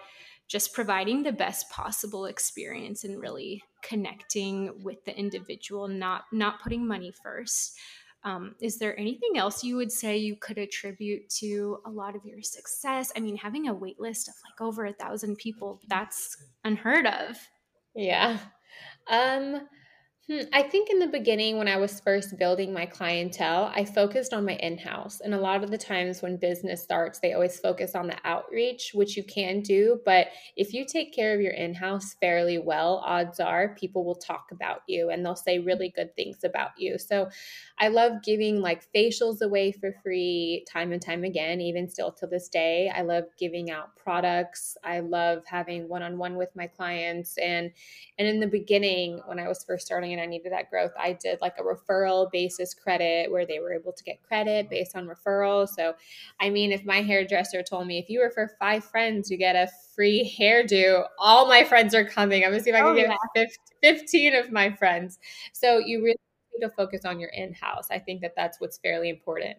just 0.48 0.74
providing 0.74 1.24
the 1.24 1.32
best 1.32 1.70
possible 1.70 2.26
experience 2.26 3.04
and 3.04 3.20
really 3.20 3.64
connecting 3.82 4.72
with 4.84 5.04
the 5.06 5.18
individual, 5.18 5.88
not 5.88 6.26
not 6.32 6.62
putting 6.62 6.86
money 6.86 7.14
first. 7.24 7.78
Um, 8.24 8.56
is 8.60 8.78
there 8.78 9.00
anything 9.00 9.38
else 9.38 9.64
you 9.64 9.78
would 9.78 9.92
say 9.92 10.18
you 10.18 10.36
could 10.36 10.58
attribute 10.58 11.30
to 11.40 11.78
a 11.86 11.90
lot 11.90 12.16
of 12.16 12.26
your 12.26 12.42
success? 12.42 13.12
I 13.16 13.22
mean, 13.22 13.38
having 13.38 13.68
a 13.68 13.74
wait 13.74 14.00
list 14.02 14.28
of 14.28 14.34
like 14.44 14.60
over 14.68 14.86
a 14.86 14.94
thousand 14.94 15.38
people, 15.38 15.80
that's 15.88 16.36
unheard 16.66 17.08
of. 17.08 17.38
Yeah. 17.96 18.38
Um, 19.10 19.62
Hmm, 20.30 20.42
I 20.52 20.62
think 20.62 20.90
in 20.90 21.00
the 21.00 21.08
beginning, 21.08 21.58
when 21.58 21.70
I 21.70 21.78
was 21.78 22.02
first 22.02 22.38
building 22.38 22.74
my 22.74 22.86
clientele, 22.86 23.72
I 23.74 23.86
focused 23.86 24.34
on 24.34 24.44
my 24.44 24.56
in 24.58 24.78
house. 24.78 25.22
And 25.22 25.34
a 25.34 25.40
lot 25.40 25.64
of 25.64 25.72
the 25.72 25.78
times 25.78 26.22
when 26.22 26.36
business 26.36 26.84
starts, 26.84 27.20
they 27.20 27.32
always 27.32 27.58
focus 27.62 27.96
on 27.96 28.08
the 28.08 28.18
outreach, 28.26 28.92
which 28.94 29.16
you 29.16 29.24
can 29.24 29.62
do. 29.62 30.02
But 30.04 30.28
if 30.58 30.74
you 30.74 30.86
take 30.86 31.14
care 31.14 31.34
of 31.34 31.40
your 31.40 31.54
in 31.54 31.74
house 31.74 32.14
fairly 32.20 32.58
well, 32.58 33.02
odds 33.06 33.40
are 33.40 33.74
people 33.76 34.04
will 34.04 34.16
talk 34.16 34.48
about 34.52 34.82
you 34.86 35.10
and 35.12 35.26
they'll 35.26 35.38
say 35.38 35.60
really 35.60 35.94
good 35.96 36.14
things 36.18 36.44
about 36.44 36.72
you. 36.78 36.98
So 36.98 37.30
I 37.80 37.88
love 37.88 38.22
giving 38.22 38.60
like 38.62 38.84
facials 38.94 39.42
away 39.42 39.72
for 39.72 39.94
free 40.04 40.66
time 40.68 40.92
and 40.92 41.02
time 41.02 41.24
again, 41.24 41.62
even 41.62 41.88
still 41.88 42.12
to 42.14 42.28
this 42.28 42.50
day. 42.50 42.92
I 42.94 43.04
love 43.04 43.26
giving 43.40 43.70
out 43.72 43.96
products. 43.96 44.76
I 44.84 45.00
love 45.00 45.44
having 45.46 45.88
one 45.88 46.04
on 46.04 46.18
one 46.18 46.36
with 46.36 46.50
my 46.54 46.68
clients. 46.68 47.38
And 47.38 47.72
and 48.18 48.28
in 48.28 48.40
the 48.40 48.48
beginning, 48.48 49.22
when 49.26 49.40
I 49.40 49.48
was 49.48 49.64
first 49.64 49.86
starting 49.86 50.17
and 50.18 50.24
I 50.24 50.26
needed 50.26 50.52
that 50.52 50.70
growth, 50.70 50.92
I 50.98 51.14
did 51.14 51.40
like 51.42 51.56
a 51.60 51.64
referral 51.64 52.32
basis 52.32 52.74
credit 52.74 53.32
where 53.32 53.46
they 53.46 53.60
were 53.60 53.74
able 53.74 53.94
to 53.94 54.04
get 54.04 54.24
credit 54.24 54.70
based 54.70 54.96
on 54.96 55.08
referral. 55.08 55.68
So, 55.68 55.94
I 56.40 56.50
mean, 56.50 56.72
if 56.72 56.86
my 56.86 57.02
hairdresser 57.02 57.64
told 57.64 57.88
me 57.88 58.00
if 58.00 58.10
you 58.10 58.22
refer 58.22 58.50
five 58.60 58.84
friends, 58.84 59.30
you 59.30 59.38
get 59.38 59.56
a 59.56 59.70
free 59.96 60.36
hairdo, 60.40 61.06
all 61.20 61.48
my 61.48 61.64
friends 61.64 61.94
are 61.94 62.06
coming. 62.06 62.44
I'm 62.44 62.52
gonna 62.52 62.64
see 62.64 62.72
if 62.72 62.76
I 62.76 62.80
can 62.80 62.88
oh, 62.88 62.96
get 62.96 63.10
yeah. 63.36 63.46
15 63.82 64.36
of 64.36 64.52
my 64.52 64.72
friends. 64.72 65.20
So, 65.54 65.78
you 65.78 66.00
really 66.00 66.20
need 66.54 66.68
to 66.68 66.74
focus 66.74 67.06
on 67.06 67.20
your 67.20 67.30
in 67.30 67.54
house. 67.54 67.88
I 67.92 68.00
think 68.00 68.22
that 68.22 68.34
that's 68.36 68.60
what's 68.60 68.78
fairly 68.78 69.10
important 69.10 69.58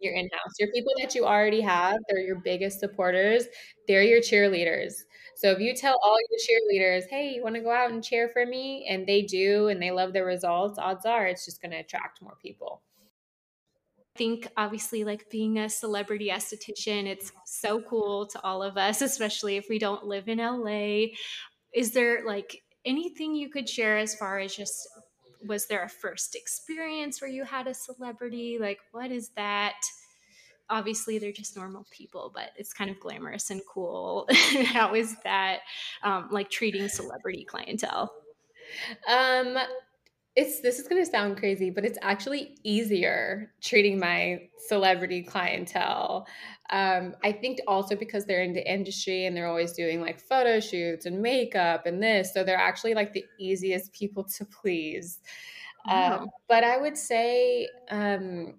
your 0.00 0.14
in-house 0.14 0.52
your 0.58 0.70
people 0.70 0.92
that 1.00 1.14
you 1.14 1.24
already 1.24 1.60
have 1.60 1.98
they're 2.08 2.20
your 2.20 2.36
biggest 2.36 2.78
supporters 2.78 3.46
they're 3.86 4.02
your 4.02 4.20
cheerleaders 4.20 5.02
so 5.38 5.52
if 5.52 5.60
you 5.60 5.72
tell 5.72 6.00
all 6.02 6.16
your 6.28 6.40
cheerleaders, 6.40 7.04
hey, 7.08 7.30
you 7.32 7.44
want 7.44 7.54
to 7.54 7.60
go 7.60 7.70
out 7.70 7.92
and 7.92 8.02
cheer 8.02 8.28
for 8.28 8.44
me? 8.44 8.88
And 8.90 9.06
they 9.06 9.22
do 9.22 9.68
and 9.68 9.80
they 9.80 9.92
love 9.92 10.12
the 10.12 10.24
results, 10.24 10.80
odds 10.80 11.06
are 11.06 11.28
it's 11.28 11.44
just 11.44 11.62
going 11.62 11.70
to 11.70 11.78
attract 11.78 12.20
more 12.20 12.36
people. 12.42 12.82
I 14.00 14.18
think 14.18 14.48
obviously 14.56 15.04
like 15.04 15.30
being 15.30 15.56
a 15.58 15.68
celebrity 15.68 16.30
esthetician, 16.30 17.06
it's 17.06 17.30
so 17.46 17.80
cool 17.80 18.26
to 18.26 18.42
all 18.42 18.64
of 18.64 18.76
us, 18.76 19.00
especially 19.00 19.56
if 19.56 19.66
we 19.70 19.78
don't 19.78 20.06
live 20.06 20.28
in 20.28 20.38
LA. 20.38 21.14
Is 21.72 21.92
there 21.92 22.26
like 22.26 22.60
anything 22.84 23.36
you 23.36 23.48
could 23.48 23.68
share 23.68 23.96
as 23.96 24.16
far 24.16 24.40
as 24.40 24.56
just 24.56 24.88
was 25.46 25.68
there 25.68 25.84
a 25.84 25.88
first 25.88 26.34
experience 26.34 27.20
where 27.20 27.30
you 27.30 27.44
had 27.44 27.68
a 27.68 27.74
celebrity? 27.74 28.58
Like 28.60 28.80
what 28.90 29.12
is 29.12 29.28
that? 29.36 29.76
Obviously 30.70 31.18
they're 31.18 31.32
just 31.32 31.56
normal 31.56 31.86
people, 31.90 32.30
but 32.34 32.50
it's 32.56 32.72
kind 32.72 32.90
of 32.90 33.00
glamorous 33.00 33.50
and 33.50 33.60
cool. 33.72 34.28
How 34.66 34.94
is 34.94 35.16
that 35.24 35.60
um, 36.02 36.28
like 36.30 36.50
treating 36.50 36.88
celebrity 36.88 37.44
clientele? 37.44 38.12
Um, 39.08 39.58
it's 40.36 40.60
this 40.60 40.78
is 40.78 40.86
going 40.86 41.04
to 41.04 41.10
sound 41.10 41.36
crazy, 41.36 41.68
but 41.68 41.84
it's 41.84 41.98
actually 42.00 42.56
easier 42.62 43.52
treating 43.60 43.98
my 43.98 44.42
celebrity 44.68 45.22
clientele. 45.22 46.28
Um, 46.70 47.16
I 47.24 47.32
think 47.32 47.58
also 47.66 47.96
because 47.96 48.24
they're 48.24 48.42
in 48.42 48.52
the 48.52 48.70
industry 48.70 49.26
and 49.26 49.36
they're 49.36 49.48
always 49.48 49.72
doing 49.72 50.00
like 50.00 50.20
photo 50.20 50.60
shoots 50.60 51.06
and 51.06 51.20
makeup 51.20 51.86
and 51.86 52.00
this, 52.00 52.32
so 52.32 52.44
they're 52.44 52.56
actually 52.56 52.94
like 52.94 53.12
the 53.12 53.24
easiest 53.40 53.92
people 53.92 54.22
to 54.22 54.44
please. 54.44 55.18
Wow. 55.86 56.20
Um, 56.20 56.28
but 56.48 56.62
I 56.62 56.76
would 56.76 56.96
say 56.96 57.68
um, 57.90 58.54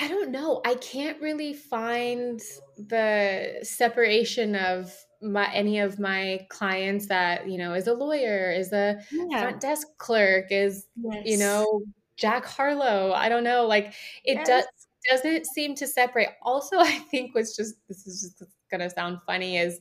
I 0.00 0.08
don't 0.08 0.30
know. 0.30 0.60
I 0.64 0.74
can't 0.76 1.20
really 1.20 1.52
find 1.52 2.40
the 2.76 3.58
separation 3.62 4.54
of 4.54 4.94
my 5.20 5.52
any 5.52 5.80
of 5.80 5.98
my 5.98 6.46
clients 6.50 7.06
that 7.06 7.48
you 7.48 7.58
know 7.58 7.74
is 7.74 7.88
a 7.88 7.94
lawyer, 7.94 8.52
is 8.52 8.72
a 8.72 9.00
yeah. 9.10 9.42
front 9.42 9.60
desk 9.60 9.88
clerk, 9.98 10.46
is 10.50 10.86
yes. 10.96 11.22
you 11.24 11.38
know 11.38 11.82
Jack 12.16 12.44
Harlow. 12.44 13.12
I 13.12 13.28
don't 13.28 13.44
know. 13.44 13.66
Like 13.66 13.94
it 14.24 14.36
yes. 14.36 14.46
does 14.46 14.64
doesn't 15.08 15.46
seem 15.46 15.74
to 15.76 15.86
separate. 15.86 16.28
Also, 16.42 16.78
I 16.78 16.98
think 17.10 17.34
what's 17.34 17.56
just 17.56 17.74
this 17.88 18.06
is 18.06 18.34
just 18.38 18.52
gonna 18.70 18.90
sound 18.90 19.18
funny 19.26 19.56
is 19.56 19.80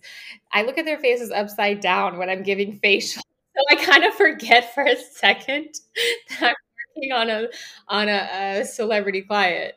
I 0.51 0.63
look 0.63 0.77
at 0.77 0.85
their 0.85 0.99
faces 0.99 1.31
upside 1.31 1.79
down 1.79 2.17
when 2.17 2.29
I'm 2.29 2.43
giving 2.43 2.79
facial. 2.79 3.21
So 3.57 3.75
I 3.75 3.83
kind 3.83 4.03
of 4.03 4.13
forget 4.13 4.71
for 4.75 4.83
a 4.83 4.95
second 4.95 5.69
that 6.39 6.55
working 6.97 7.11
on 7.11 7.29
a 7.29 7.47
on 7.87 8.09
a, 8.09 8.59
a 8.59 8.65
celebrity 8.65 9.21
client. 9.21 9.73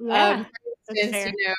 Yeah, 0.00 0.28
um, 0.30 0.46
instance, 0.96 1.32
you 1.36 1.48
know, 1.48 1.54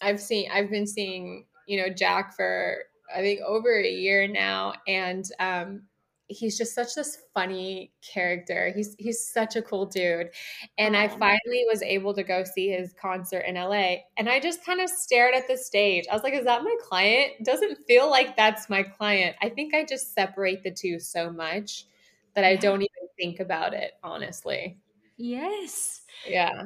I've 0.00 0.20
seen 0.20 0.50
I've 0.52 0.70
been 0.70 0.86
seeing 0.86 1.46
you 1.66 1.82
know 1.82 1.92
Jack 1.92 2.34
for 2.34 2.78
I 3.14 3.20
think 3.20 3.40
over 3.46 3.78
a 3.78 3.90
year 3.90 4.26
now, 4.26 4.74
and 4.86 5.24
um, 5.38 5.82
he's 6.28 6.56
just 6.56 6.74
such 6.74 6.94
this 6.94 7.18
funny 7.34 7.92
character. 8.02 8.72
He's 8.74 8.94
he's 8.98 9.26
such 9.26 9.56
a 9.56 9.62
cool 9.62 9.86
dude. 9.86 10.30
And 10.78 10.96
I 10.96 11.08
finally 11.08 11.64
was 11.68 11.82
able 11.82 12.14
to 12.14 12.22
go 12.22 12.44
see 12.44 12.68
his 12.68 12.94
concert 12.94 13.40
in 13.40 13.56
LA 13.56 13.96
and 14.16 14.28
I 14.28 14.40
just 14.40 14.64
kind 14.64 14.80
of 14.80 14.88
stared 14.88 15.34
at 15.34 15.46
the 15.48 15.56
stage. 15.56 16.04
I 16.10 16.14
was 16.14 16.22
like, 16.22 16.34
is 16.34 16.44
that 16.44 16.62
my 16.62 16.76
client? 16.82 17.32
Doesn't 17.44 17.76
feel 17.86 18.10
like 18.10 18.36
that's 18.36 18.70
my 18.70 18.82
client. 18.82 19.36
I 19.42 19.50
think 19.50 19.74
I 19.74 19.84
just 19.84 20.14
separate 20.14 20.62
the 20.62 20.70
two 20.70 20.98
so 20.98 21.30
much 21.30 21.86
that 22.34 22.44
I 22.44 22.56
don't 22.56 22.82
even 22.82 23.08
think 23.18 23.40
about 23.40 23.74
it, 23.74 23.92
honestly. 24.02 24.78
Yes. 25.16 26.02
Yeah. 26.26 26.64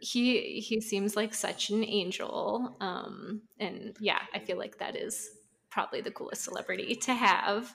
He 0.00 0.60
he 0.60 0.80
seems 0.80 1.16
like 1.16 1.34
such 1.34 1.70
an 1.70 1.84
angel. 1.84 2.76
Um 2.80 3.42
and 3.58 3.96
yeah, 4.00 4.20
I 4.34 4.38
feel 4.38 4.56
like 4.58 4.78
that 4.78 4.96
is 4.96 5.30
probably 5.70 6.00
the 6.00 6.10
coolest 6.12 6.44
celebrity 6.44 6.94
to 6.94 7.14
have. 7.14 7.74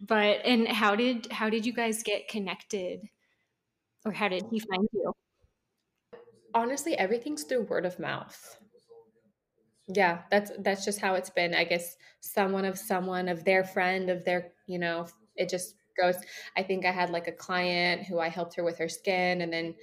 But 0.00 0.40
and 0.44 0.66
how 0.68 0.96
did 0.96 1.30
how 1.32 1.50
did 1.50 1.66
you 1.66 1.72
guys 1.72 2.02
get 2.02 2.28
connected? 2.28 3.00
Or 4.04 4.12
how 4.12 4.28
did 4.28 4.44
he 4.50 4.58
find 4.60 4.88
you? 4.92 5.12
Honestly, 6.52 6.94
everything's 6.98 7.44
through 7.44 7.62
word 7.62 7.86
of 7.86 7.98
mouth. 7.98 8.58
Yeah, 9.88 10.22
that's 10.30 10.52
that's 10.58 10.84
just 10.84 11.00
how 11.00 11.14
it's 11.14 11.30
been. 11.30 11.54
I 11.54 11.64
guess 11.64 11.96
someone 12.20 12.64
of 12.64 12.78
someone 12.78 13.28
of 13.28 13.44
their 13.44 13.64
friend 13.64 14.10
of 14.10 14.24
their, 14.24 14.52
you 14.66 14.78
know, 14.78 15.06
it 15.36 15.48
just 15.48 15.74
I 16.56 16.62
think 16.62 16.84
I 16.84 16.92
had 16.92 17.10
like 17.10 17.28
a 17.28 17.32
client 17.32 18.06
who 18.06 18.18
I 18.18 18.28
helped 18.28 18.54
her 18.56 18.64
with 18.64 18.78
her 18.78 18.88
skin, 18.88 19.40
and 19.40 19.52
then 19.52 19.74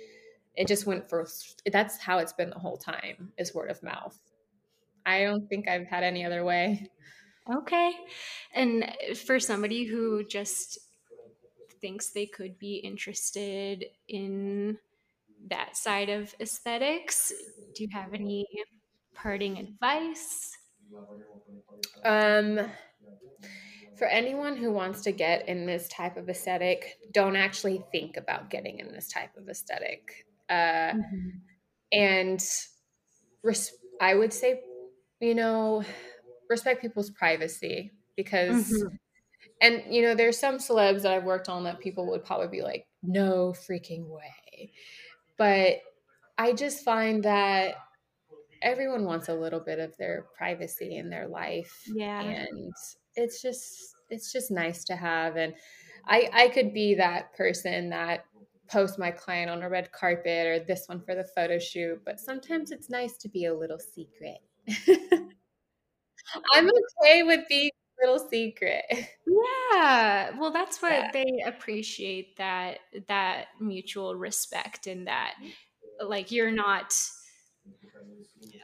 it 0.56 0.68
just 0.68 0.86
went 0.86 1.10
for. 1.10 1.28
That's 1.72 1.98
how 1.98 2.20
it's 2.20 2.34
been 2.34 2.50
the 2.50 2.60
whole 2.60 2.78
time 2.78 3.34
is 3.38 3.54
word 3.54 3.72
of 3.72 3.84
mouth. 3.84 4.20
I 5.06 5.24
don't 5.24 5.48
think 5.48 5.68
I've 5.68 5.88
had 5.88 6.04
any 6.04 6.26
other 6.26 6.44
way. 6.44 6.90
Okay, 7.52 7.94
and 8.54 8.92
for 9.26 9.40
somebody 9.40 9.86
who 9.86 10.24
just 10.26 10.80
thinks 11.82 12.10
they 12.10 12.26
could 12.26 12.58
be 12.58 12.76
interested 12.78 13.86
in 14.08 14.78
that 15.50 15.78
side 15.78 16.10
of 16.10 16.34
aesthetics, 16.40 17.34
do 17.76 17.84
you 17.84 17.90
have 17.94 18.14
any 18.14 18.48
parting 19.14 19.58
advice? 19.60 20.58
Um 22.04 22.60
for 23.98 24.06
anyone 24.06 24.58
who 24.58 24.72
wants 24.72 25.02
to 25.02 25.12
get 25.12 25.48
in 25.48 25.66
this 25.66 25.88
type 25.88 26.18
of 26.18 26.30
aesthetic, 26.30 26.98
don't 27.12 27.36
actually 27.36 27.84
think 27.92 28.18
about 28.18 28.50
getting 28.50 28.80
in 28.80 28.92
this 28.92 29.10
type 29.10 29.36
of 29.38 29.48
aesthetic. 29.50 30.26
Uh, 30.50 30.94
mm-hmm. 30.94 31.30
And 31.92 32.44
res- 33.44 33.74
I 34.02 34.16
would 34.16 34.34
say, 34.34 34.62
you 35.20 35.36
know, 35.36 35.84
respect 36.50 36.82
people's 36.82 37.10
privacy 37.10 37.92
because, 38.16 38.70
mm-hmm. 38.70 38.96
and, 39.62 39.84
you 39.90 40.02
know, 40.02 40.16
there's 40.16 40.38
some 40.38 40.58
celebs 40.58 41.04
that 41.04 41.14
I've 41.14 41.24
worked 41.24 41.50
on 41.50 41.64
that 41.64 41.80
people 41.80 42.10
would 42.12 42.26
probably 42.26 42.48
be 42.48 42.62
like, 42.62 42.88
no 43.02 43.54
freaking 43.54 44.08
way. 44.08 44.72
But 45.38 45.82
I 46.38 46.54
just 46.54 46.84
find 46.84 47.24
that 47.24 47.76
everyone 48.62 49.06
wants 49.06 49.30
a 49.30 49.34
little 49.34 49.60
bit 49.60 49.80
of 49.80 49.96
their 49.98 50.26
privacy 50.38 50.98
in 50.98 51.10
their 51.10 51.28
life. 51.28 51.84
Yeah. 51.94 52.22
And 52.22 52.74
it's 53.16 53.42
just 53.42 53.96
it's 54.10 54.32
just 54.32 54.52
nice 54.52 54.84
to 54.84 54.96
have 54.96 55.36
and 55.36 55.54
i 56.08 56.30
i 56.34 56.48
could 56.50 56.74
be 56.74 56.96
that 56.96 57.34
person 57.36 57.90
that 57.90 58.26
post 58.68 58.98
my 58.98 59.12
client 59.12 59.50
on 59.50 59.62
a 59.62 59.70
red 59.70 59.92
carpet 59.92 60.48
or 60.48 60.60
this 60.60 60.88
one 60.88 61.02
for 61.02 61.16
the 61.16 61.28
photo 61.36 61.60
shoot 61.60 62.02
but 62.06 62.20
sometimes 62.20 62.72
it's 62.72 62.90
nice 62.90 63.18
to 63.18 63.30
be 63.30 63.46
a 63.46 63.54
little 63.54 63.80
secret 63.80 64.40
i'm 66.54 66.70
okay 67.02 67.24
with 67.24 67.42
being 67.48 67.70
little 68.02 68.28
secret 68.30 68.84
yeah 68.92 70.32
well 70.40 70.52
that's 70.52 70.82
what 70.82 70.92
yeah. 70.92 71.12
they 71.14 71.44
appreciate 71.46 72.38
that 72.38 72.80
that 73.08 73.46
mutual 73.60 74.16
respect 74.16 74.88
and 74.88 75.08
that 75.08 75.36
like 76.04 76.32
you're 76.32 76.52
not 76.52 76.94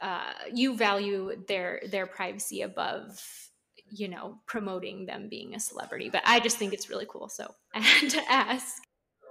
uh, 0.00 0.32
you 0.52 0.76
value 0.76 1.32
their 1.48 1.80
their 1.90 2.06
privacy 2.06 2.62
above 2.62 3.50
you 3.94 4.08
know 4.08 4.38
promoting 4.46 5.06
them 5.06 5.28
being 5.28 5.54
a 5.54 5.60
celebrity 5.60 6.08
but 6.10 6.22
i 6.24 6.40
just 6.40 6.56
think 6.56 6.72
it's 6.72 6.88
really 6.88 7.06
cool 7.08 7.28
so 7.28 7.46
i 7.74 7.80
had 7.80 8.10
to 8.10 8.20
ask. 8.30 8.82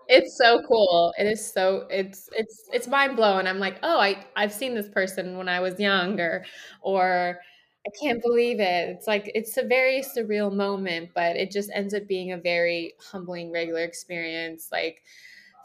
It's 0.08 0.36
so 0.38 0.62
cool. 0.68 1.14
It 1.18 1.26
is 1.26 1.54
so 1.54 1.88
it's 1.90 2.28
it's 2.34 2.64
it's 2.74 2.88
mind 2.88 3.16
blowing 3.16 3.48
i'm 3.48 3.60
like 3.60 3.78
oh 3.82 4.00
i 4.00 4.26
i've 4.36 4.52
seen 4.52 4.74
this 4.76 4.90
person 4.90 5.38
when 5.38 5.48
i 5.48 5.62
was 5.62 5.80
younger 5.80 6.44
or 6.82 7.40
i 7.88 7.90
can't 8.02 8.22
believe 8.22 8.60
it. 8.60 8.90
It's 8.90 9.08
like 9.08 9.32
it's 9.34 9.56
a 9.58 9.64
very 9.64 10.02
surreal 10.02 10.54
moment 10.54 11.12
but 11.16 11.38
it 11.38 11.50
just 11.50 11.70
ends 11.74 11.94
up 11.94 12.08
being 12.08 12.34
a 12.34 12.38
very 12.38 12.94
humbling 13.00 13.52
regular 13.52 13.84
experience. 13.84 14.70
Like 14.72 15.02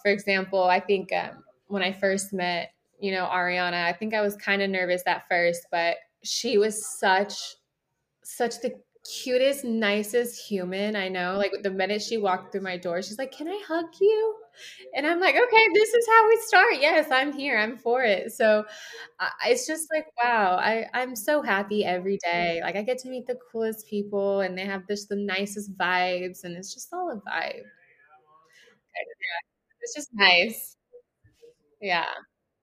for 0.03 0.13
example 0.13 0.63
i 0.63 0.79
think 0.79 1.13
um, 1.13 1.43
when 1.67 1.83
i 1.83 1.91
first 1.91 2.33
met 2.33 2.71
you 3.01 3.11
know 3.11 3.27
Ariana 3.27 3.85
i 3.85 3.93
think 3.93 4.15
i 4.15 4.21
was 4.21 4.37
kind 4.37 4.63
of 4.63 4.71
nervous 4.71 5.03
at 5.07 5.27
first 5.29 5.67
but 5.73 5.97
she 6.23 6.59
was 6.59 6.87
such 6.99 7.57
such 8.23 8.61
the 8.61 8.73
cutest, 9.07 9.65
nicest 9.65 10.41
human 10.49 10.97
I 10.97 11.09
know. 11.09 11.37
Like 11.37 11.53
the 11.63 11.71
minute 11.71 12.03
she 12.03 12.19
walked 12.19 12.53
through 12.53 12.63
my 12.63 12.77
door, 12.77 13.03
she's 13.03 13.19
like, 13.19 13.33
Can 13.33 13.49
I 13.49 13.61
hug 13.67 13.87
you? 14.01 14.37
And 14.95 15.07
I'm 15.07 15.21
like, 15.21 15.35
Okay, 15.35 15.69
this 15.75 15.95
is 15.95 16.07
how 16.09 16.29
we 16.29 16.37
start. 16.47 16.75
Yes, 16.81 17.11
I'm 17.11 17.33
here. 17.33 17.59
I'm 17.59 17.77
for 17.77 18.03
it. 18.05 18.33
So 18.33 18.65
uh, 19.21 19.29
it's 19.47 19.67
just 19.67 19.89
like, 19.95 20.07
wow, 20.23 20.57
I, 20.61 20.87
I'm 20.95 21.17
so 21.17 21.43
happy 21.43 21.85
every 21.85 22.19
day. 22.25 22.61
Like 22.63 22.77
I 22.77 22.83
get 22.83 22.99
to 22.99 23.09
meet 23.11 23.27
the 23.27 23.39
coolest 23.53 23.87
people 23.89 24.41
and 24.41 24.57
they 24.57 24.65
have 24.67 24.87
just 24.89 25.09
the 25.09 25.17
nicest 25.17 25.77
vibes 25.79 26.45
and 26.45 26.57
it's 26.57 26.75
just 26.75 26.93
all 26.93 27.11
a 27.11 27.17
vibe. 27.31 27.63
It's 29.81 29.95
just 29.95 30.11
nice. 30.13 30.77
Yeah, 31.81 32.07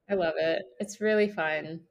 I 0.10 0.16
love 0.16 0.36
it. 0.38 0.64
It's 0.80 1.02
really 1.02 1.30
fun. 1.30 1.82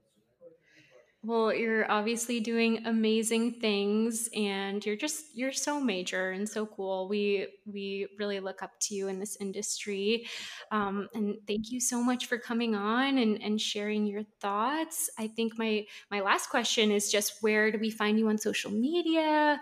Well, 1.24 1.54
you're 1.54 1.88
obviously 1.88 2.40
doing 2.40 2.84
amazing 2.84 3.60
things 3.60 4.28
and 4.34 4.84
you're 4.84 4.96
just 4.96 5.26
you're 5.36 5.52
so 5.52 5.80
major 5.80 6.32
and 6.32 6.48
so 6.48 6.66
cool. 6.66 7.06
We 7.06 7.46
we 7.64 8.08
really 8.18 8.40
look 8.40 8.60
up 8.60 8.72
to 8.80 8.96
you 8.96 9.06
in 9.06 9.20
this 9.20 9.36
industry. 9.40 10.26
Um, 10.72 11.08
and 11.14 11.36
thank 11.46 11.70
you 11.70 11.78
so 11.78 12.02
much 12.02 12.26
for 12.26 12.38
coming 12.38 12.74
on 12.74 13.18
and, 13.18 13.40
and 13.40 13.60
sharing 13.60 14.04
your 14.04 14.24
thoughts. 14.40 15.10
I 15.16 15.28
think 15.28 15.56
my 15.56 15.86
my 16.10 16.20
last 16.20 16.50
question 16.50 16.90
is 16.90 17.08
just 17.12 17.40
where 17.40 17.70
do 17.70 17.78
we 17.78 17.90
find 17.90 18.18
you 18.18 18.28
on 18.28 18.36
social 18.36 18.72
media? 18.72 19.60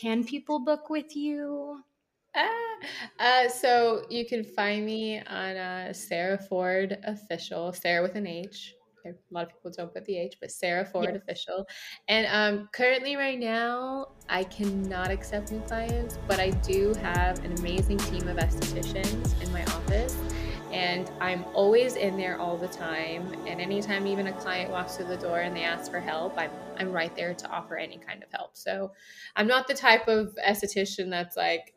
Can 0.00 0.24
people 0.24 0.58
book 0.58 0.90
with 0.90 1.14
you? 1.14 1.80
Ah, 2.34 2.74
uh, 3.20 3.48
so 3.48 4.04
you 4.10 4.26
can 4.26 4.42
find 4.42 4.84
me 4.84 5.20
on 5.20 5.56
uh, 5.56 5.92
Sarah 5.92 6.38
Ford 6.38 6.98
official, 7.04 7.72
Sarah 7.72 8.02
with 8.02 8.16
an 8.16 8.26
H 8.26 8.74
a 9.10 9.34
lot 9.34 9.44
of 9.44 9.48
people 9.50 9.70
don't 9.76 9.92
put 9.92 10.04
the 10.04 10.16
H, 10.16 10.36
but 10.40 10.50
Sarah 10.50 10.84
Ford 10.84 11.10
yeah. 11.10 11.16
official. 11.16 11.66
And 12.08 12.26
um, 12.30 12.68
currently, 12.72 13.16
right 13.16 13.38
now, 13.38 14.08
I 14.28 14.44
cannot 14.44 15.10
accept 15.10 15.52
new 15.52 15.60
clients, 15.60 16.18
but 16.26 16.38
I 16.38 16.50
do 16.50 16.94
have 16.94 17.44
an 17.44 17.52
amazing 17.58 17.98
team 17.98 18.28
of 18.28 18.36
estheticians 18.36 19.42
in 19.42 19.52
my 19.52 19.64
office. 19.64 20.16
And 20.72 21.10
I'm 21.18 21.44
always 21.54 21.96
in 21.96 22.18
there 22.18 22.38
all 22.38 22.58
the 22.58 22.68
time. 22.68 23.34
And 23.46 23.58
anytime 23.58 24.06
even 24.06 24.26
a 24.26 24.32
client 24.34 24.70
walks 24.70 24.96
through 24.96 25.06
the 25.06 25.16
door 25.16 25.40
and 25.40 25.56
they 25.56 25.64
ask 25.64 25.90
for 25.90 25.98
help, 25.98 26.36
I'm, 26.36 26.50
I'm 26.76 26.92
right 26.92 27.14
there 27.16 27.32
to 27.32 27.48
offer 27.48 27.76
any 27.76 27.96
kind 27.96 28.22
of 28.22 28.28
help. 28.32 28.50
So 28.54 28.92
I'm 29.34 29.46
not 29.46 29.66
the 29.66 29.72
type 29.72 30.08
of 30.08 30.36
esthetician 30.46 31.08
that's 31.08 31.38
like, 31.38 31.72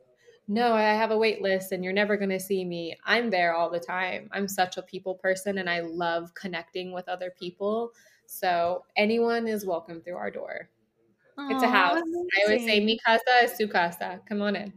no, 0.52 0.74
I 0.74 0.82
have 0.82 1.12
a 1.12 1.18
wait 1.18 1.41
list 1.41 1.72
and 1.72 1.82
you're 1.82 1.93
never 1.93 2.18
going 2.18 2.30
to 2.30 2.39
see 2.39 2.66
me. 2.66 2.93
I'm 3.06 3.30
there 3.30 3.54
all 3.54 3.70
the 3.70 3.80
time. 3.80 4.28
I'm 4.34 4.49
such 4.49 4.76
a 4.76 4.82
people 4.82 5.16
person 5.16 5.60
and 5.60 5.70
I 5.70 5.80
love 5.80 6.34
connecting 6.34 6.91
with 6.91 7.08
other 7.08 7.32
people. 7.39 7.93
So 8.26 8.84
anyone 8.97 9.47
is 9.47 9.66
welcome 9.66 10.02
through 10.02 10.18
our 10.18 10.30
door. 10.30 10.70
Aww, 11.39 11.52
it's 11.54 11.64
a 11.64 11.70
house. 11.70 12.02
Amazing. 12.02 12.28
I 12.36 12.43
always 12.43 12.66
say, 12.66 12.80
mi 12.82 12.99
casa 13.06 13.43
es 13.43 13.58
su 13.58 13.70
casa. 13.70 14.20
Come 14.28 14.41
on 14.41 14.58
in. 14.58 14.74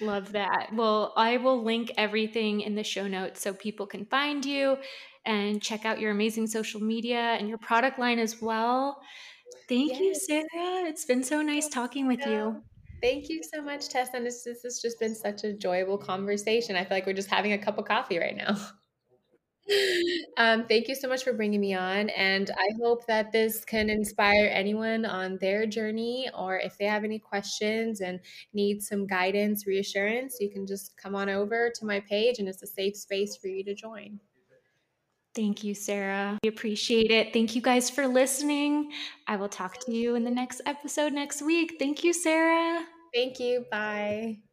Love 0.00 0.30
that. 0.32 0.68
Well, 0.72 1.12
I 1.16 1.38
will 1.38 1.64
link 1.64 1.90
everything 1.96 2.60
in 2.60 2.76
the 2.76 2.84
show 2.84 3.08
notes 3.08 3.40
so 3.40 3.52
people 3.52 3.88
can 3.88 4.04
find 4.04 4.46
you 4.46 4.78
and 5.24 5.60
check 5.60 5.84
out 5.84 5.98
your 5.98 6.12
amazing 6.12 6.46
social 6.46 6.80
media 6.80 7.36
and 7.40 7.48
your 7.48 7.58
product 7.58 7.98
line 7.98 8.20
as 8.20 8.40
well. 8.40 9.00
Thank 9.68 9.92
yes. 9.92 10.00
you, 10.00 10.14
Sarah. 10.14 10.88
It's 10.88 11.04
been 11.04 11.24
so 11.24 11.42
nice 11.42 11.68
talking 11.68 12.06
with 12.06 12.24
you. 12.24 12.62
Thank 13.06 13.28
you 13.28 13.40
so 13.40 13.62
much, 13.62 13.88
Tess. 13.88 14.08
And 14.14 14.26
this, 14.26 14.42
this 14.42 14.64
has 14.64 14.80
just 14.80 14.98
been 14.98 15.14
such 15.14 15.44
a 15.44 15.50
enjoyable 15.50 15.96
conversation. 15.96 16.74
I 16.74 16.82
feel 16.82 16.96
like 16.96 17.06
we're 17.06 17.12
just 17.12 17.30
having 17.30 17.52
a 17.52 17.58
cup 17.58 17.78
of 17.78 17.84
coffee 17.84 18.18
right 18.18 18.36
now. 18.36 18.56
um, 20.36 20.66
thank 20.66 20.88
you 20.88 20.96
so 20.96 21.08
much 21.08 21.22
for 21.22 21.32
bringing 21.32 21.60
me 21.60 21.72
on. 21.72 22.08
And 22.10 22.50
I 22.50 22.66
hope 22.82 23.06
that 23.06 23.30
this 23.30 23.64
can 23.64 23.90
inspire 23.90 24.50
anyone 24.52 25.04
on 25.04 25.38
their 25.40 25.66
journey, 25.66 26.28
or 26.36 26.58
if 26.58 26.78
they 26.78 26.86
have 26.86 27.04
any 27.04 27.20
questions 27.20 28.00
and 28.00 28.18
need 28.52 28.82
some 28.82 29.06
guidance, 29.06 29.68
reassurance, 29.68 30.38
you 30.40 30.50
can 30.50 30.66
just 30.66 30.96
come 30.96 31.14
on 31.14 31.28
over 31.28 31.70
to 31.76 31.86
my 31.86 32.00
page 32.00 32.40
and 32.40 32.48
it's 32.48 32.64
a 32.64 32.66
safe 32.66 32.96
space 32.96 33.36
for 33.36 33.46
you 33.46 33.62
to 33.62 33.74
join. 33.76 34.18
Thank 35.32 35.62
you, 35.62 35.76
Sarah. 35.76 36.38
We 36.42 36.48
appreciate 36.48 37.12
it. 37.12 37.32
Thank 37.32 37.54
you 37.54 37.62
guys 37.62 37.88
for 37.88 38.08
listening. 38.08 38.90
I 39.28 39.36
will 39.36 39.50
talk 39.50 39.78
to 39.84 39.92
you 39.92 40.16
in 40.16 40.24
the 40.24 40.30
next 40.32 40.60
episode 40.66 41.12
next 41.12 41.40
week. 41.40 41.76
Thank 41.78 42.02
you, 42.02 42.12
Sarah. 42.12 42.84
Thank 43.16 43.40
you. 43.40 43.66
Bye. 43.70 44.45